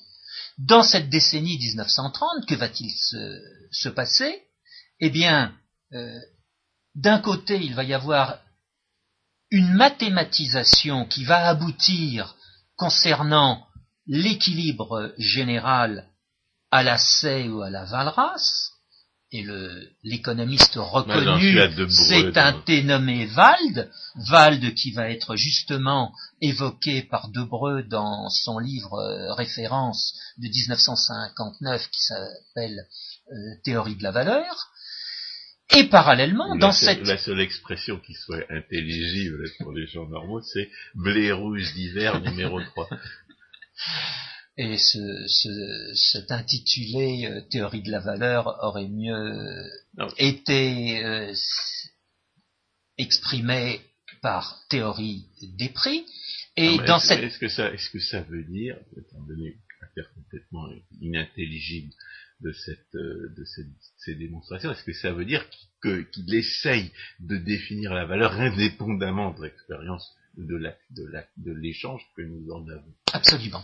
Dans 0.57 0.83
cette 0.83 1.09
décennie 1.09 1.57
1930, 1.57 2.45
que 2.47 2.55
va-t-il 2.55 2.91
se, 2.91 3.89
passer? 3.89 4.41
Eh 5.01 5.09
bien, 5.09 5.53
euh, 5.93 6.19
d'un 6.95 7.19
côté, 7.19 7.57
il 7.57 7.75
va 7.75 7.83
y 7.83 7.93
avoir 7.93 8.39
une 9.49 9.73
mathématisation 9.73 11.05
qui 11.05 11.25
va 11.25 11.47
aboutir 11.47 12.35
concernant 12.75 13.67
l'équilibre 14.07 15.13
général 15.17 16.07
à 16.71 16.83
la 16.83 16.97
C 16.97 17.49
ou 17.49 17.61
à 17.61 17.69
la 17.69 17.85
Valras, 17.85 18.71
et 19.33 19.45
l'économiste 20.03 20.75
reconnu, 20.75 21.57
c'est 21.89 22.37
un 22.37 22.61
dénommé 22.65 23.29
Wald, 23.33 23.89
Wald 24.29 24.73
qui 24.73 24.91
va 24.91 25.09
être 25.09 25.37
justement 25.37 26.11
évoqué 26.41 27.03
par 27.03 27.29
Debreu 27.29 27.83
dans 27.83 28.29
son 28.29 28.59
livre 28.59 28.95
euh, 28.95 29.33
référence 29.33 30.19
de 30.37 30.49
1959 30.49 31.89
qui 31.91 32.01
s'appelle 32.01 32.87
euh, 33.31 33.35
Théorie 33.63 33.95
de 33.95 34.03
la 34.03 34.11
valeur. 34.11 34.70
Et 35.77 35.85
parallèlement, 35.85 36.55
dans 36.55 36.71
cette... 36.71 37.05
La 37.05 37.17
seule 37.17 37.39
expression 37.39 37.97
qui 37.99 38.13
soit 38.13 38.43
intelligible 38.49 39.49
pour 39.59 39.71
les 39.71 39.87
gens 39.87 40.07
normaux, 40.07 40.41
c'est 40.41 40.69
blé 40.95 41.31
rouge 41.31 41.73
d'hiver 41.73 42.19
numéro 42.21 42.61
3. 42.61 42.89
Et 44.57 44.77
ce, 44.77 45.27
ce, 45.27 45.93
cet 45.95 46.31
intitulé 46.31 47.25
euh, 47.25 47.41
théorie 47.49 47.81
de 47.81 47.89
la 47.89 48.01
valeur 48.01 48.59
aurait 48.61 48.89
mieux 48.89 49.65
été 50.17 51.03
euh, 51.03 51.33
exprimé 52.97 53.79
par 54.21 54.61
théorie 54.69 55.25
des 55.57 55.69
prix. 55.69 56.05
Et 56.57 56.77
dans 56.85 56.99
cette... 56.99 57.23
Est-ce 57.23 57.39
que 57.39 57.47
ça, 57.47 57.71
est-ce 57.71 57.89
que 57.89 57.99
ça 57.99 58.21
veut 58.23 58.43
dire, 58.43 58.75
étant 58.97 59.21
donné 59.21 59.55
complètement 60.15 60.67
inintelligible 61.01 61.91
de 62.41 62.51
cette, 62.51 62.95
euh, 62.95 63.33
de 63.37 63.43
cette, 63.45 63.67
ces 63.97 64.15
démonstrations, 64.15 64.71
est-ce 64.71 64.83
que 64.83 64.93
ça 64.93 65.11
veut 65.11 65.25
dire 65.25 65.45
qu'il 65.81 66.33
essaye 66.33 66.91
de 67.19 67.37
définir 67.37 67.93
la 67.93 68.05
valeur 68.05 68.33
indépendamment 68.33 69.33
de 69.33 69.43
l'expérience 69.43 70.15
de 70.37 70.55
la, 70.55 70.75
de 70.91 71.05
la, 71.05 71.25
de 71.37 71.51
l'échange 71.51 72.01
que 72.15 72.21
nous 72.21 72.51
en 72.51 72.67
avons? 72.67 72.93
Absolument. 73.13 73.63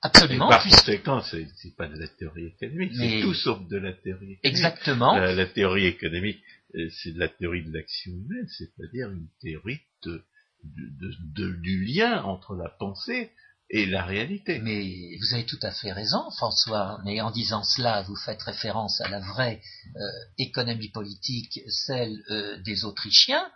Absolument. 0.00 0.48
par 0.48 0.62
conséquent, 0.62 1.22
c'est, 1.22 1.48
c'est 1.56 1.74
pas 1.74 1.88
de 1.88 1.98
la 1.98 2.06
théorie 2.06 2.46
économique, 2.46 2.92
c'est 2.94 3.20
tout 3.20 3.34
sauf 3.34 3.66
de 3.66 3.78
la 3.78 3.92
théorie 3.92 4.34
économique. 4.34 4.44
Exactement. 4.44 5.18
La, 5.18 5.46
théorie 5.46 5.86
économique, 5.86 6.40
euh, 6.76 6.88
c'est 6.90 7.12
de 7.12 7.18
la 7.18 7.28
théorie 7.28 7.64
de 7.64 7.72
l'action 7.72 8.12
humaine, 8.12 8.46
c'est-à-dire 8.46 9.10
une 9.10 9.26
théorie 9.40 9.80
de, 10.04 10.22
de, 10.62 11.10
de, 11.34 11.52
du 11.56 11.84
lien 11.84 12.22
entre 12.22 12.54
la 12.54 12.68
pensée 12.68 13.32
et 13.70 13.86
la 13.86 14.04
réalité. 14.04 14.58
Mais 14.60 15.16
vous 15.18 15.34
avez 15.34 15.44
tout 15.44 15.58
à 15.62 15.70
fait 15.70 15.92
raison, 15.92 16.30
François. 16.36 17.00
Mais 17.04 17.20
en 17.20 17.30
disant 17.30 17.62
cela, 17.64 18.02
vous 18.02 18.16
faites 18.16 18.42
référence 18.42 19.00
à 19.00 19.08
la 19.08 19.20
vraie 19.20 19.60
euh, 19.96 20.00
économie 20.38 20.90
politique, 20.90 21.60
celle 21.68 22.22
euh, 22.30 22.58
des 22.62 22.84
Autrichiens, 22.84 23.46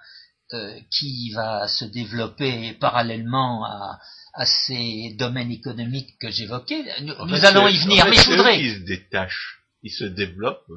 euh, 0.53 0.79
qui 0.91 1.31
va 1.31 1.67
se 1.69 1.85
développer 1.85 2.75
parallèlement 2.75 3.65
à, 3.65 4.01
à 4.35 4.47
ces 4.47 5.15
domaines 5.19 5.51
économiques 5.51 6.19
que 6.21 6.31
j'évoquais. 6.31 6.85
Nous, 7.03 7.45
allons 7.45 7.69
y 7.69 7.79
venir, 7.79 8.07
mais 8.07 8.17
je 8.17 8.31
voudrais. 8.31 8.63
Ils 8.63 8.81
se 8.81 8.85
détachent, 8.85 9.63
ils 9.83 9.93
se 9.93 10.05
développent 10.05 10.71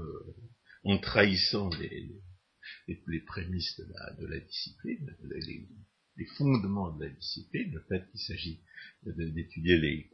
en 0.86 0.98
trahissant 1.00 1.70
les, 1.80 2.10
les, 2.88 3.04
les, 3.08 3.20
prémices 3.22 3.76
de 3.78 3.86
la, 3.92 4.14
de 4.22 4.28
la 4.28 4.40
discipline, 4.40 5.16
les, 5.24 5.68
les 6.18 6.26
fondements 6.26 6.92
de 6.96 7.06
la 7.06 7.10
discipline, 7.12 7.72
le 7.74 7.82
fait 7.82 8.10
qu'il 8.12 8.20
s'agit 8.22 8.60
d'étudier 9.04 9.78
les, 9.78 10.10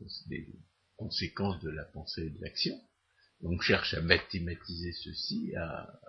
conséquences 0.97 1.59
de 1.61 1.69
la 1.69 1.83
pensée 1.85 2.27
et 2.27 2.29
de 2.29 2.41
l'action. 2.41 2.79
On 3.41 3.59
cherche 3.59 3.95
à 3.95 4.01
mathématiser 4.01 4.93
ceci, 4.93 5.55
à, 5.55 5.99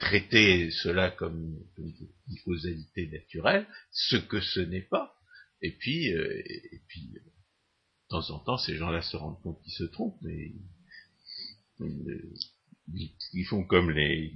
traiter 0.00 0.70
cela 0.70 1.10
comme, 1.10 1.58
une 1.76 2.38
causalité 2.44 3.08
naturelle, 3.08 3.66
ce 3.90 4.16
que 4.16 4.40
ce 4.40 4.60
n'est 4.60 4.82
pas. 4.82 5.14
Et 5.60 5.72
puis, 5.72 6.14
euh, 6.14 6.42
et, 6.44 6.80
puis, 6.88 7.10
de 7.12 7.20
temps 8.08 8.30
en 8.30 8.38
temps, 8.38 8.58
ces 8.58 8.76
gens-là 8.76 9.02
se 9.02 9.16
rendent 9.16 9.40
compte 9.42 9.60
qu'ils 9.62 9.72
se 9.72 9.84
trompent, 9.84 10.20
mais 10.22 10.52
ils, 12.94 13.44
font 13.44 13.64
comme 13.64 13.90
les, 13.90 14.32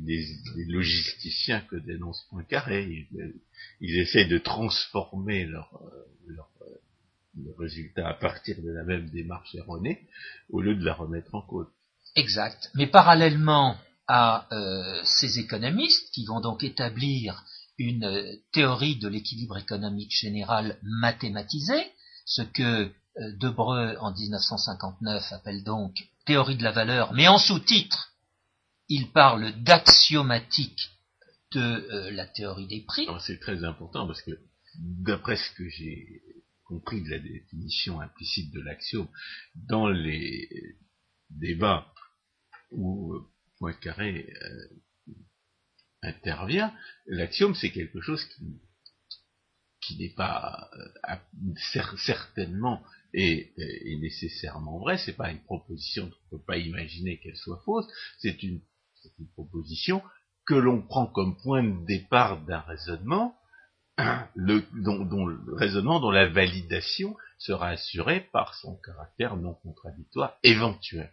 logisticiens 0.68 1.60
que 1.62 1.76
dénonce 1.76 2.26
Poincaré. 2.30 2.84
Ils, 2.84 3.34
ils 3.80 3.98
essayent 3.98 4.28
de 4.28 4.38
transformer 4.38 5.44
leur, 5.44 5.70
euh, 5.82 6.32
euh, 7.38 7.52
résultat 7.58 8.08
à 8.08 8.14
partir 8.14 8.60
de 8.60 8.70
la 8.70 8.84
même 8.84 9.08
démarche 9.10 9.54
erronée 9.54 10.08
au 10.50 10.60
lieu 10.60 10.74
de 10.74 10.84
la 10.84 10.94
remettre 10.94 11.34
en 11.34 11.42
cause. 11.42 11.68
Exact. 12.16 12.70
Mais 12.74 12.86
parallèlement 12.86 13.76
à 14.08 14.48
euh, 14.52 15.00
ces 15.04 15.38
économistes 15.38 16.10
qui 16.12 16.24
vont 16.24 16.40
donc 16.40 16.64
établir 16.64 17.44
une 17.78 18.36
théorie 18.52 18.96
de 18.96 19.08
l'équilibre 19.08 19.56
économique 19.56 20.12
général 20.12 20.78
mathématisée, 20.82 21.86
ce 22.26 22.42
que 22.42 22.90
Debreu 23.38 23.96
en 24.00 24.12
1959 24.12 25.32
appelle 25.32 25.64
donc 25.64 25.94
théorie 26.26 26.56
de 26.56 26.62
la 26.62 26.72
valeur, 26.72 27.12
mais 27.14 27.26
en 27.26 27.38
sous-titre, 27.38 28.10
il 28.90 29.12
parle 29.12 29.52
d'axiomatique 29.62 30.90
de 31.52 31.60
euh, 31.60 32.10
la 32.10 32.26
théorie 32.26 32.66
des 32.66 32.82
prix. 32.82 33.06
C'est 33.20 33.38
très 33.38 33.64
important 33.64 34.06
parce 34.06 34.20
que 34.20 34.32
d'après 34.74 35.36
ce 35.36 35.50
que 35.52 35.68
j'ai 35.68 36.22
compris 36.64 37.00
de 37.02 37.10
la 37.10 37.18
définition 37.20 38.00
implicite 38.00 38.52
de 38.52 38.60
l'axiome, 38.60 39.08
dans 39.54 39.88
les 39.88 40.48
débats 41.30 41.92
où 42.72 43.14
euh, 43.14 43.20
Poincaré 43.58 44.32
euh, 44.42 45.14
intervient, 46.02 46.74
l'axiome 47.06 47.54
c'est 47.54 47.70
quelque 47.70 48.00
chose 48.00 48.24
qui, 49.80 49.96
n'est 49.98 50.14
pas 50.14 50.70
certainement 51.72 52.80
et, 53.12 53.52
nécessairement 54.00 54.78
vrai, 54.78 54.98
c'est 54.98 55.16
pas 55.16 55.32
une 55.32 55.42
proposition, 55.42 56.04
on 56.04 56.36
ne 56.36 56.38
peut 56.38 56.44
pas 56.46 56.58
imaginer 56.58 57.18
qu'elle 57.18 57.36
soit 57.36 57.60
fausse, 57.64 57.86
c'est 58.18 58.40
une, 58.44 58.60
une 59.18 59.28
proposition 59.32 60.02
que 60.46 60.54
l'on 60.54 60.82
prend 60.82 61.06
comme 61.06 61.36
point 61.42 61.62
de 61.62 61.86
départ 61.86 62.44
d'un 62.44 62.60
raisonnement, 62.60 63.36
le, 64.34 64.64
dont, 64.82 65.26
le 65.26 65.54
raisonnement 65.54 66.00
dont 66.00 66.10
la 66.10 66.28
validation 66.28 67.16
sera 67.38 67.68
assurée 67.68 68.20
par 68.32 68.54
son 68.54 68.76
caractère 68.76 69.36
non 69.36 69.54
contradictoire 69.54 70.38
éventuel. 70.42 71.10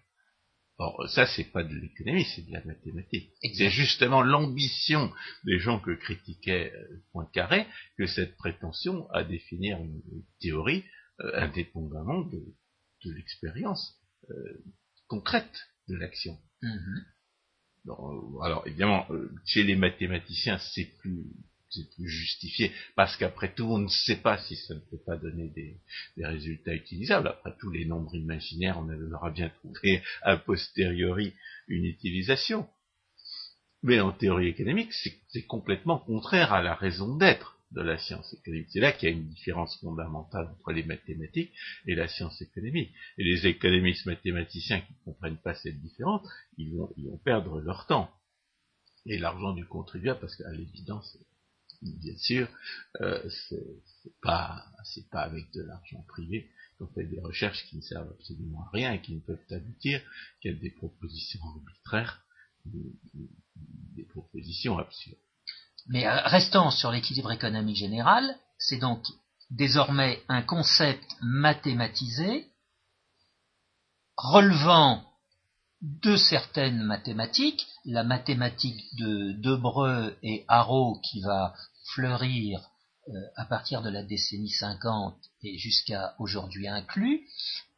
Or, 0.79 1.09
ça, 1.09 1.25
c'est 1.25 1.51
pas 1.51 1.63
de 1.63 1.73
l'économie, 1.73 2.25
c'est 2.35 2.45
de 2.45 2.51
la 2.51 2.63
mathématique. 2.63 3.33
C'est 3.41 3.71
justement 3.71 4.21
l'ambition 4.21 5.11
des 5.43 5.57
gens 5.57 5.79
que 5.79 5.91
critiquait 5.91 6.71
euh, 6.71 7.03
Poincaré 7.11 7.65
que 7.97 8.05
cette 8.05 8.37
prétention 8.37 9.09
à 9.09 9.23
définir 9.23 9.79
une, 9.79 10.01
théorie 10.39 10.83
euh, 11.21 11.41
indépendamment 11.41 12.21
de, 12.21 12.43
l'expérience 13.05 13.97
euh, 14.29 14.63
concrète 15.07 15.67
de 15.87 15.95
l'action. 15.95 16.37
Mm-hmm. 16.61 17.03
Alors 18.43 18.63
évidemment, 18.65 19.05
euh, 19.11 19.31
chez 19.45 19.63
les 19.63 19.75
mathématiciens, 19.75 20.57
c'est 20.59 20.89
plus 20.99 21.25
c'est 21.69 21.89
plus 21.95 22.07
justifié, 22.07 22.71
parce 22.95 23.17
qu'après 23.17 23.53
tout, 23.53 23.65
on 23.65 23.77
ne 23.77 23.89
sait 23.89 24.15
pas 24.15 24.37
si 24.37 24.55
ça 24.55 24.73
ne 24.73 24.79
peut 24.79 25.01
pas 25.05 25.17
donner 25.17 25.49
des, 25.49 25.77
résultats 26.25 26.73
utilisables. 26.73 27.27
Après 27.27 27.53
tous 27.59 27.69
les 27.69 27.85
nombres 27.85 28.15
imaginaires, 28.15 28.79
on 28.79 29.13
aura 29.13 29.31
bien 29.31 29.49
trouvé 29.49 30.01
a 30.21 30.37
posteriori 30.37 31.33
une 31.67 31.85
utilisation. 31.85 32.67
Mais 33.83 33.99
en 33.99 34.11
théorie 34.11 34.47
économique, 34.47 34.93
c'est 34.93 35.45
complètement 35.45 35.99
contraire 35.99 36.53
à 36.53 36.61
la 36.61 36.73
raison 36.73 37.15
d'être 37.17 37.56
de 37.71 37.81
la 37.81 37.97
science 37.97 38.33
économique. 38.33 38.67
C'est 38.71 38.79
là 38.79 38.91
qu'il 38.91 39.09
y 39.09 39.11
a 39.11 39.15
une 39.15 39.27
différence 39.27 39.77
fondamentale 39.79 40.47
entre 40.47 40.71
les 40.71 40.83
mathématiques 40.83 41.53
et 41.85 41.95
la 41.95 42.07
science 42.07 42.41
économique. 42.41 42.93
Et 43.17 43.23
les 43.23 43.47
économistes 43.47 44.05
mathématiciens 44.05 44.81
qui 44.81 44.93
ne 44.93 45.03
comprennent 45.05 45.37
pas 45.37 45.55
cette 45.55 45.79
différence, 45.81 46.27
ils 46.57 46.75
vont, 46.75 46.89
ils 46.97 47.05
vont 47.05 47.17
perdre 47.17 47.59
leur 47.59 47.85
temps. 47.87 48.09
Et 49.05 49.17
l'argent 49.17 49.53
du 49.53 49.65
contribuable, 49.65 50.19
parce 50.19 50.35
qu'à 50.35 50.51
l'évidence, 50.51 51.17
bien 51.81 52.17
sûr, 52.17 52.47
euh, 53.01 53.29
c'est 53.49 54.19
pas, 54.21 54.65
c'est 54.83 55.09
pas 55.09 55.21
avec 55.21 55.51
de 55.53 55.61
l'argent 55.61 56.03
privé 56.07 56.49
qu'on 56.77 56.87
fait 56.87 57.05
des 57.05 57.19
recherches 57.19 57.65
qui 57.69 57.77
ne 57.77 57.81
servent 57.81 58.11
absolument 58.11 58.63
à 58.65 58.69
rien 58.71 58.93
et 58.93 59.01
qui 59.01 59.15
ne 59.15 59.19
peuvent 59.19 59.39
aboutir 59.49 60.01
qu'à 60.41 60.53
des 60.53 60.71
propositions 60.71 61.41
arbitraires, 61.43 62.23
des 62.65 64.03
propositions 64.05 64.77
absurdes. 64.77 65.17
Mais 65.87 66.05
euh, 66.05 66.21
restons 66.25 66.71
sur 66.71 66.91
l'équilibre 66.91 67.31
économique 67.31 67.77
général, 67.77 68.37
c'est 68.57 68.77
donc 68.77 69.05
désormais 69.49 70.21
un 70.27 70.41
concept 70.41 71.05
mathématisé 71.21 72.47
relevant 74.17 75.03
de 75.81 76.17
certaines 76.17 76.83
mathématiques, 76.83 77.67
la 77.85 78.03
mathématique 78.03 78.83
de 78.97 79.33
Debreu 79.33 80.17
et 80.23 80.43
Haro 80.47 80.99
qui 81.01 81.21
va 81.21 81.53
fleurir 81.93 82.69
euh, 83.07 83.13
à 83.35 83.45
partir 83.45 83.81
de 83.81 83.89
la 83.89 84.03
décennie 84.03 84.49
50 84.49 85.15
et 85.43 85.57
jusqu'à 85.57 86.15
aujourd'hui 86.19 86.67
inclus, 86.67 87.21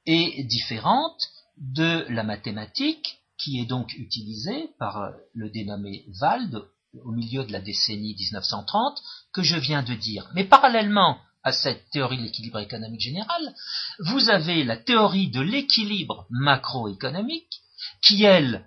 est 0.05 0.43
différente 0.45 1.29
de 1.57 2.05
la 2.09 2.23
mathématique 2.23 3.19
qui 3.37 3.59
est 3.59 3.65
donc 3.65 3.93
utilisée 3.93 4.69
par 4.79 5.13
le 5.33 5.49
dénommé 5.49 6.05
Wald 6.21 6.65
au 7.04 7.12
milieu 7.12 7.43
de 7.43 7.52
la 7.52 7.62
décennie 7.62 8.15
1930 8.15 9.02
que 9.34 9.43
je 9.43 9.58
viens 9.58 9.84
de 9.84 9.93
dire. 9.93 10.30
Mais 10.34 10.43
parallèlement 10.43 11.19
à 11.43 11.52
cette 11.52 11.89
théorie 11.91 12.17
de 12.17 12.23
l'équilibre 12.23 12.60
économique 12.60 13.02
général, 13.02 13.54
vous 13.99 14.30
avez 14.30 14.63
la 14.63 14.78
théorie 14.78 15.30
de 15.30 15.41
l'équilibre 15.41 16.25
macroéconomique 16.30 17.62
qui, 18.02 18.23
elle, 18.23 18.65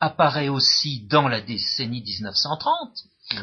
apparaît 0.00 0.48
aussi 0.48 1.06
dans 1.06 1.28
la 1.28 1.40
décennie 1.40 2.02
1930, 2.02 2.90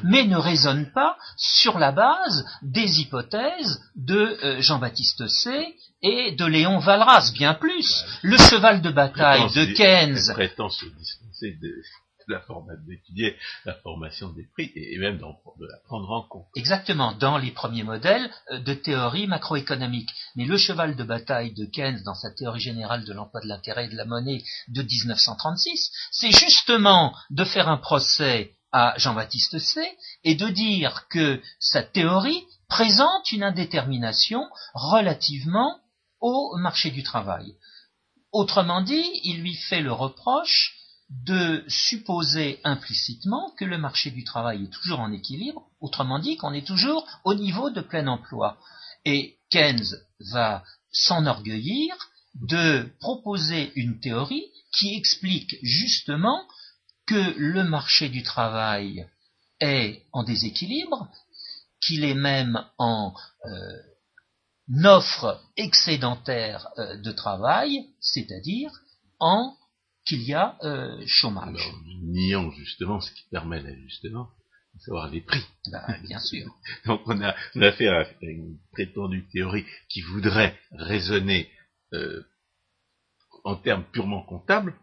mais 0.03 0.25
ne 0.25 0.37
résonne 0.37 0.91
pas 0.91 1.17
sur 1.37 1.79
la 1.79 1.91
base 1.91 2.45
des 2.61 2.99
hypothèses 2.99 3.81
de 3.95 4.37
euh, 4.43 4.61
Jean-Baptiste 4.61 5.27
C 5.27 5.75
et 6.01 6.33
de 6.33 6.45
Léon 6.45 6.79
Valras, 6.79 7.31
bien 7.33 7.53
plus. 7.53 8.03
Le 8.21 8.37
cheval 8.37 8.81
de 8.81 8.91
bataille 8.91 9.51
de 9.53 9.65
Keynes. 9.73 10.33
La 12.29 12.41
d'étudier 12.85 13.35
la 13.65 13.73
formation 13.75 14.29
des 14.29 14.43
prix 14.53 14.71
et, 14.75 14.97
même 14.97 15.17
de 15.17 15.65
la 15.65 15.77
prendre 15.85 16.11
en 16.11 16.21
compte. 16.23 16.47
Exactement, 16.55 17.13
dans 17.13 17.37
les 17.37 17.51
premiers 17.51 17.83
modèles 17.83 18.29
euh, 18.51 18.59
de 18.59 18.73
théorie 18.73 19.27
macroéconomique. 19.27 20.09
Mais 20.35 20.45
le 20.45 20.57
cheval 20.57 20.95
de 20.95 21.03
bataille 21.03 21.53
de 21.53 21.65
Keynes 21.65 22.01
dans 22.05 22.15
sa 22.15 22.31
théorie 22.31 22.59
générale 22.59 23.05
de 23.05 23.13
l'emploi 23.13 23.41
de 23.41 23.47
l'intérêt 23.47 23.85
et 23.85 23.89
de 23.89 23.95
la 23.95 24.05
monnaie 24.05 24.43
de 24.67 24.81
1936, 24.81 25.91
c'est 26.11 26.31
justement 26.31 27.15
de 27.29 27.43
faire 27.43 27.69
un 27.69 27.77
procès 27.77 28.55
à 28.71 28.93
Jean-Baptiste 28.97 29.57
C 29.59 29.81
et 30.23 30.35
de 30.35 30.47
dire 30.47 31.07
que 31.09 31.41
sa 31.59 31.81
théorie 31.81 32.45
présente 32.67 33.31
une 33.31 33.43
indétermination 33.43 34.47
relativement 34.73 35.79
au 36.19 36.55
marché 36.57 36.91
du 36.91 37.01
travail. 37.01 37.55
Autrement 38.31 38.81
dit, 38.81 39.09
il 39.23 39.41
lui 39.41 39.55
fait 39.55 39.81
le 39.81 39.91
reproche 39.91 40.78
de 41.09 41.63
supposer 41.67 42.59
implicitement 42.63 43.51
que 43.57 43.65
le 43.65 43.77
marché 43.77 44.11
du 44.11 44.23
travail 44.23 44.63
est 44.63 44.73
toujours 44.73 44.99
en 44.99 45.11
équilibre, 45.11 45.63
autrement 45.81 46.19
dit 46.19 46.37
qu'on 46.37 46.53
est 46.53 46.65
toujours 46.65 47.07
au 47.23 47.33
niveau 47.33 47.69
de 47.71 47.81
plein 47.81 48.07
emploi. 48.07 48.59
Et 49.05 49.37
Keynes 49.49 49.95
va 50.31 50.63
s'enorgueillir 50.91 51.95
de 52.35 52.87
proposer 52.99 53.71
une 53.75 53.99
théorie 53.99 54.45
qui 54.71 54.95
explique 54.95 55.55
justement 55.63 56.43
que 57.07 57.33
le 57.37 57.63
marché 57.63 58.09
du 58.09 58.21
travail 58.21 59.07
est 59.59 60.03
en 60.13 60.23
déséquilibre, 60.23 61.09
qu'il 61.81 62.03
est 62.03 62.13
même 62.13 62.63
en 62.77 63.15
euh, 63.45 64.85
offre 64.85 65.41
excédentaire 65.57 66.67
euh, 66.77 66.97
de 66.97 67.11
travail, 67.11 67.87
c'est-à-dire 67.99 68.71
en 69.19 69.55
qu'il 70.09 70.23
y 70.23 70.33
a 70.33 70.57
euh, 70.63 70.99
chômage. 71.05 71.55
Alors, 71.55 71.81
niant 72.01 72.51
justement 72.51 72.99
ce 72.99 73.11
qui 73.13 73.23
permet 73.29 73.61
l'ajustement, 73.61 74.31
à 74.75 74.79
savoir 74.79 75.09
les 75.11 75.21
prix. 75.21 75.45
Bah, 75.71 75.85
bien 76.01 76.19
sûr. 76.19 76.47
Donc 76.85 77.01
on 77.05 77.21
a, 77.21 77.35
on 77.55 77.61
a 77.61 77.67
affaire 77.67 77.93
à 77.93 78.25
une 78.25 78.57
prétendue 78.71 79.27
théorie 79.31 79.65
qui 79.87 80.01
voudrait 80.01 80.57
raisonner 80.71 81.49
euh, 81.93 82.23
en 83.43 83.55
termes 83.55 83.85
purement 83.91 84.23
comptables, 84.23 84.73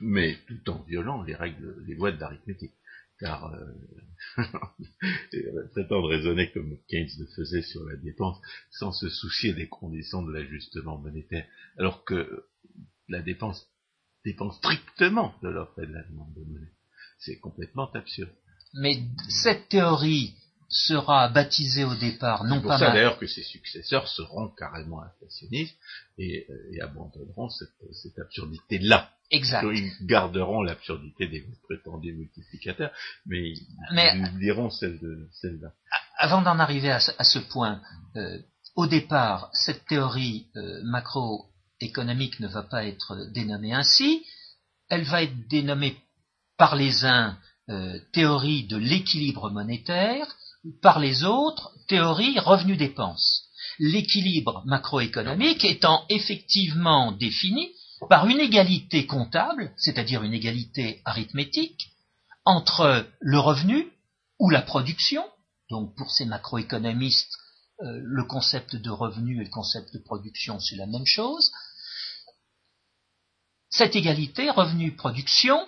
mais 0.00 0.38
tout 0.48 0.70
en 0.70 0.82
violant 0.84 1.22
les 1.22 1.34
règles, 1.34 1.76
les 1.86 1.94
lois 1.94 2.10
de 2.10 2.18
l'arithmétique 2.18 2.72
car 3.18 3.52
euh, 3.52 4.42
prétendre 5.72 6.08
raisonner 6.08 6.50
comme 6.52 6.78
Keynes 6.88 7.10
le 7.18 7.26
faisait 7.36 7.60
sur 7.60 7.84
la 7.84 7.96
dépense 7.96 8.40
sans 8.70 8.92
se 8.92 9.10
soucier 9.10 9.52
des 9.52 9.68
conditions 9.68 10.22
de 10.22 10.32
l'ajustement 10.32 10.96
monétaire, 10.96 11.46
alors 11.76 12.02
que 12.04 12.46
la 13.08 13.20
dépense 13.20 13.69
dépend 14.24 14.50
strictement 14.52 15.34
de 15.42 15.48
l'offre 15.48 15.82
et 15.82 15.86
de 15.86 15.92
la 15.92 16.02
demande 16.04 16.32
de 16.34 16.44
monnaie. 16.44 16.72
C'est 17.18 17.38
complètement 17.38 17.90
absurde. 17.92 18.32
Mais 18.74 19.02
cette 19.28 19.68
théorie 19.68 20.34
sera 20.70 21.28
baptisée 21.28 21.84
au 21.84 21.96
départ 21.96 22.44
non 22.44 22.62
pas. 22.62 22.78
C'est 22.78 22.84
ça 22.84 22.92
d'ailleurs 22.92 23.18
que 23.18 23.26
ses 23.26 23.42
successeurs 23.42 24.06
seront 24.06 24.48
carrément 24.56 25.02
inflationnistes 25.02 25.76
et, 26.16 26.46
euh, 26.48 26.84
abandonneront 26.84 27.48
cette 27.48 28.18
absurdité-là. 28.18 29.10
Exact. 29.32 29.66
Ils 29.74 30.06
garderont 30.06 30.62
l'absurdité 30.62 31.26
des 31.28 31.44
prétendus 31.64 32.14
multiplicateurs, 32.14 32.92
mais 33.26 33.50
ils, 33.50 34.38
diront 34.38 34.68
de 34.82 35.28
celle-là. 35.32 35.72
Avant 36.18 36.42
d'en 36.42 36.58
arriver 36.58 36.90
à, 36.90 37.00
ce 37.00 37.38
point, 37.38 37.80
euh, 38.16 38.38
au 38.76 38.86
départ, 38.86 39.50
cette 39.52 39.86
théorie 39.86 40.48
euh, 40.56 40.82
macroéconomique 41.80 42.40
ne 42.40 42.48
va 42.48 42.62
pas 42.62 42.84
être 42.84 43.30
dénommée 43.32 43.72
ainsi. 43.72 44.22
Elle 44.88 45.04
va 45.04 45.22
être 45.22 45.48
dénommée 45.48 45.96
par 46.58 46.76
les 46.76 47.04
uns 47.04 47.38
euh, 47.70 47.98
théorie 48.12 48.64
de 48.64 48.76
l'équilibre 48.76 49.50
monétaire, 49.50 50.26
par 50.82 50.98
les 51.00 51.24
autres 51.24 51.72
théorie 51.88 52.38
revenu-dépense. 52.38 53.46
L'équilibre 53.78 54.62
macroéconomique 54.66 55.64
étant 55.64 56.04
effectivement 56.10 57.12
défini 57.12 57.70
par 58.10 58.26
une 58.26 58.40
égalité 58.40 59.06
comptable, 59.06 59.72
c'est-à-dire 59.76 60.22
une 60.22 60.34
égalité 60.34 61.00
arithmétique, 61.06 61.92
entre 62.44 63.06
le 63.20 63.38
revenu 63.38 63.86
ou 64.38 64.50
la 64.50 64.62
production, 64.62 65.24
donc 65.70 65.94
pour 65.96 66.10
ces 66.10 66.26
macroéconomistes, 66.26 67.32
euh, 67.82 68.00
le 68.02 68.24
concept 68.24 68.76
de 68.76 68.90
revenu 68.90 69.40
et 69.40 69.44
le 69.44 69.50
concept 69.50 69.94
de 69.94 69.98
production, 69.98 70.60
c'est 70.60 70.76
la 70.76 70.86
même 70.86 71.06
chose. 71.06 71.50
Cette 73.70 73.94
égalité 73.94 74.50
revenu-production 74.50 75.66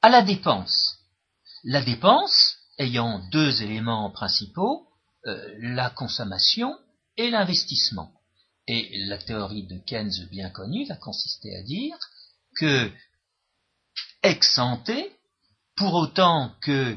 à 0.00 0.08
la 0.08 0.22
dépense. 0.22 0.98
La 1.64 1.82
dépense 1.82 2.56
ayant 2.78 3.20
deux 3.30 3.62
éléments 3.62 4.10
principaux, 4.10 4.88
euh, 5.26 5.54
la 5.58 5.90
consommation 5.90 6.76
et 7.16 7.30
l'investissement. 7.30 8.10
Et 8.66 8.90
la 9.06 9.18
théorie 9.18 9.66
de 9.66 9.78
Keynes 9.86 10.26
bien 10.30 10.48
connue 10.48 10.86
va 10.86 10.96
consister 10.96 11.54
à 11.56 11.62
dire 11.62 11.96
que 12.56 12.90
ex 14.22 14.58
ante, 14.58 14.90
pour 15.76 15.92
autant 15.92 16.54
que 16.62 16.96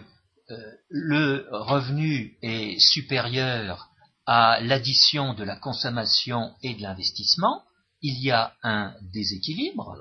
euh, 0.50 0.72
le 0.90 1.48
revenu 1.52 2.38
est 2.42 2.80
supérieur 2.80 3.90
à 4.26 4.62
l'addition 4.62 5.34
de 5.34 5.44
la 5.44 5.58
consommation 5.58 6.56
et 6.64 6.76
de 6.76 6.82
l'investissement, 6.82 7.64
il 8.02 8.22
y 8.24 8.32
a 8.32 8.54
un 8.64 8.94
déséquilibre. 9.14 9.98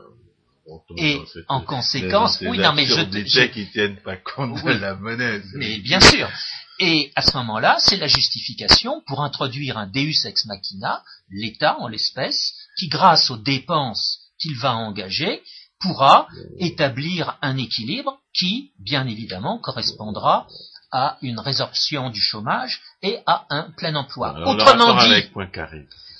Et 0.96 1.20
en 1.48 1.60
conséquence, 1.60 2.40
oui, 2.40 2.58
non, 2.58 2.72
mais 2.72 2.86
je, 2.86 2.94
je 2.94 3.46
qui 3.46 3.70
tiennent 3.70 4.00
pas 4.02 4.16
compte 4.16 4.64
de 4.64 4.72
la 4.72 4.96
monnaie. 4.96 5.40
Mais 5.54 5.78
bien 5.78 6.00
sûr, 6.00 6.28
et 6.78 7.10
à 7.14 7.22
ce 7.22 7.36
moment-là, 7.38 7.76
c'est 7.78 7.96
la 7.96 8.06
justification 8.06 9.02
pour 9.06 9.22
introduire 9.22 9.78
un 9.78 9.86
deus 9.86 10.26
ex 10.26 10.44
machina, 10.44 11.02
l'État 11.30 11.78
en 11.78 11.88
l'espèce, 11.88 12.54
qui 12.78 12.88
grâce 12.88 13.30
aux 13.30 13.38
dépenses 13.38 14.18
qu'il 14.38 14.56
va 14.58 14.74
engager, 14.74 15.42
pourra 15.80 16.28
établir 16.58 17.38
un 17.42 17.56
équilibre 17.56 18.18
qui, 18.34 18.72
bien 18.78 19.06
évidemment, 19.06 19.58
correspondra 19.58 20.46
à 20.92 21.18
une 21.22 21.38
résorption 21.38 22.10
du 22.10 22.20
chômage 22.20 22.80
et 23.02 23.18
à 23.26 23.46
un 23.50 23.70
plein 23.76 23.94
emploi. 23.94 24.34
Autrement 24.46 24.94
dit, 24.98 25.06
avec 25.06 25.32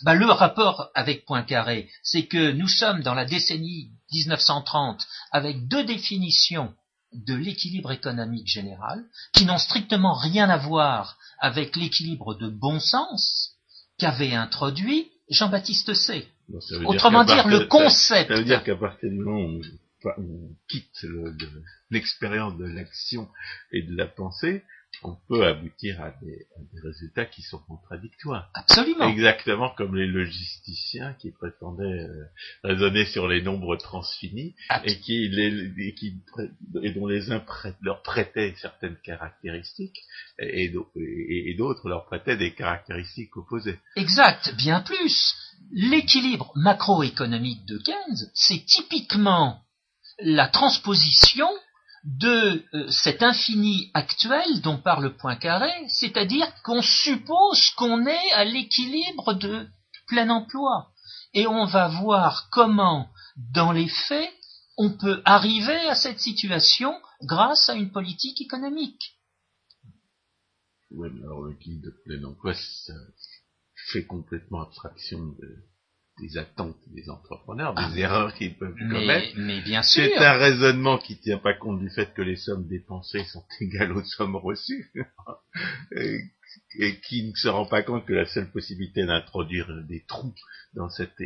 bah, 0.02 0.14
le 0.14 0.26
rapport 0.26 0.90
avec 0.94 1.24
Poincaré, 1.24 1.88
c'est 2.02 2.26
que 2.26 2.52
nous 2.52 2.68
sommes 2.68 3.02
dans 3.02 3.14
la 3.14 3.24
décennie 3.24 3.90
1930 4.12 5.06
avec 5.32 5.66
deux 5.68 5.84
définitions 5.84 6.74
de 7.12 7.34
l'équilibre 7.34 7.92
économique 7.92 8.48
général, 8.48 9.04
qui 9.32 9.46
n'ont 9.46 9.58
strictement 9.58 10.14
rien 10.14 10.50
à 10.50 10.56
voir 10.56 11.16
avec 11.38 11.76
l'équilibre 11.76 12.34
de 12.34 12.48
bon 12.48 12.80
sens 12.80 13.56
qu'avait 13.98 14.34
introduit 14.34 15.10
Jean-Baptiste 15.30 15.94
C. 15.94 16.28
Autrement 16.84 17.24
dire, 17.24 17.48
le 17.48 17.66
concept. 17.66 18.30
Ça 18.30 18.36
veut 18.36 18.44
dire 18.44 18.62
qu'à 18.62 18.76
partir 18.76 19.10
du 19.10 19.18
moment 19.18 19.46
où 19.46 19.62
on 20.18 20.54
quitte 20.68 21.04
l'expérience 21.90 22.56
de 22.58 22.64
l'action 22.64 23.28
et 23.72 23.82
de 23.82 23.96
la 23.96 24.06
pensée, 24.06 24.62
on 25.02 25.16
peut 25.28 25.46
aboutir 25.46 26.00
à 26.02 26.10
des, 26.22 26.46
résultats 26.82 27.24
qui 27.24 27.42
sont 27.42 27.58
contradictoires. 27.58 28.50
Absolument. 28.54 29.08
Exactement 29.08 29.70
comme 29.70 29.96
les 29.96 30.06
logisticiens 30.06 31.14
qui 31.14 31.30
prétendaient 31.30 31.84
euh, 31.84 32.24
raisonner 32.64 33.06
sur 33.06 33.28
les 33.28 33.42
nombres 33.42 33.76
transfinis 33.76 34.54
et 34.84 34.98
qui, 35.00 35.28
les, 35.28 35.94
qui 35.94 36.16
et 36.82 36.90
dont 36.92 37.06
les 37.06 37.30
uns 37.30 37.42
leur 37.82 38.02
prêtaient 38.02 38.54
certaines 38.60 38.96
caractéristiques 39.02 40.00
et, 40.38 40.72
et 40.94 41.54
d'autres 41.54 41.88
leur 41.88 42.06
prêtaient 42.06 42.36
des 42.36 42.54
caractéristiques 42.54 43.36
opposées. 43.36 43.78
Exact, 43.96 44.54
bien 44.56 44.80
plus. 44.80 45.34
L'équilibre 45.72 46.52
macroéconomique 46.54 47.64
de 47.66 47.78
Keynes, 47.78 48.30
c'est 48.34 48.64
typiquement 48.66 49.62
la 50.18 50.48
transposition 50.48 51.48
de 52.06 52.64
euh, 52.72 52.88
cet 52.88 53.22
infini 53.22 53.90
actuel 53.92 54.60
dont 54.62 54.78
parle 54.78 55.16
Poincaré, 55.16 55.72
c'est-à-dire 55.88 56.46
qu'on 56.62 56.80
suppose 56.80 57.70
qu'on 57.76 58.06
est 58.06 58.32
à 58.32 58.44
l'équilibre 58.44 59.34
de 59.34 59.66
plein 60.06 60.30
emploi. 60.30 60.92
Et 61.34 61.48
on 61.48 61.66
va 61.66 61.88
voir 61.88 62.48
comment, 62.50 63.10
dans 63.52 63.72
les 63.72 63.88
faits, 63.88 64.32
on 64.78 64.96
peut 64.96 65.20
arriver 65.24 65.78
à 65.88 65.96
cette 65.96 66.20
situation 66.20 66.94
grâce 67.22 67.68
à 67.68 67.74
une 67.74 67.90
politique 67.90 68.40
économique. 68.40 69.16
Oui, 70.92 71.08
alors 71.24 71.46
l'équilibre 71.46 71.86
de 71.86 72.02
plein 72.04 72.22
emploi, 72.24 72.54
ça 72.54 72.94
fait 73.90 74.06
complètement 74.06 74.62
abstraction 74.62 75.18
de, 75.18 75.64
des 76.20 76.38
attentes 76.38 76.76
des 76.94 77.10
entrepreneurs, 77.10 77.74
des 77.74 77.82
ah, 77.82 77.98
erreurs 77.98 78.34
qu'ils 78.34 78.56
peuvent 78.56 78.76
commettre. 78.90 79.34
Mais 79.36 79.60
bien 79.62 79.82
sûr. 79.82 80.04
C'est 80.04 80.16
un 80.16 80.38
raisonnement 80.38 80.98
qui 80.98 81.14
ne 81.14 81.18
tient 81.18 81.38
pas 81.38 81.54
compte 81.54 81.80
du 81.80 81.90
fait 81.90 82.12
que 82.14 82.22
les 82.22 82.36
sommes 82.36 82.66
dépensées 82.66 83.24
sont 83.24 83.44
égales 83.60 83.92
aux 83.92 84.04
sommes 84.04 84.36
reçues. 84.36 84.90
et 86.78 87.00
qui 87.00 87.28
ne 87.28 87.34
se 87.34 87.48
rend 87.48 87.66
pas 87.66 87.82
compte 87.82 88.06
que 88.06 88.12
la 88.12 88.26
seule 88.26 88.50
possibilité 88.50 89.04
d'introduire 89.04 89.70
des 89.88 90.04
trous 90.06 90.34
dans 90.74 90.88
cette 90.88 91.22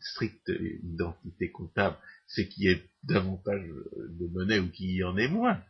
stricte 0.00 0.50
identité 0.82 1.50
comptable, 1.50 1.96
c'est 2.26 2.48
qu'il 2.48 2.64
y 2.64 2.68
ait 2.68 2.82
davantage 3.02 3.62
de 3.62 4.26
monnaie 4.28 4.58
ou 4.58 4.70
qu'il 4.70 4.90
y 4.90 5.04
en 5.04 5.16
ait 5.16 5.28
moins. 5.28 5.60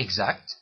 Exact. 0.00 0.56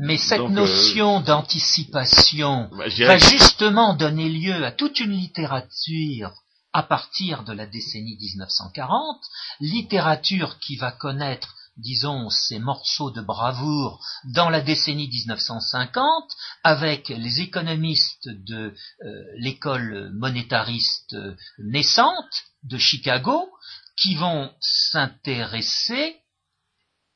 Mais 0.00 0.18
cette 0.18 0.40
euh, 0.40 0.48
notion 0.48 1.20
d'anticipation 1.20 2.68
bah, 2.76 2.84
va 3.06 3.16
justement 3.16 3.94
donner 3.94 4.28
lieu 4.28 4.66
à 4.66 4.70
toute 4.70 5.00
une 5.00 5.12
littérature 5.12 6.34
à 6.74 6.82
partir 6.82 7.42
de 7.44 7.54
la 7.54 7.64
décennie 7.64 8.18
1940, 8.20 9.22
littérature 9.60 10.58
qui 10.58 10.76
va 10.76 10.92
connaître 10.92 11.54
disons, 11.78 12.30
ces 12.30 12.58
morceaux 12.58 13.10
de 13.10 13.20
bravoure 13.20 14.00
dans 14.32 14.48
la 14.48 14.62
décennie 14.62 15.08
1950 15.08 16.30
avec 16.62 17.08
les 17.10 17.40
économistes 17.40 18.28
de 18.28 18.74
euh, 19.04 19.24
l'école 19.38 20.10
monétariste 20.14 21.16
naissante 21.58 22.44
de 22.62 22.78
Chicago 22.78 23.48
qui 23.96 24.14
vont 24.14 24.50
s'intéresser 24.60 26.16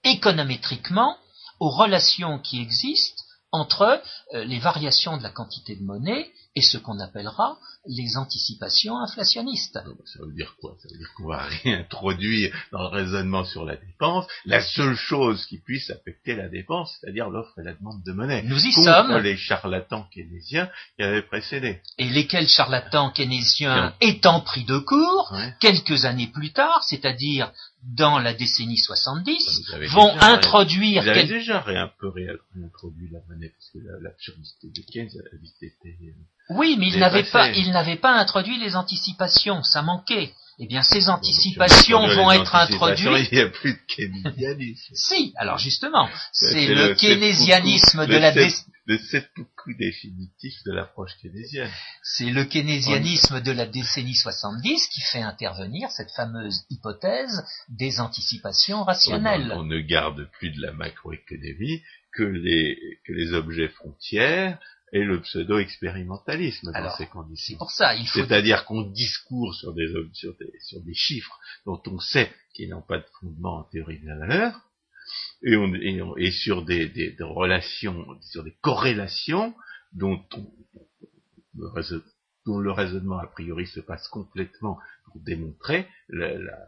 économétriquement 0.05 1.17
aux 1.61 1.71
relations 1.71 2.39
qui 2.39 2.61
existent 2.61 3.23
entre 3.53 4.01
euh, 4.35 4.45
les 4.45 4.59
variations 4.59 5.17
de 5.17 5.23
la 5.23 5.31
quantité 5.31 5.77
de 5.77 5.83
monnaie 5.83 6.31
et 6.57 6.63
ce 6.63 6.79
qu'on 6.79 6.99
appellera 6.99 7.57
les 7.87 8.17
anticipations 8.17 8.99
inflationnistes. 8.99 9.79
Ah, 9.81 9.89
ça 10.05 10.19
veut 10.25 10.35
dire 10.35 10.55
quoi? 10.61 10.77
Ça 10.83 10.89
veut 10.91 10.99
dire 10.99 11.09
qu'on 11.17 11.29
va 11.29 11.45
réintroduire 11.63 12.55
dans 12.73 12.83
le 12.83 12.89
raisonnement 12.89 13.45
sur 13.45 13.65
la 13.65 13.77
dépense 13.77 14.27
la 14.45 14.61
seule 14.61 14.97
chose 14.97 15.47
qui 15.47 15.59
puisse 15.59 15.91
affecter 15.91 16.35
la 16.35 16.49
dépense, 16.49 16.97
c'est-à-dire 17.01 17.31
l'offre 17.31 17.59
et 17.59 17.63
la 17.63 17.75
demande 17.75 18.03
de 18.05 18.13
monnaie. 18.13 18.43
Nous 18.43 18.65
y 18.65 18.73
sommes. 18.73 19.17
les 19.19 19.37
charlatans 19.37 20.07
keynésiens 20.13 20.69
qui 20.97 21.05
avaient 21.05 21.23
précédé. 21.23 21.81
Et 21.99 22.09
lesquels 22.09 22.49
charlatans 22.49 23.11
keynésiens 23.11 23.95
étant 24.01 24.41
pris 24.41 24.65
de 24.65 24.79
court, 24.79 25.35
quelques 25.61 26.05
années 26.05 26.29
plus 26.29 26.53
tard, 26.53 26.83
c'est-à-dire 26.85 27.53
dans 27.83 28.19
la 28.19 28.35
décennie 28.35 28.79
70, 28.79 29.73
vont 29.89 30.13
introduire... 30.21 31.03
Vous 31.03 31.09
avez 31.09 31.25
déjà 31.25 31.65
un 31.67 31.91
peu 31.99 32.09
réintroduit 32.09 33.09
la 33.11 33.21
monnaie, 33.29 33.51
parce 33.51 33.71
que 33.73 33.79
l'absurdité 34.03 34.69
de 34.69 34.93
Keynes 34.93 35.23
vite 35.41 35.63
été 35.63 35.97
euh, 36.03 36.13
oui, 36.51 36.77
mais 36.79 36.89
il 36.89 36.99
n'avait 36.99 37.23
pas, 37.23 37.51
il 37.51 37.71
n'avait 37.71 37.97
pas 37.97 38.13
introduit 38.13 38.59
les 38.59 38.75
anticipations, 38.75 39.63
ça 39.63 39.83
manquait. 39.83 40.33
Eh 40.59 40.67
bien, 40.67 40.83
ces 40.83 41.09
anticipations 41.09 42.07
vont 42.09 42.31
être 42.33 42.55
introduites. 42.55 43.29
Il 43.33 43.39
n'y 43.39 43.43
a 43.43 43.49
plus 43.49 43.73
de 43.73 43.79
keynésianisme. 43.89 44.95
si, 44.95 45.33
alors 45.37 45.57
justement, 45.57 46.07
c'est 46.33 46.67
le, 46.67 46.95
keynésianisme 46.95 48.07
de 48.07 48.17
la 48.17 48.33
le 48.91 48.99
seppuku 48.99 49.75
définitif 49.79 50.65
de 50.67 50.73
l'approche 50.73 51.17
keynésienne. 51.23 51.71
C'est 52.03 52.31
le 52.31 52.45
keynésianisme 52.45 53.41
de 53.41 53.53
la 53.53 53.67
décennie 53.67 54.17
70 54.17 54.89
qui 54.89 55.01
fait 55.01 55.23
intervenir 55.23 55.89
cette 55.93 56.11
fameuse 56.11 56.65
hypothèse 56.71 57.45
des 57.69 58.01
anticipations 58.01 58.83
rationnelles. 58.83 59.53
On, 59.55 59.63
ne 59.63 59.79
garde 59.79 60.29
plus 60.33 60.51
de 60.51 60.61
la 60.61 60.73
macroéconomie 60.73 61.85
que 62.13 62.25
les, 62.25 62.99
que 63.07 63.13
les 63.13 63.33
objets 63.33 63.69
frontières 63.69 64.59
et 64.93 65.05
le 65.05 65.21
pseudo-expérimentalisme 65.21 66.73
dans 66.73 66.97
ces 66.97 67.07
conditions. 67.07 67.55
C'est 67.55 67.59
pour 67.59 67.71
ça, 67.71 67.95
il 67.95 68.09
faut... 68.09 68.19
C'est-à-dire 68.19 68.65
qu'on 68.65 68.83
discourt 68.83 69.55
sur 69.55 69.73
des, 69.73 69.87
sur, 70.15 70.37
des, 70.37 70.53
sur 70.67 70.81
des 70.81 70.95
chiffres 70.95 71.39
dont 71.65 71.81
on 71.87 72.01
sait 72.01 72.33
qu'ils 72.55 72.71
n'ont 72.71 72.83
pas 72.83 72.99
de 72.99 73.07
fondement 73.21 73.59
en 73.59 73.63
théorie 73.71 74.01
de 74.01 74.09
la 74.09 74.19
valeur, 74.19 74.61
et, 75.43 75.57
on, 75.57 76.17
et, 76.17 76.31
sur 76.31 76.65
des, 76.65 76.89
des, 76.89 77.15
relations, 77.21 78.07
sur 78.21 78.45
des 78.45 78.55
corrélations 78.61 79.55
dont, 79.93 80.23
le, 81.55 82.05
dont 82.47 82.59
le 82.59 82.73
raisonnement 82.73 83.19
a 83.19 83.27
priori 83.27 83.67
se 83.67 83.81
passe 83.81 84.07
complètement 84.09 84.79
pour 85.05 85.21
démontrer 85.21 85.87
la, 86.09 86.39
la, 86.39 86.59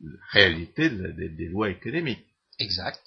la 0.00 0.10
réalité 0.30 0.90
des 0.90 1.48
lois 1.48 1.70
économiques. 1.70 2.24
Exact. 2.58 3.00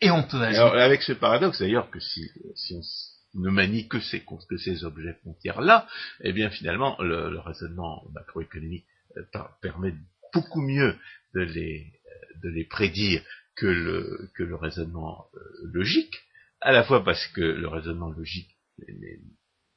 Et 0.00 0.10
on 0.10 0.22
peut 0.22 0.40
Alors, 0.40 0.74
avec 0.74 1.02
ce 1.02 1.12
paradoxe 1.12 1.60
d'ailleurs 1.60 1.90
que 1.90 1.98
si, 1.98 2.30
si 2.54 2.74
on 2.74 3.40
ne 3.40 3.50
manie 3.50 3.88
que 3.88 4.00
ces, 4.00 4.24
que 4.48 4.56
ces 4.56 4.84
objets 4.84 5.14
frontières-là, 5.22 5.88
eh 6.20 6.32
bien 6.32 6.50
finalement 6.50 6.96
le, 7.00 7.38
raisonnement 7.40 8.04
macroéconomique 8.12 8.86
euh, 9.16 9.22
permet 9.60 9.94
beaucoup 10.32 10.60
mieux 10.60 10.96
de 11.34 11.40
les, 11.40 11.97
de 12.42 12.48
les 12.48 12.64
prédire 12.64 13.22
que 13.56 13.66
le, 13.66 14.30
que 14.34 14.42
le 14.42 14.56
raisonnement 14.56 15.26
euh, 15.34 15.38
logique, 15.64 16.14
à 16.60 16.72
la 16.72 16.84
fois 16.84 17.04
parce 17.04 17.26
que 17.28 17.40
le 17.40 17.68
raisonnement 17.68 18.10
logique 18.10 18.50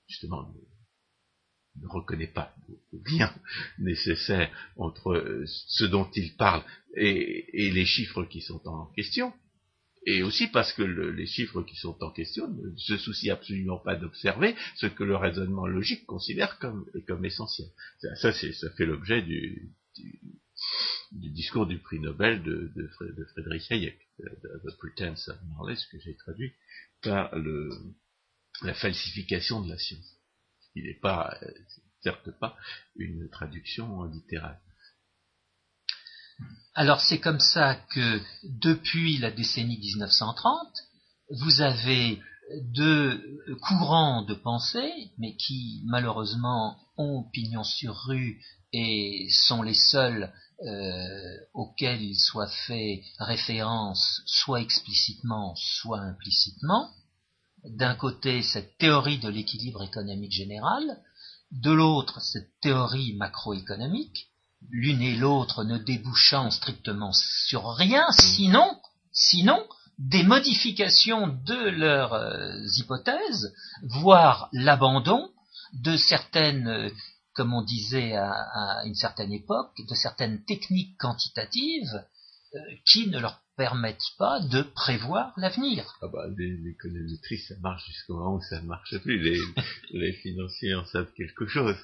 justement 0.08 0.54
ne, 1.76 1.88
reconnaît 1.88 2.28
pas 2.28 2.54
de 2.68 3.00
lien 3.12 3.34
nécessaire 3.80 4.52
entre 4.76 5.44
ce 5.46 5.86
dont 5.86 6.10
il 6.16 6.36
parle 6.36 6.64
et, 6.96 7.66
et 7.66 7.72
les 7.72 7.86
chiffres 7.86 8.26
qui 8.26 8.42
sont 8.42 8.68
en 8.68 8.88
question, 8.94 9.34
et 10.06 10.24
aussi 10.24 10.48
parce 10.48 10.74
que 10.74 10.82
les 10.82 11.28
chiffres 11.28 11.62
qui 11.62 11.76
sont 11.76 11.96
en 12.04 12.12
question 12.12 12.48
ne 12.50 12.76
se 12.76 12.98
soucient 12.98 13.36
absolument 13.36 13.78
pas 13.78 13.96
d'observer 13.96 14.56
ce 14.76 14.88
que 14.88 15.04
le 15.04 15.16
raisonnement 15.16 15.68
logique 15.68 16.06
considère 16.06 16.58
comme, 16.58 16.86
comme 17.08 17.24
essentiel. 17.24 17.68
Ça, 18.00 18.32
ça 18.34 18.70
fait 18.72 18.86
l'objet 18.86 19.22
du, 19.22 19.72
discours 21.12 21.68
du 21.68 21.80
prix 21.80 22.00
Nobel 22.00 22.42
de, 22.44 22.72
de, 22.76 22.88
Friedrich 23.34 23.72
Hayek, 23.72 24.00
The 24.20 24.78
Pretense 24.78 25.28
of 25.30 25.38
Knowledge, 25.42 25.88
que 25.92 26.00
j'ai 26.00 26.16
traduit 26.16 26.54
par 27.02 27.36
le, 27.36 27.70
la 28.62 28.74
falsification 28.74 29.62
de 29.62 29.70
la 29.70 29.78
science. 29.78 30.16
Il 30.76 30.86
n'est 30.86 31.00
pas, 31.00 31.38
euh, 31.42 31.52
certes 32.02 32.32
pas, 32.40 32.56
une 32.96 33.30
traduction 33.30 34.04
littérale. 34.06 34.60
Alors 36.74 37.02
c'est 37.02 37.20
comme 37.20 37.40
ça 37.40 37.76
que 37.76 38.22
depuis 38.44 39.18
la 39.18 39.32
décennie 39.32 39.78
1930, 39.78 40.58
vous 41.42 41.62
avez 41.62 42.22
deux 42.74 43.40
courants 43.62 44.24
de 44.24 44.34
pensée, 44.34 44.92
mais 45.18 45.36
qui 45.36 45.84
malheureusement 45.86 46.78
ont 46.98 47.24
pignon 47.32 47.64
sur 47.64 47.96
rue 47.96 48.42
et 48.74 49.28
sont 49.30 49.62
les 49.62 49.74
seuls 49.74 50.32
euh, 50.66 51.38
il 51.82 52.16
soit 52.16 52.50
fait 52.68 53.04
référence 53.20 54.22
soit 54.26 54.62
explicitement, 54.62 55.56
soit 55.56 56.00
implicitement. 56.00 56.90
D'un 57.64 57.96
côté, 57.96 58.42
cette 58.42 58.78
théorie 58.78 59.20
de 59.20 59.30
l'équilibre 59.30 59.84
économique 59.84 60.32
général, 60.32 60.84
de 61.52 61.72
l'autre, 61.72 62.22
cette 62.22 62.50
théorie 62.62 63.14
macroéconomique, 63.14 64.28
l'une 64.70 65.02
et 65.02 65.16
l'autre 65.16 65.64
ne 65.64 65.78
débouchant 65.78 66.50
strictement 66.52 67.12
sur 67.14 67.74
rien, 67.74 68.06
sinon, 68.12 68.80
sinon 69.12 69.64
des 69.98 70.24
modifications 70.24 71.28
de 71.46 71.70
leurs 71.70 72.14
euh, 72.14 72.58
hypothèses, 72.78 73.54
voire 73.84 74.50
l'abandon 74.52 75.30
de 75.74 75.96
certaines, 75.96 76.68
euh, 76.68 76.90
comme 77.34 77.54
on 77.54 77.62
disait 77.62 78.14
à, 78.16 78.82
une 78.86 78.96
certaine 78.96 79.32
époque, 79.32 79.74
de 79.88 79.96
certaines 79.96 80.44
techniques 80.44 80.98
quantitatives 80.98 82.04
euh, 82.56 82.60
qui 82.86 83.08
ne 83.08 83.20
leur 83.20 83.42
permettent 83.56 84.12
pas 84.18 84.40
de 84.40 84.64
prévoir 84.64 85.34
l'avenir. 85.38 85.98
Ah 86.02 86.08
bah, 86.08 86.26
l'économétrie, 86.38 87.38
ça 87.38 87.56
marche 87.62 87.86
jusqu'au 87.86 88.16
moment 88.16 88.36
où 88.36 88.42
ça 88.42 88.62
ne 88.62 88.68
marche 88.68 88.98
plus. 89.00 89.20
Les, 89.20 89.40
les 89.92 90.14
financiers 90.14 90.74
en 90.74 90.86
savent 90.86 91.12
quelque 91.16 91.46
chose. 91.48 91.76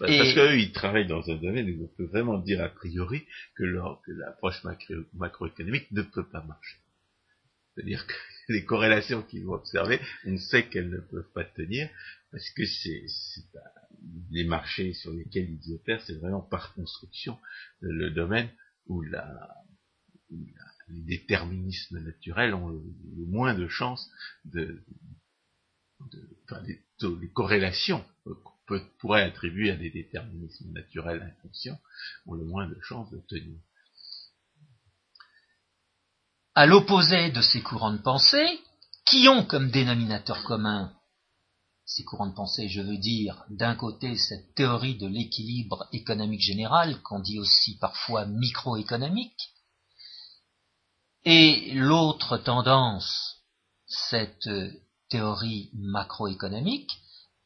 Bah, 0.00 0.06
parce 0.08 0.34
qu'eux, 0.34 0.58
ils 0.58 0.72
travaillent 0.72 1.06
dans 1.06 1.28
un 1.30 1.36
domaine 1.36 1.70
où 1.70 1.84
on 1.84 1.96
peut 1.96 2.06
vraiment 2.06 2.38
dire 2.38 2.62
a 2.62 2.68
priori 2.68 3.24
que 3.56 3.64
l'approche 3.64 4.62
macroéconomique 5.14 5.90
ne 5.92 6.02
peut 6.02 6.28
pas 6.28 6.42
marcher. 6.42 6.78
C'est-à-dire 7.74 8.06
que 8.06 8.14
les 8.52 8.64
corrélations 8.64 9.22
qu'ils 9.22 9.44
vont 9.44 9.54
observer, 9.54 10.00
on 10.26 10.36
sait 10.38 10.68
qu'elles 10.68 10.90
ne 10.90 11.00
peuvent 11.00 11.30
pas 11.34 11.44
tenir, 11.44 11.88
parce 12.32 12.50
que 12.50 12.66
c'est 12.66 13.06
les 14.30 14.44
marchés 14.44 14.92
sur 14.94 15.12
lesquels 15.12 15.50
ils 15.50 15.72
opèrent, 15.72 16.02
c'est 16.02 16.18
vraiment 16.18 16.40
par 16.40 16.74
construction 16.74 17.38
le 17.80 18.10
domaine 18.10 18.50
où 18.86 19.02
les 19.02 19.18
déterminismes 20.88 22.00
naturels 22.00 22.54
ont 22.54 22.68
le, 22.68 22.82
moins 23.26 23.54
de 23.54 23.68
chances 23.68 24.10
de, 24.44 24.82
enfin, 26.44 26.62
les, 26.62 27.30
corrélations 27.32 28.04
qu'on 28.24 28.80
pourrait 28.98 29.22
attribuer 29.22 29.70
à 29.70 29.76
des 29.76 29.90
déterminismes 29.90 30.72
naturels 30.72 31.22
inconscients 31.22 31.80
ont 32.26 32.34
le 32.34 32.44
moins 32.44 32.68
de 32.68 32.78
chances 32.80 33.10
de 33.10 33.20
tenir. 33.28 33.58
À 36.54 36.66
l'opposé 36.66 37.30
de 37.30 37.40
ces 37.40 37.62
courants 37.62 37.92
de 37.92 38.02
pensée, 38.02 38.58
qui 39.06 39.28
ont 39.28 39.44
comme 39.44 39.70
dénominateur 39.70 40.44
commun 40.44 40.92
ces 41.88 42.04
courants 42.04 42.26
de 42.26 42.34
pensée, 42.34 42.68
je 42.68 42.82
veux 42.82 42.98
dire, 42.98 43.46
d'un 43.48 43.74
côté 43.74 44.16
cette 44.18 44.54
théorie 44.54 44.98
de 44.98 45.06
l'équilibre 45.06 45.88
économique 45.92 46.42
général, 46.42 47.00
qu'on 47.00 47.18
dit 47.18 47.38
aussi 47.38 47.78
parfois 47.78 48.26
microéconomique, 48.26 49.54
et 51.24 51.72
l'autre 51.72 52.36
tendance 52.36 53.38
cette 53.86 54.50
théorie 55.08 55.70
macroéconomique, 55.72 56.90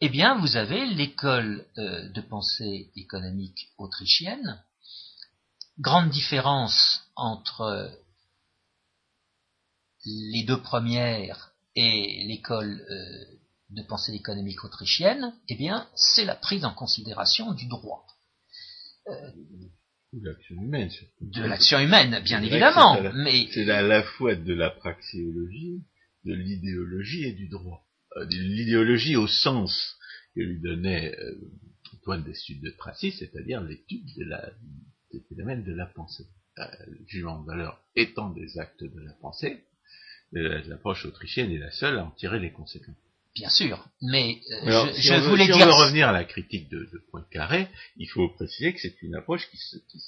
eh 0.00 0.08
bien, 0.08 0.36
vous 0.36 0.56
avez 0.56 0.86
l'école 0.86 1.64
de 1.76 2.20
pensée 2.20 2.90
économique 2.96 3.68
autrichienne. 3.78 4.60
Grande 5.78 6.10
différence 6.10 7.02
entre 7.14 7.96
les 10.04 10.42
deux 10.42 10.60
premières 10.60 11.52
et 11.76 12.24
l'école 12.26 12.84
de 13.72 13.82
pensée 13.82 14.12
économique 14.12 14.64
autrichienne, 14.64 15.32
eh 15.48 15.56
bien, 15.56 15.88
c'est 15.94 16.24
la 16.24 16.34
prise 16.34 16.64
en 16.64 16.74
considération 16.74 17.52
du 17.54 17.66
droit. 17.66 18.06
de 20.12 20.28
l'action 20.28 20.56
humaine, 20.56 20.90
De 21.20 21.42
l'action 21.42 21.78
humaine, 21.78 22.20
bien 22.22 22.42
évidemment. 22.42 23.00
mais 23.14 23.48
c'est 23.52 23.68
à 23.70 23.82
la 23.82 24.02
fois 24.02 24.34
de 24.34 24.52
la 24.52 24.70
praxéologie, 24.70 25.82
de 26.24 26.34
l'idéologie 26.34 27.24
et 27.24 27.32
du 27.32 27.48
droit. 27.48 27.86
Euh, 28.16 28.26
l'idéologie 28.28 29.16
au 29.16 29.26
sens 29.26 29.96
que 30.34 30.40
lui 30.40 30.60
donnait 30.60 31.16
euh, 31.18 31.34
Antoine 31.94 32.24
de 32.24 32.70
Tracy, 32.76 33.12
c'est-à-dire 33.12 33.62
l'étude 33.62 34.06
de 34.18 34.24
la, 34.24 34.50
des 35.12 35.20
phénomènes 35.28 35.64
de 35.64 35.72
la 35.72 35.86
pensée. 35.86 36.26
Euh, 36.58 36.64
le 36.88 37.06
jugement 37.06 37.40
de 37.40 37.46
valeur 37.46 37.82
étant 37.96 38.30
des 38.30 38.58
actes 38.58 38.84
de 38.84 39.00
la 39.00 39.12
pensée, 39.14 39.64
l'approche 40.32 41.06
autrichienne 41.06 41.50
est 41.50 41.58
la 41.58 41.70
seule 41.70 41.98
à 41.98 42.04
en 42.04 42.10
tirer 42.10 42.38
les 42.38 42.52
conséquences. 42.52 42.96
Bien 43.34 43.48
sûr, 43.48 43.88
mais 44.02 44.40
euh, 44.66 44.92
je, 44.94 45.28
voulais 45.28 45.46
si 45.46 45.52
dire... 45.52 45.66
on 45.66 45.70
veut 45.70 45.84
revenir 45.84 46.08
à 46.08 46.12
la 46.12 46.24
critique 46.24 46.68
de, 46.68 46.80
de 46.92 46.98
Poincaré, 47.10 47.66
il 47.96 48.06
faut 48.06 48.28
préciser 48.28 48.74
que 48.74 48.80
c'est 48.80 49.00
une 49.00 49.14
approche 49.14 49.48
qui 49.50 49.56
se, 49.56 49.76
qui 49.88 50.00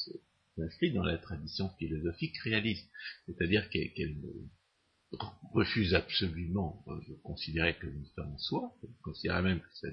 s'inscrit 0.56 0.92
dans 0.92 1.04
la 1.04 1.16
tradition 1.16 1.70
philosophique 1.78 2.36
réaliste, 2.44 2.86
c'est-à-dire 3.26 3.70
qu'elle 3.70 4.16
refuse 5.54 5.94
absolument 5.94 6.84
euh, 6.88 7.00
de 7.08 7.14
considérer 7.22 7.74
que 7.76 7.86
sommes 8.14 8.32
en 8.34 8.38
soi, 8.38 8.74
elle 8.82 8.90
considère 9.02 9.42
même 9.42 9.60
que 9.60 9.88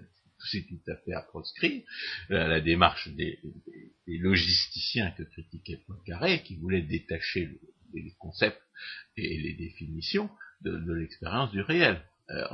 c'est 0.51 0.67
tout 0.67 0.91
à 0.91 0.97
fait 0.97 1.13
à 1.13 1.21
proscrire, 1.21 1.83
la, 2.27 2.47
la 2.47 2.59
démarche 2.59 3.07
des, 3.09 3.39
des, 4.07 4.17
logisticiens 4.17 5.11
que 5.11 5.23
critiquait 5.23 5.77
Poincaré, 5.87 6.43
qui 6.43 6.57
voulaient 6.57 6.81
détacher 6.81 7.61
les 7.93 8.13
concepts 8.19 8.61
et 9.15 9.37
les 9.37 9.53
définitions 9.53 10.29
de, 10.61 10.71
de 10.71 10.93
l'expérience 10.93 11.51
du 11.51 11.61
réel. 11.61 12.01
Euh, 12.29 12.45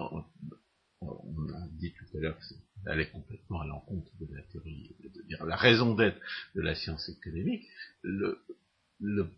on 1.02 1.54
a 1.54 1.68
dit 1.80 1.94
tout 1.94 2.18
à 2.18 2.22
l'heure 2.22 2.38
que 2.38 2.46
ça 2.46 2.56
allait 2.86 3.10
complètement 3.10 3.62
à 3.62 3.68
l'encontre 3.68 4.12
de 4.20 4.34
la 4.34 4.42
théorie, 4.44 4.96
de 5.04 5.22
dire 5.24 5.46
la 5.46 5.56
raison 5.56 5.96
d'être 5.96 6.20
de 6.56 6.62
la 6.62 6.76
science 6.76 7.10
économique, 7.10 7.68
le, 8.02 8.40
le, 9.00 9.30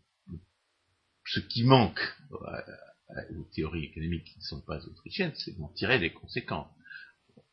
ce 1.26 1.40
qui 1.40 1.64
manque 1.64 2.00
aux 2.30 3.44
théories 3.56 3.86
économiques 3.86 4.26
qui 4.26 4.40
ne 4.40 4.44
sont 4.44 4.62
pas 4.62 4.86
autrichiennes, 4.86 5.34
c'est 5.36 5.58
d'en 5.58 5.70
tirer 5.70 6.00
les 6.00 6.14
conséquences. 6.14 6.72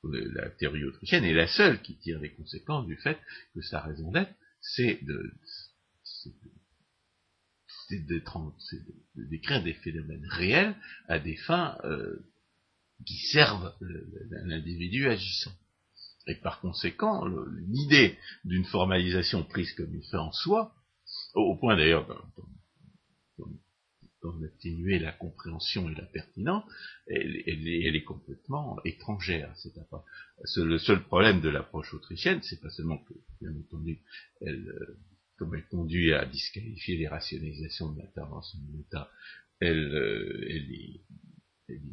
La 0.03 0.51
théorie 0.51 0.85
autrichienne 0.85 1.25
est 1.25 1.35
la 1.35 1.49
seule 1.49 1.83
qui 1.83 1.97
tire 1.97 2.21
les 2.21 2.33
conséquences 2.33 2.87
du 2.87 2.97
fait 2.97 3.19
que 3.55 3.63
sa 3.63 3.81
raison 3.81 4.13
d'être, 4.13 4.33
c'est 4.61 5.03
de, 5.03 5.33
de, 7.91 8.23
décrire 9.17 9.63
des 9.63 9.75
phénomènes 9.75 10.27
réels 10.27 10.77
à 11.09 11.19
des 11.19 11.37
fins 11.37 11.79
euh, 11.85 12.25
qui 13.05 13.17
servent 13.17 13.75
l'individu 13.81 15.09
agissant. 15.09 15.53
Et 16.27 16.35
par 16.35 16.61
conséquent, 16.61 17.25
l'idée 17.69 18.19
d'une 18.45 18.65
formalisation 18.65 19.45
prise 19.45 19.73
comme 19.75 19.95
une 19.95 20.03
fin 20.05 20.19
en 20.19 20.33
soi, 20.33 20.75
au 21.35 21.57
point 21.57 21.77
d'ailleurs 21.77 22.07
d'en 24.23 24.43
atténuer 24.43 24.99
la 24.99 25.13
compréhension 25.13 25.89
et 25.89 25.95
la 25.95 26.07
pertinence, 26.07 26.65
elle, 27.07 27.37
est 27.47 28.05
complètement 28.05 28.77
étrangère. 28.85 29.55
le 30.57 30.79
seul 30.79 31.03
problème 31.05 31.41
de 31.41 31.49
l'approche 31.49 31.95
autrichienne, 31.95 32.41
c'est 32.43 32.61
pas 32.61 32.71
seulement 32.71 32.99
que, 32.99 33.15
bien 33.41 33.55
entendu, 33.57 34.01
elle, 34.41 34.69
euh, 34.69 34.99
comme 35.37 35.55
elle 35.55 35.67
conduit 35.67 36.13
à 36.13 36.25
disqualifier 36.25 36.97
les 36.97 37.09
rationalisations 37.09 37.93
de 37.93 38.01
l'intervention 38.01 38.59
de 38.61 38.79
l'État, 38.79 39.11
elle, 39.61 39.95
euh, 39.95 40.47
elle, 40.49 40.71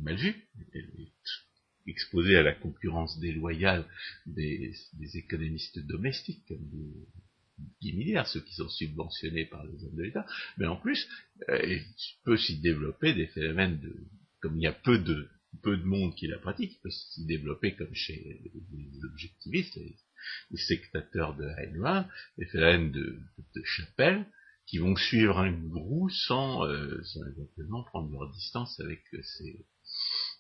mal 0.02 0.16
vue, 0.16 0.36
elle 0.74 0.90
est 1.00 1.12
exposée 1.88 2.38
à 2.38 2.44
la 2.44 2.54
concurrence 2.54 3.20
déloyale 3.20 3.86
des, 4.26 4.74
économistes 5.16 5.80
domestiques, 5.80 6.46
comme 6.48 6.70
des, 7.82 7.94
milliards, 7.94 8.28
ceux 8.28 8.42
qui 8.42 8.54
sont 8.56 8.70
subventionnés 8.70 9.46
par 9.46 9.64
les 9.66 9.84
hommes 9.84 9.96
de 9.96 10.04
l'État, 10.04 10.26
mais 10.58 10.66
en 10.66 10.76
plus, 10.76 11.08
il 11.50 11.84
peut 12.24 12.38
s'y 12.38 12.60
développer 12.60 13.14
des 13.14 13.28
phénomènes 13.28 13.80
de, 13.80 13.96
comme 14.42 14.58
il 14.58 14.64
y 14.64 14.68
a 14.68 14.74
peu 14.74 14.98
de, 14.98 15.30
peu 15.62 15.78
de 15.78 15.84
monde 15.84 16.16
qui 16.16 16.28
la 16.28 16.40
pratique, 16.40 16.74
il 16.74 16.82
peut 16.82 16.90
s'y 16.90 17.26
développer 17.26 17.76
comme 17.76 17.94
chez 17.94 18.42
les 18.72 19.06
objectivistes, 19.06 19.76
les, 19.76 20.58
sectateurs 20.58 21.36
de 21.36 21.46
Heinlein, 21.46 22.08
des 22.38 22.46
phénomènes 22.46 22.92
de, 22.92 23.20
de 23.56 23.64
chapelle, 23.66 24.26
qui 24.68 24.78
vont 24.78 24.96
suivre 24.96 25.40
un 25.40 25.52
gourou 25.52 26.10
sans, 26.10 26.66
euh, 26.66 27.02
sans 27.04 27.22
éventuellement 27.26 27.84
prendre 27.84 28.12
leur 28.12 28.32
distance 28.32 28.80
avec 28.80 29.02
ses, 29.12 29.66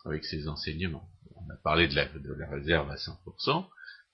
euh, 0.05 0.09
avec 0.09 0.26
ses 0.26 0.47
enseignements. 0.47 1.09
On 1.36 1.49
a 1.51 1.57
parlé 1.63 1.88
de 1.88 1.95
la, 1.95 2.05
de 2.05 2.34
la 2.34 2.49
réserve 2.49 2.89
à 2.89 2.95
100%, 2.95 3.67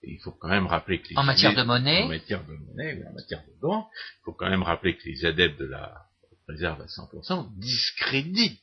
et 0.03 0.13
il 0.13 0.19
faut 0.19 0.31
quand 0.31 0.47
même 0.47 0.67
rappeler 0.67 1.01
que 1.01 1.09
les 1.09 1.17
en 1.17 1.23
matière 1.23 1.55
de 1.55 1.63
monnaie, 1.63 2.03
en 2.03 2.07
matière 2.07 2.45
de 2.45 2.53
monnaie 2.53 2.95
ou 2.95 3.07
en 3.07 3.13
matière 3.13 3.43
de 3.45 3.59
banque, 3.61 3.87
il 3.93 4.23
faut 4.23 4.33
quand 4.33 4.49
même 4.49 4.63
rappeler 4.63 4.97
que 4.97 5.07
les 5.07 5.25
adeptes 5.25 5.59
de 5.59 5.65
la 5.65 6.05
réserve 6.47 6.81
à 6.81 6.85
100% 6.85 7.59
discréditent 7.59 8.59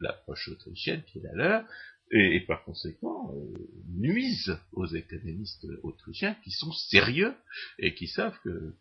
l'approche 0.00 0.48
autrichienne 0.48 1.02
qui 1.04 1.18
est 1.18 1.22
la 1.22 1.34
leur, 1.34 1.64
et, 2.10 2.40
par 2.40 2.64
conséquent 2.64 3.32
euh, 3.34 3.68
nuisent 3.88 4.58
aux 4.72 4.86
économistes 4.86 5.66
autrichiens 5.82 6.34
qui 6.42 6.50
sont 6.50 6.72
sérieux 6.72 7.34
et 7.78 7.94
qui 7.94 8.08
savent 8.08 8.38
que, 8.42 8.74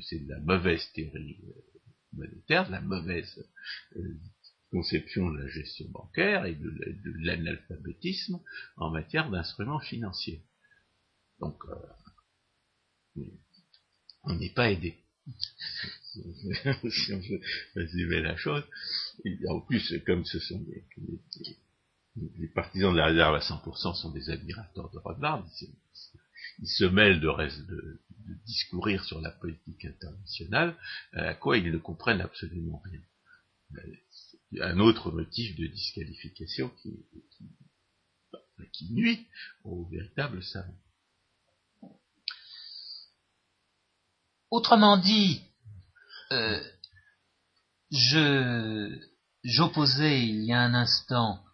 c'est 0.00 0.24
de 0.24 0.28
la 0.28 0.40
mauvaise 0.40 0.90
théorie 0.92 1.38
euh, 1.44 1.80
monétaire, 2.12 2.66
de 2.66 2.72
la 2.72 2.80
mauvaise 2.80 3.46
euh, 3.96 4.14
conception 4.70 5.30
de 5.30 5.38
la 5.38 5.48
gestion 5.48 5.88
bancaire 5.90 6.46
et 6.46 6.54
de, 6.54 6.72
l'analphabétisme 7.20 8.40
en 8.76 8.90
matière 8.90 9.30
d'instruments 9.30 9.80
financiers. 9.80 10.42
Donc, 11.40 11.62
on 14.24 14.34
n'est 14.34 14.52
pas 14.52 14.70
aidé. 14.70 14.98
si 16.12 17.12
on 17.12 17.18
veut 17.18 17.40
résumer 17.74 18.20
la 18.20 18.36
chose. 18.36 18.64
en 19.48 19.60
plus, 19.60 19.94
comme 20.06 20.24
ce 20.24 20.38
sont 20.38 20.60
des, 20.60 20.84
les 22.38 22.48
partisans 22.48 22.92
de 22.92 22.98
la 22.98 23.06
réserve 23.06 23.34
à 23.34 23.40
100% 23.40 23.94
sont 23.94 24.10
des 24.10 24.30
admirateurs 24.30 24.90
de 24.90 24.98
Rothbard. 24.98 25.44
Ils 26.60 26.68
se 26.68 26.84
mêlent 26.84 27.20
de, 27.20 28.00
discourir 28.44 29.04
sur 29.04 29.20
la 29.20 29.30
politique 29.30 29.84
internationale, 29.84 30.76
à 31.12 31.34
quoi 31.34 31.56
ils 31.56 31.72
ne 31.72 31.78
comprennent 31.78 32.20
absolument 32.20 32.82
rien. 32.84 33.00
Un 34.60 34.78
autre 34.78 35.10
motif 35.10 35.56
de 35.56 35.66
disqualification 35.66 36.70
qui, 36.82 37.04
nuit 38.90 39.26
au 39.64 39.86
véritable 39.86 40.42
savant. 40.42 40.78
Autrement 44.50 44.96
dit, 44.96 45.42
euh, 46.32 46.62
je 47.90 48.98
j'opposais 49.44 50.26
il 50.26 50.44
y 50.44 50.52
a 50.52 50.60
un 50.60 50.74
instant 50.74 51.44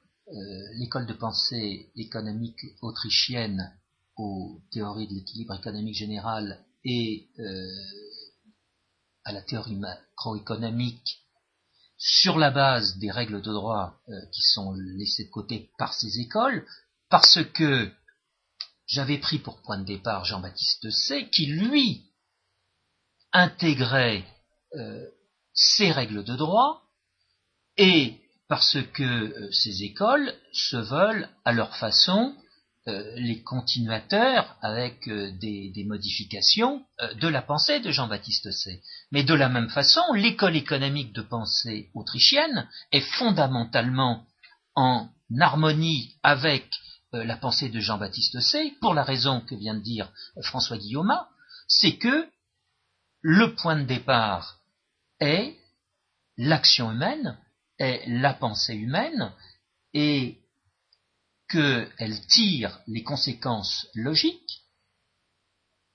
l'école 0.74 1.06
de 1.06 1.12
pensée 1.12 1.90
économique 1.96 2.60
autrichienne 2.82 3.72
aux 4.16 4.60
théories 4.70 5.08
de 5.08 5.14
l'équilibre 5.14 5.54
économique 5.54 5.96
général 5.96 6.64
et 6.84 7.28
euh, 7.38 7.66
à 9.24 9.32
la 9.32 9.42
théorie 9.42 9.76
macroéconomique 9.76 11.20
sur 11.96 12.38
la 12.38 12.50
base 12.50 12.98
des 12.98 13.10
règles 13.10 13.40
de 13.40 13.52
droit 13.52 14.00
euh, 14.08 14.12
qui 14.32 14.42
sont 14.42 14.74
laissées 14.74 15.24
de 15.24 15.30
côté 15.30 15.70
par 15.78 15.94
ces 15.94 16.20
écoles, 16.20 16.66
parce 17.08 17.42
que 17.54 17.90
j'avais 18.86 19.18
pris 19.18 19.38
pour 19.38 19.62
point 19.62 19.78
de 19.78 19.84
départ 19.84 20.24
Jean-Baptiste 20.24 20.90
C, 20.90 21.28
qui 21.30 21.46
lui 21.46 22.10
intégrait 23.32 24.24
ces 25.52 25.92
règles 25.92 26.24
de 26.24 26.34
droit 26.34 26.82
et 27.76 28.23
parce 28.48 28.76
que 28.92 29.02
euh, 29.02 29.52
ces 29.52 29.82
écoles 29.82 30.34
se 30.52 30.76
veulent 30.76 31.28
à 31.44 31.52
leur 31.52 31.76
façon 31.76 32.34
euh, 32.86 33.14
les 33.16 33.42
continuateurs 33.42 34.56
avec 34.60 35.08
euh, 35.08 35.32
des, 35.40 35.84
modifications 35.86 36.84
de 37.20 37.28
la 37.28 37.42
pensée 37.42 37.80
de 37.80 37.90
Jean-Baptiste 37.90 38.50
C. 38.50 38.82
Mais 39.10 39.24
de 39.24 39.34
la 39.34 39.48
même 39.48 39.70
façon, 39.70 40.02
l'école 40.14 40.56
économique 40.56 41.12
de 41.12 41.22
pensée 41.22 41.90
autrichienne 41.94 42.68
est 42.92 43.00
fondamentalement 43.00 44.26
en 44.74 45.08
harmonie 45.40 46.16
avec 46.22 46.68
la 47.12 47.36
pensée 47.36 47.68
de 47.68 47.78
Jean-Baptiste 47.78 48.40
C, 48.40 48.74
pour 48.80 48.92
la 48.92 49.04
raison 49.04 49.40
que 49.40 49.54
vient 49.54 49.74
de 49.74 49.82
dire 49.82 50.10
François 50.42 50.78
Guillaume, 50.78 51.14
c'est 51.68 51.96
que 51.96 52.28
le 53.20 53.54
point 53.54 53.76
de 53.76 53.84
départ 53.84 54.58
est 55.20 55.54
l'action 56.36 56.90
humaine 56.90 57.38
est 57.78 58.02
la 58.06 58.34
pensée 58.34 58.74
humaine 58.74 59.32
et 59.92 60.38
qu'elle 61.48 62.26
tire 62.26 62.80
les 62.86 63.02
conséquences 63.02 63.86
logiques 63.94 64.62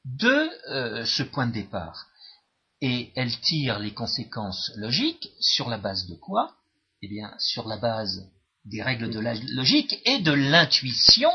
de 0.05 0.49
euh, 0.71 1.05
ce 1.05 1.23
point 1.23 1.47
de 1.47 1.53
départ. 1.53 2.07
Et 2.81 3.11
elle 3.15 3.37
tire 3.41 3.79
les 3.79 3.93
conséquences 3.93 4.71
logiques 4.75 5.29
sur 5.39 5.69
la 5.69 5.77
base 5.77 6.07
de 6.07 6.15
quoi? 6.15 6.55
Eh 7.01 7.07
bien, 7.07 7.33
sur 7.37 7.67
la 7.67 7.77
base 7.77 8.29
des 8.65 8.81
règles 8.81 9.09
de 9.09 9.19
la 9.19 9.33
logique 9.33 10.01
et 10.05 10.19
de 10.19 10.31
l'intuition 10.31 11.31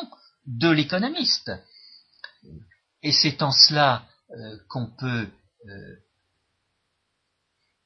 de 0.46 0.70
l'économiste. 0.70 1.50
Et 3.02 3.12
c'est 3.12 3.42
en 3.42 3.50
cela 3.50 4.06
euh, 4.30 4.58
qu'on 4.68 4.86
peut 4.86 5.28
euh, 5.68 5.96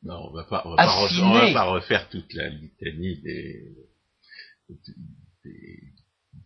non, 0.02 0.28
on 0.28 0.32
va 0.32 0.44
pas, 0.44 0.62
on 0.64 0.70
va 0.70 0.76
pas, 0.76 1.02
refaire, 1.02 1.24
on 1.24 1.32
va 1.32 1.52
pas 1.52 1.70
refaire 1.72 2.08
toute 2.08 2.32
la 2.34 2.48
litanie 2.48 3.20
des, 3.20 3.74
des, 5.44 5.82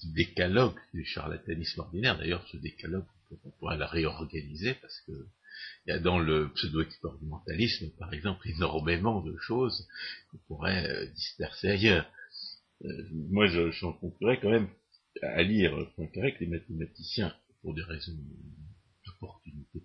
du 0.01 0.13
décalogue 0.13 0.79
du 0.95 1.05
charlatanisme 1.05 1.81
ordinaire. 1.81 2.19
D'ailleurs, 2.19 2.47
ce 2.49 2.57
décalogue, 2.57 3.05
on 3.45 3.51
pourrait 3.53 3.77
la 3.77 3.87
réorganiser 3.87 4.75
parce 4.75 5.01
que 5.07 5.13
il 5.87 5.91
y 5.91 5.93
a 5.93 5.99
dans 5.99 6.19
le 6.19 6.51
pseudo-expérimentalisme, 6.55 7.91
par 7.99 8.13
exemple, 8.15 8.49
énormément 8.49 9.21
de 9.21 9.37
choses 9.37 9.87
qu'on 10.31 10.39
pourrait 10.49 10.89
euh, 10.89 11.07
disperser 11.11 11.69
ailleurs. 11.69 12.07
Euh, 12.85 13.09
moi, 13.31 13.47
j'en 13.47 13.93
conclurais 13.93 14.41
quand 14.41 14.51
même 14.51 14.69
à 15.21 15.43
lire 15.43 15.73
Poincaré 15.95 16.35
que 16.35 16.41
les 16.41 16.51
mathématiciens, 16.51 17.35
pour 17.61 17.75
des 17.75 17.83
raisons 17.83 18.17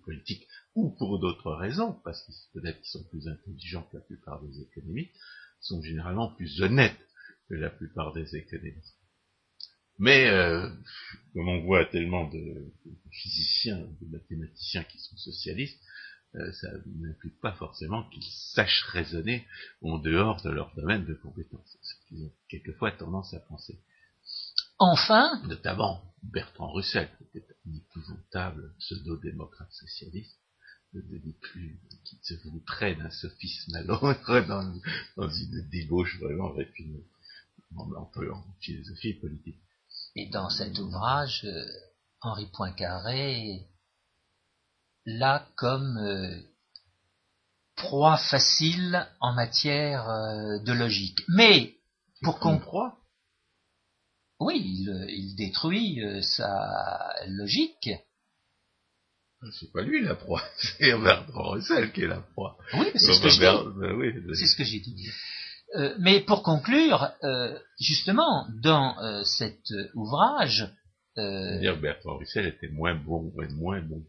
politique 0.07 0.47
ou 0.73 0.89
pour 0.97 1.19
d'autres 1.19 1.51
raisons, 1.51 1.99
parce 2.03 2.23
qu'ils 2.23 2.35
peut-être 2.53 2.77
qu'ils 2.77 2.89
sont 2.89 3.03
plus 3.09 3.27
intelligents 3.27 3.87
que 3.91 3.97
la 3.97 4.03
plupart 4.03 4.41
des 4.41 4.61
économistes, 4.61 5.13
sont 5.59 5.81
généralement 5.83 6.29
plus 6.33 6.61
honnêtes 6.61 6.99
que 7.49 7.55
la 7.55 7.69
plupart 7.69 8.13
des 8.13 8.35
économistes. 8.35 8.95
Mais 9.99 10.29
euh, 10.29 10.69
comme 11.33 11.49
on 11.49 11.63
voit 11.63 11.85
tellement 11.85 12.29
de, 12.29 12.71
physiciens, 13.11 13.79
de 13.79 14.07
mathématiciens 14.07 14.83
qui 14.83 14.99
sont 14.99 15.17
socialistes, 15.17 15.81
euh, 16.35 16.51
ça 16.51 16.67
n'implique 16.99 17.39
pas 17.41 17.53
forcément 17.53 18.07
qu'ils 18.09 18.23
sachent 18.53 18.83
raisonner 18.89 19.45
en 19.81 19.97
dehors 19.97 20.41
de 20.43 20.51
leur 20.51 20.73
domaine 20.75 21.05
de 21.05 21.15
compétences, 21.15 21.77
ce 21.81 21.93
qu'ils 22.07 22.23
ont 22.23 22.33
quelquefois 22.49 22.91
tendance 22.91 23.33
à 23.33 23.39
penser. 23.39 23.79
Enfin, 24.79 25.41
notamment 25.45 26.01
Bertrand 26.23 26.71
Russell, 26.71 27.09
qui 27.31 27.39
était 27.39 27.55
un 27.65 27.73
épouvantable 27.73 28.73
pseudo-démocrate 28.79 29.71
socialiste, 29.71 30.37
plus, 31.41 31.79
qui 32.05 32.19
se 32.23 32.33
voudrait 32.47 32.95
d'un 32.95 33.09
sophisme 33.09 33.75
à 33.75 33.81
l'autre 33.81 34.39
dans, 34.47 34.73
dans, 35.17 35.29
une 35.29 35.69
débauche 35.69 36.19
vraiment 36.19 36.51
avec 36.51 36.77
une, 36.79 37.03
un 37.77 38.09
peu 38.13 38.31
en 38.31 38.43
philosophie 38.61 39.13
politique. 39.13 39.59
Et 40.15 40.29
dans 40.29 40.49
cet 40.49 40.79
ouvrage, 40.79 41.43
euh, 41.45 41.65
Henri 42.21 42.47
Poincaré 42.53 43.67
là 45.05 45.47
comme 45.55 45.97
euh, 45.97 46.41
proie 47.75 48.17
facile 48.17 49.07
en 49.19 49.33
matière 49.33 50.09
euh, 50.09 50.59
de 50.59 50.73
logique. 50.73 51.19
Mais 51.29 51.75
pour 52.21 52.39
qu'on 52.39 52.59
croit, 52.59 52.97
oui, 54.39 54.61
il, 54.63 55.05
il 55.09 55.35
détruit 55.35 56.01
sa 56.21 57.13
logique 57.27 57.89
c'est 59.51 59.71
pas 59.71 59.81
lui 59.81 60.03
la 60.03 60.15
proie, 60.15 60.41
c'est 60.57 60.97
Bertrand 60.97 61.51
Russell 61.51 61.91
qui 61.91 62.01
est 62.01 62.07
la 62.07 62.21
proie. 62.21 62.57
Oui, 62.73 62.87
c'est 62.95 63.13
ce, 63.13 63.21
que 63.21 63.39
ben 63.39 64.33
c'est 64.33 64.47
ce 64.47 64.55
que 64.55 64.63
j'ai 64.63 64.79
dit. 64.79 65.09
Euh, 65.75 65.95
mais 65.99 66.21
pour 66.21 66.43
conclure, 66.43 67.11
euh, 67.23 67.57
justement, 67.79 68.47
dans 68.61 68.97
euh, 68.99 69.23
cet 69.23 69.59
ouvrage... 69.93 70.67
Euh, 71.17 71.59
dire 71.59 71.77
Bertrand 71.77 72.17
Russell 72.17 72.47
était 72.47 72.69
moins 72.69 72.95
bon, 72.95 73.33
moins 73.55 73.81
bon 73.81 74.03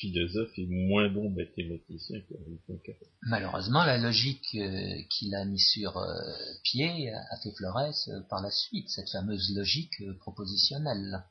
philosophe 0.00 0.50
et 0.56 0.66
moins 0.66 1.08
bon 1.08 1.30
mathématicien 1.30 2.20
que 2.28 2.92
Malheureusement, 3.22 3.84
la 3.84 3.98
logique 3.98 4.56
qu'il 5.10 5.34
a 5.34 5.44
mis 5.44 5.60
sur 5.60 6.02
pied 6.64 7.12
a 7.12 7.36
fait 7.42 7.52
florès 7.56 8.10
par 8.28 8.42
la 8.42 8.50
suite, 8.50 8.88
cette 8.88 9.10
fameuse 9.10 9.54
logique 9.54 10.02
propositionnelle. 10.20 11.22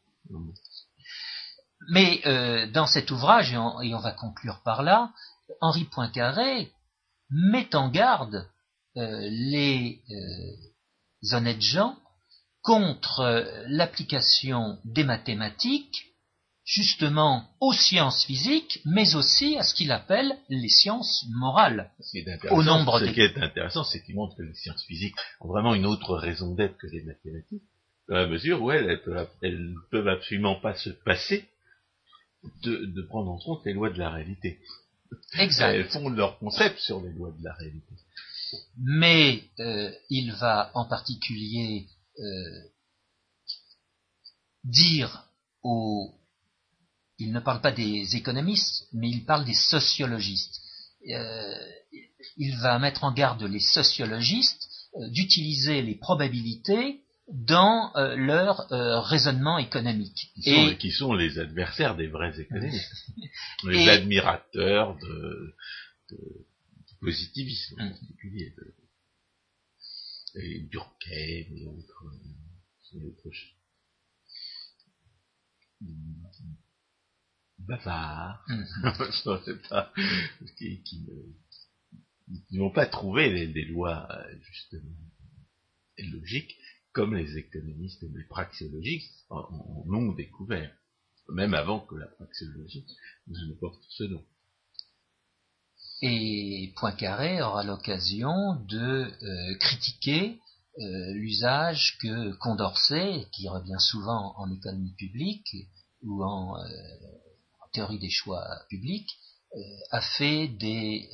Mais 1.87 2.21
euh, 2.25 2.67
dans 2.67 2.85
cet 2.85 3.11
ouvrage, 3.11 3.53
et 3.53 3.57
on, 3.57 3.99
va 3.99 4.11
conclure 4.11 4.61
par 4.63 4.83
là, 4.83 5.11
Henri 5.61 5.85
Poincaré 5.85 6.71
met 7.29 7.73
en 7.75 7.89
garde 7.89 8.47
euh, 8.97 9.27
les 9.31 10.01
euh, 10.11 11.35
honnêtes 11.35 11.61
gens 11.61 11.97
contre 12.61 13.45
l'application 13.67 14.79
des 14.83 15.05
mathématiques 15.05 16.08
justement 16.69 17.49
aux 17.59 17.73
sciences 17.73 18.25
physiques, 18.25 18.79
mais 18.85 19.15
aussi 19.15 19.57
à 19.57 19.63
ce 19.63 19.73
qu'il 19.73 19.91
appelle 19.91 20.37
les 20.49 20.69
sciences 20.69 21.25
morales. 21.31 21.89
Au 22.51 22.61
nombre 22.61 22.99
ce 22.99 23.11
qui 23.11 23.21
est 23.21 23.37
intéressant, 23.39 23.83
c'est 23.83 24.03
qu'il 24.03 24.13
montre 24.13 24.37
que 24.37 24.43
les 24.43 24.53
sciences 24.53 24.85
physiques 24.85 25.15
ont 25.41 25.47
vraiment 25.47 25.73
une 25.73 25.87
autre 25.87 26.15
raison 26.15 26.53
d'être 26.53 26.77
que 26.77 26.85
les 26.85 27.01
mathématiques, 27.01 27.63
dans 28.07 28.17
la 28.17 28.27
mesure 28.27 28.61
où 28.61 28.69
elles 28.69 28.85
ne 28.85 29.89
peuvent 29.89 30.07
absolument 30.07 30.59
pas 30.59 30.75
se 30.75 30.91
passer 30.91 31.49
de, 32.61 33.01
prendre 33.01 33.31
en 33.31 33.39
compte 33.39 33.65
les 33.65 33.73
lois 33.73 33.89
de 33.89 33.97
la 33.97 34.11
réalité. 34.11 34.59
Exact. 35.39 35.73
Elles 35.73 35.89
font 35.89 36.07
leur 36.09 36.37
concept 36.37 36.77
sur 36.77 37.01
les 37.01 37.11
lois 37.13 37.31
de 37.31 37.43
la 37.43 37.53
réalité. 37.55 37.95
Mais 38.77 39.43
euh, 39.59 39.91
il 40.11 40.33
va 40.33 40.69
en 40.75 40.85
particulier 40.85 41.87
euh, 42.19 42.61
dire 44.63 45.25
aux... 45.63 46.13
Il 47.19 47.31
ne 47.31 47.39
parle 47.39 47.61
pas 47.61 47.71
des 47.71 48.15
économistes, 48.15 48.87
mais 48.93 49.09
il 49.09 49.25
parle 49.25 49.45
des 49.45 49.53
sociologistes. 49.53 50.61
Euh, 51.07 51.55
il 52.37 52.57
va 52.57 52.79
mettre 52.79 53.03
en 53.03 53.13
garde 53.13 53.43
les 53.43 53.59
sociologistes 53.59 54.69
d'utiliser 55.11 55.81
les 55.81 55.95
probabilités 55.95 57.01
dans 57.31 57.95
euh, 57.95 58.15
leur 58.15 58.71
euh, 58.71 58.99
raisonnement 58.99 59.57
économique. 59.59 60.31
Qui 60.35 60.41
sont, 60.43 60.67
et, 60.69 60.77
qui 60.77 60.91
sont 60.91 61.13
les 61.13 61.37
adversaires 61.37 61.95
des 61.95 62.07
vrais 62.07 62.39
économistes, 62.39 63.05
les 63.65 63.87
admirateurs 63.87 64.97
de, 64.97 65.53
de, 66.09 66.17
du 66.17 66.95
positivisme 66.99 67.75
en 67.79 67.89
particulier, 67.89 68.53
de, 68.57 68.73
et 70.35 70.59
Durkheim 70.61 71.55
et 71.55 71.67
euh, 71.67 73.07
autres 73.07 73.33
bavards, 77.59 78.45
pas, 79.69 79.93
qui, 80.57 80.81
qui 80.83 81.05
n'ont 82.51 82.71
pas 82.71 82.85
trouvé 82.85 83.47
les 83.47 83.65
lois 83.65 84.07
justement 84.41 84.95
logiques 86.03 86.55
comme 86.93 87.15
les 87.15 87.37
économistes 87.37 88.03
et 88.03 88.09
les 88.09 88.23
praxéologistes 88.25 89.25
en, 89.29 89.43
ont 89.91 90.13
découvert, 90.13 90.71
même 91.29 91.53
avant 91.53 91.79
que 91.79 91.95
la 91.95 92.07
praxéologie 92.07 92.85
ne 93.27 93.53
porte 93.53 93.83
ce 93.89 94.03
nom. 94.05 94.23
Et 96.01 96.73
Poincaré 96.77 97.41
aura 97.41 97.63
l'occasion 97.63 98.55
de 98.67 99.11
euh, 99.23 99.57
critiquer 99.59 100.39
euh, 100.79 101.13
l'usage 101.13 101.97
que 102.01 102.31
Condorcet, 102.37 103.27
qui 103.33 103.49
revient 103.49 103.79
souvent 103.79 104.33
en 104.37 104.49
économie 104.51 104.95
publique 104.95 105.55
ou 106.01 106.23
en, 106.23 106.57
euh, 106.57 106.69
théorie 107.71 107.99
des 107.99 108.09
choix 108.09 108.45
publics, 108.69 109.09
a 109.91 110.01
fait 110.01 110.47
des 110.47 111.09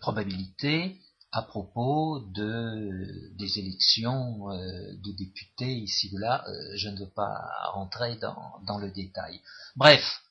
probabilités 0.00 0.96
à 1.32 1.42
propos 1.42 2.20
de, 2.34 3.36
des 3.36 3.58
élections 3.58 4.50
euh, 4.50 4.92
de 5.04 5.16
députés 5.16 5.72
ici 5.72 6.10
ou 6.12 6.18
là. 6.18 6.44
Euh, 6.48 6.76
je 6.76 6.88
ne 6.88 6.98
veux 6.98 7.10
pas 7.10 7.38
rentrer 7.72 8.16
dans, 8.16 8.60
dans 8.66 8.78
le 8.78 8.90
détail. 8.90 9.40
Bref, 9.76 10.22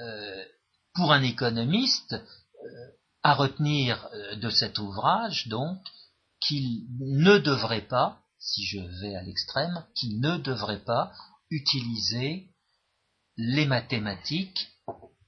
euh, 0.00 0.44
pour 0.94 1.12
un 1.12 1.22
économiste, 1.22 2.16
à 3.22 3.34
retenir 3.34 4.10
de 4.36 4.50
cet 4.50 4.78
ouvrage, 4.78 5.46
donc, 5.48 5.78
qu'il 6.40 6.86
ne 6.98 7.38
devrait 7.38 7.86
pas, 7.86 8.20
si 8.38 8.64
je 8.64 8.80
vais 9.00 9.14
à 9.14 9.22
l'extrême, 9.22 9.86
qu'il 9.94 10.20
ne 10.20 10.36
devrait 10.36 10.84
pas 10.84 11.12
utiliser 11.50 12.48
les 13.36 13.66
mathématiques 13.66 14.68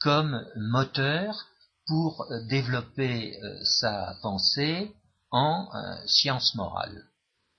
comme 0.03 0.45
moteur 0.57 1.47
pour 1.87 2.27
développer 2.49 3.37
sa 3.65 4.17
pensée 4.23 4.93
en 5.33 5.69
euh, 5.75 6.07
sciences 6.07 6.55
morales. 6.55 7.05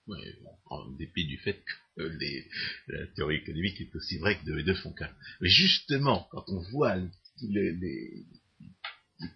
Oui, 0.07 0.19
en 0.65 0.89
dépit 0.91 1.25
du 1.25 1.37
fait 1.37 1.63
que 1.95 2.03
la 2.87 3.07
théorie 3.15 3.37
économique 3.37 3.81
est 3.81 3.95
aussi 3.95 4.17
vraie 4.17 4.37
que 4.37 4.61
de 4.61 4.73
font 4.73 4.93
qu'un. 4.93 5.09
Mais 5.41 5.49
justement, 5.49 6.27
quand 6.31 6.43
on 6.47 6.61
voit 6.71 6.97
les, 7.41 8.25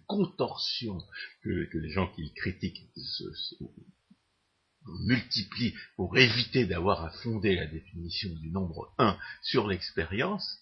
contorsions 0.06 1.02
que, 1.42 1.68
les 1.72 1.90
gens 1.90 2.08
qui 2.12 2.32
critiquent 2.34 2.90
multiplie 5.06 5.74
pour 5.96 6.16
éviter 6.16 6.66
d'avoir 6.66 7.04
à 7.04 7.10
fonder 7.22 7.56
la 7.56 7.66
définition 7.66 8.30
du 8.34 8.50
nombre 8.50 8.92
1 8.98 9.18
sur 9.42 9.66
l'expérience, 9.66 10.58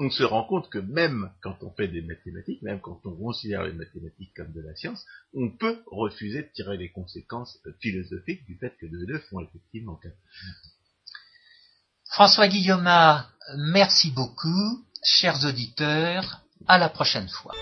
on 0.00 0.08
se 0.08 0.22
rend 0.22 0.44
compte 0.44 0.70
que 0.70 0.78
même 0.78 1.30
quand 1.42 1.62
on 1.62 1.70
fait 1.72 1.86
des 1.86 2.00
mathématiques, 2.00 2.62
même 2.62 2.80
quand 2.80 3.00
on 3.04 3.14
considère 3.14 3.64
les 3.64 3.74
mathématiques 3.74 4.32
comme 4.34 4.50
de 4.52 4.62
la 4.62 4.74
science, 4.74 5.04
on 5.34 5.50
peut 5.50 5.82
refuser 5.86 6.42
de 6.42 6.48
tirer 6.54 6.78
les 6.78 6.90
conséquences 6.90 7.58
philosophiques 7.82 8.46
du 8.46 8.56
fait 8.56 8.74
que 8.80 8.86
deux 8.86 9.02
et 9.02 9.06
deux 9.06 9.18
font 9.30 9.40
effectivement 9.40 9.96
quatre. 9.96 10.16
François 12.06 12.48
Guillaume, 12.48 12.88
merci 13.58 14.10
beaucoup. 14.10 14.86
Chers 15.04 15.44
auditeurs, 15.44 16.40
à 16.66 16.78
la 16.78 16.88
prochaine 16.88 17.28
fois. 17.28 17.54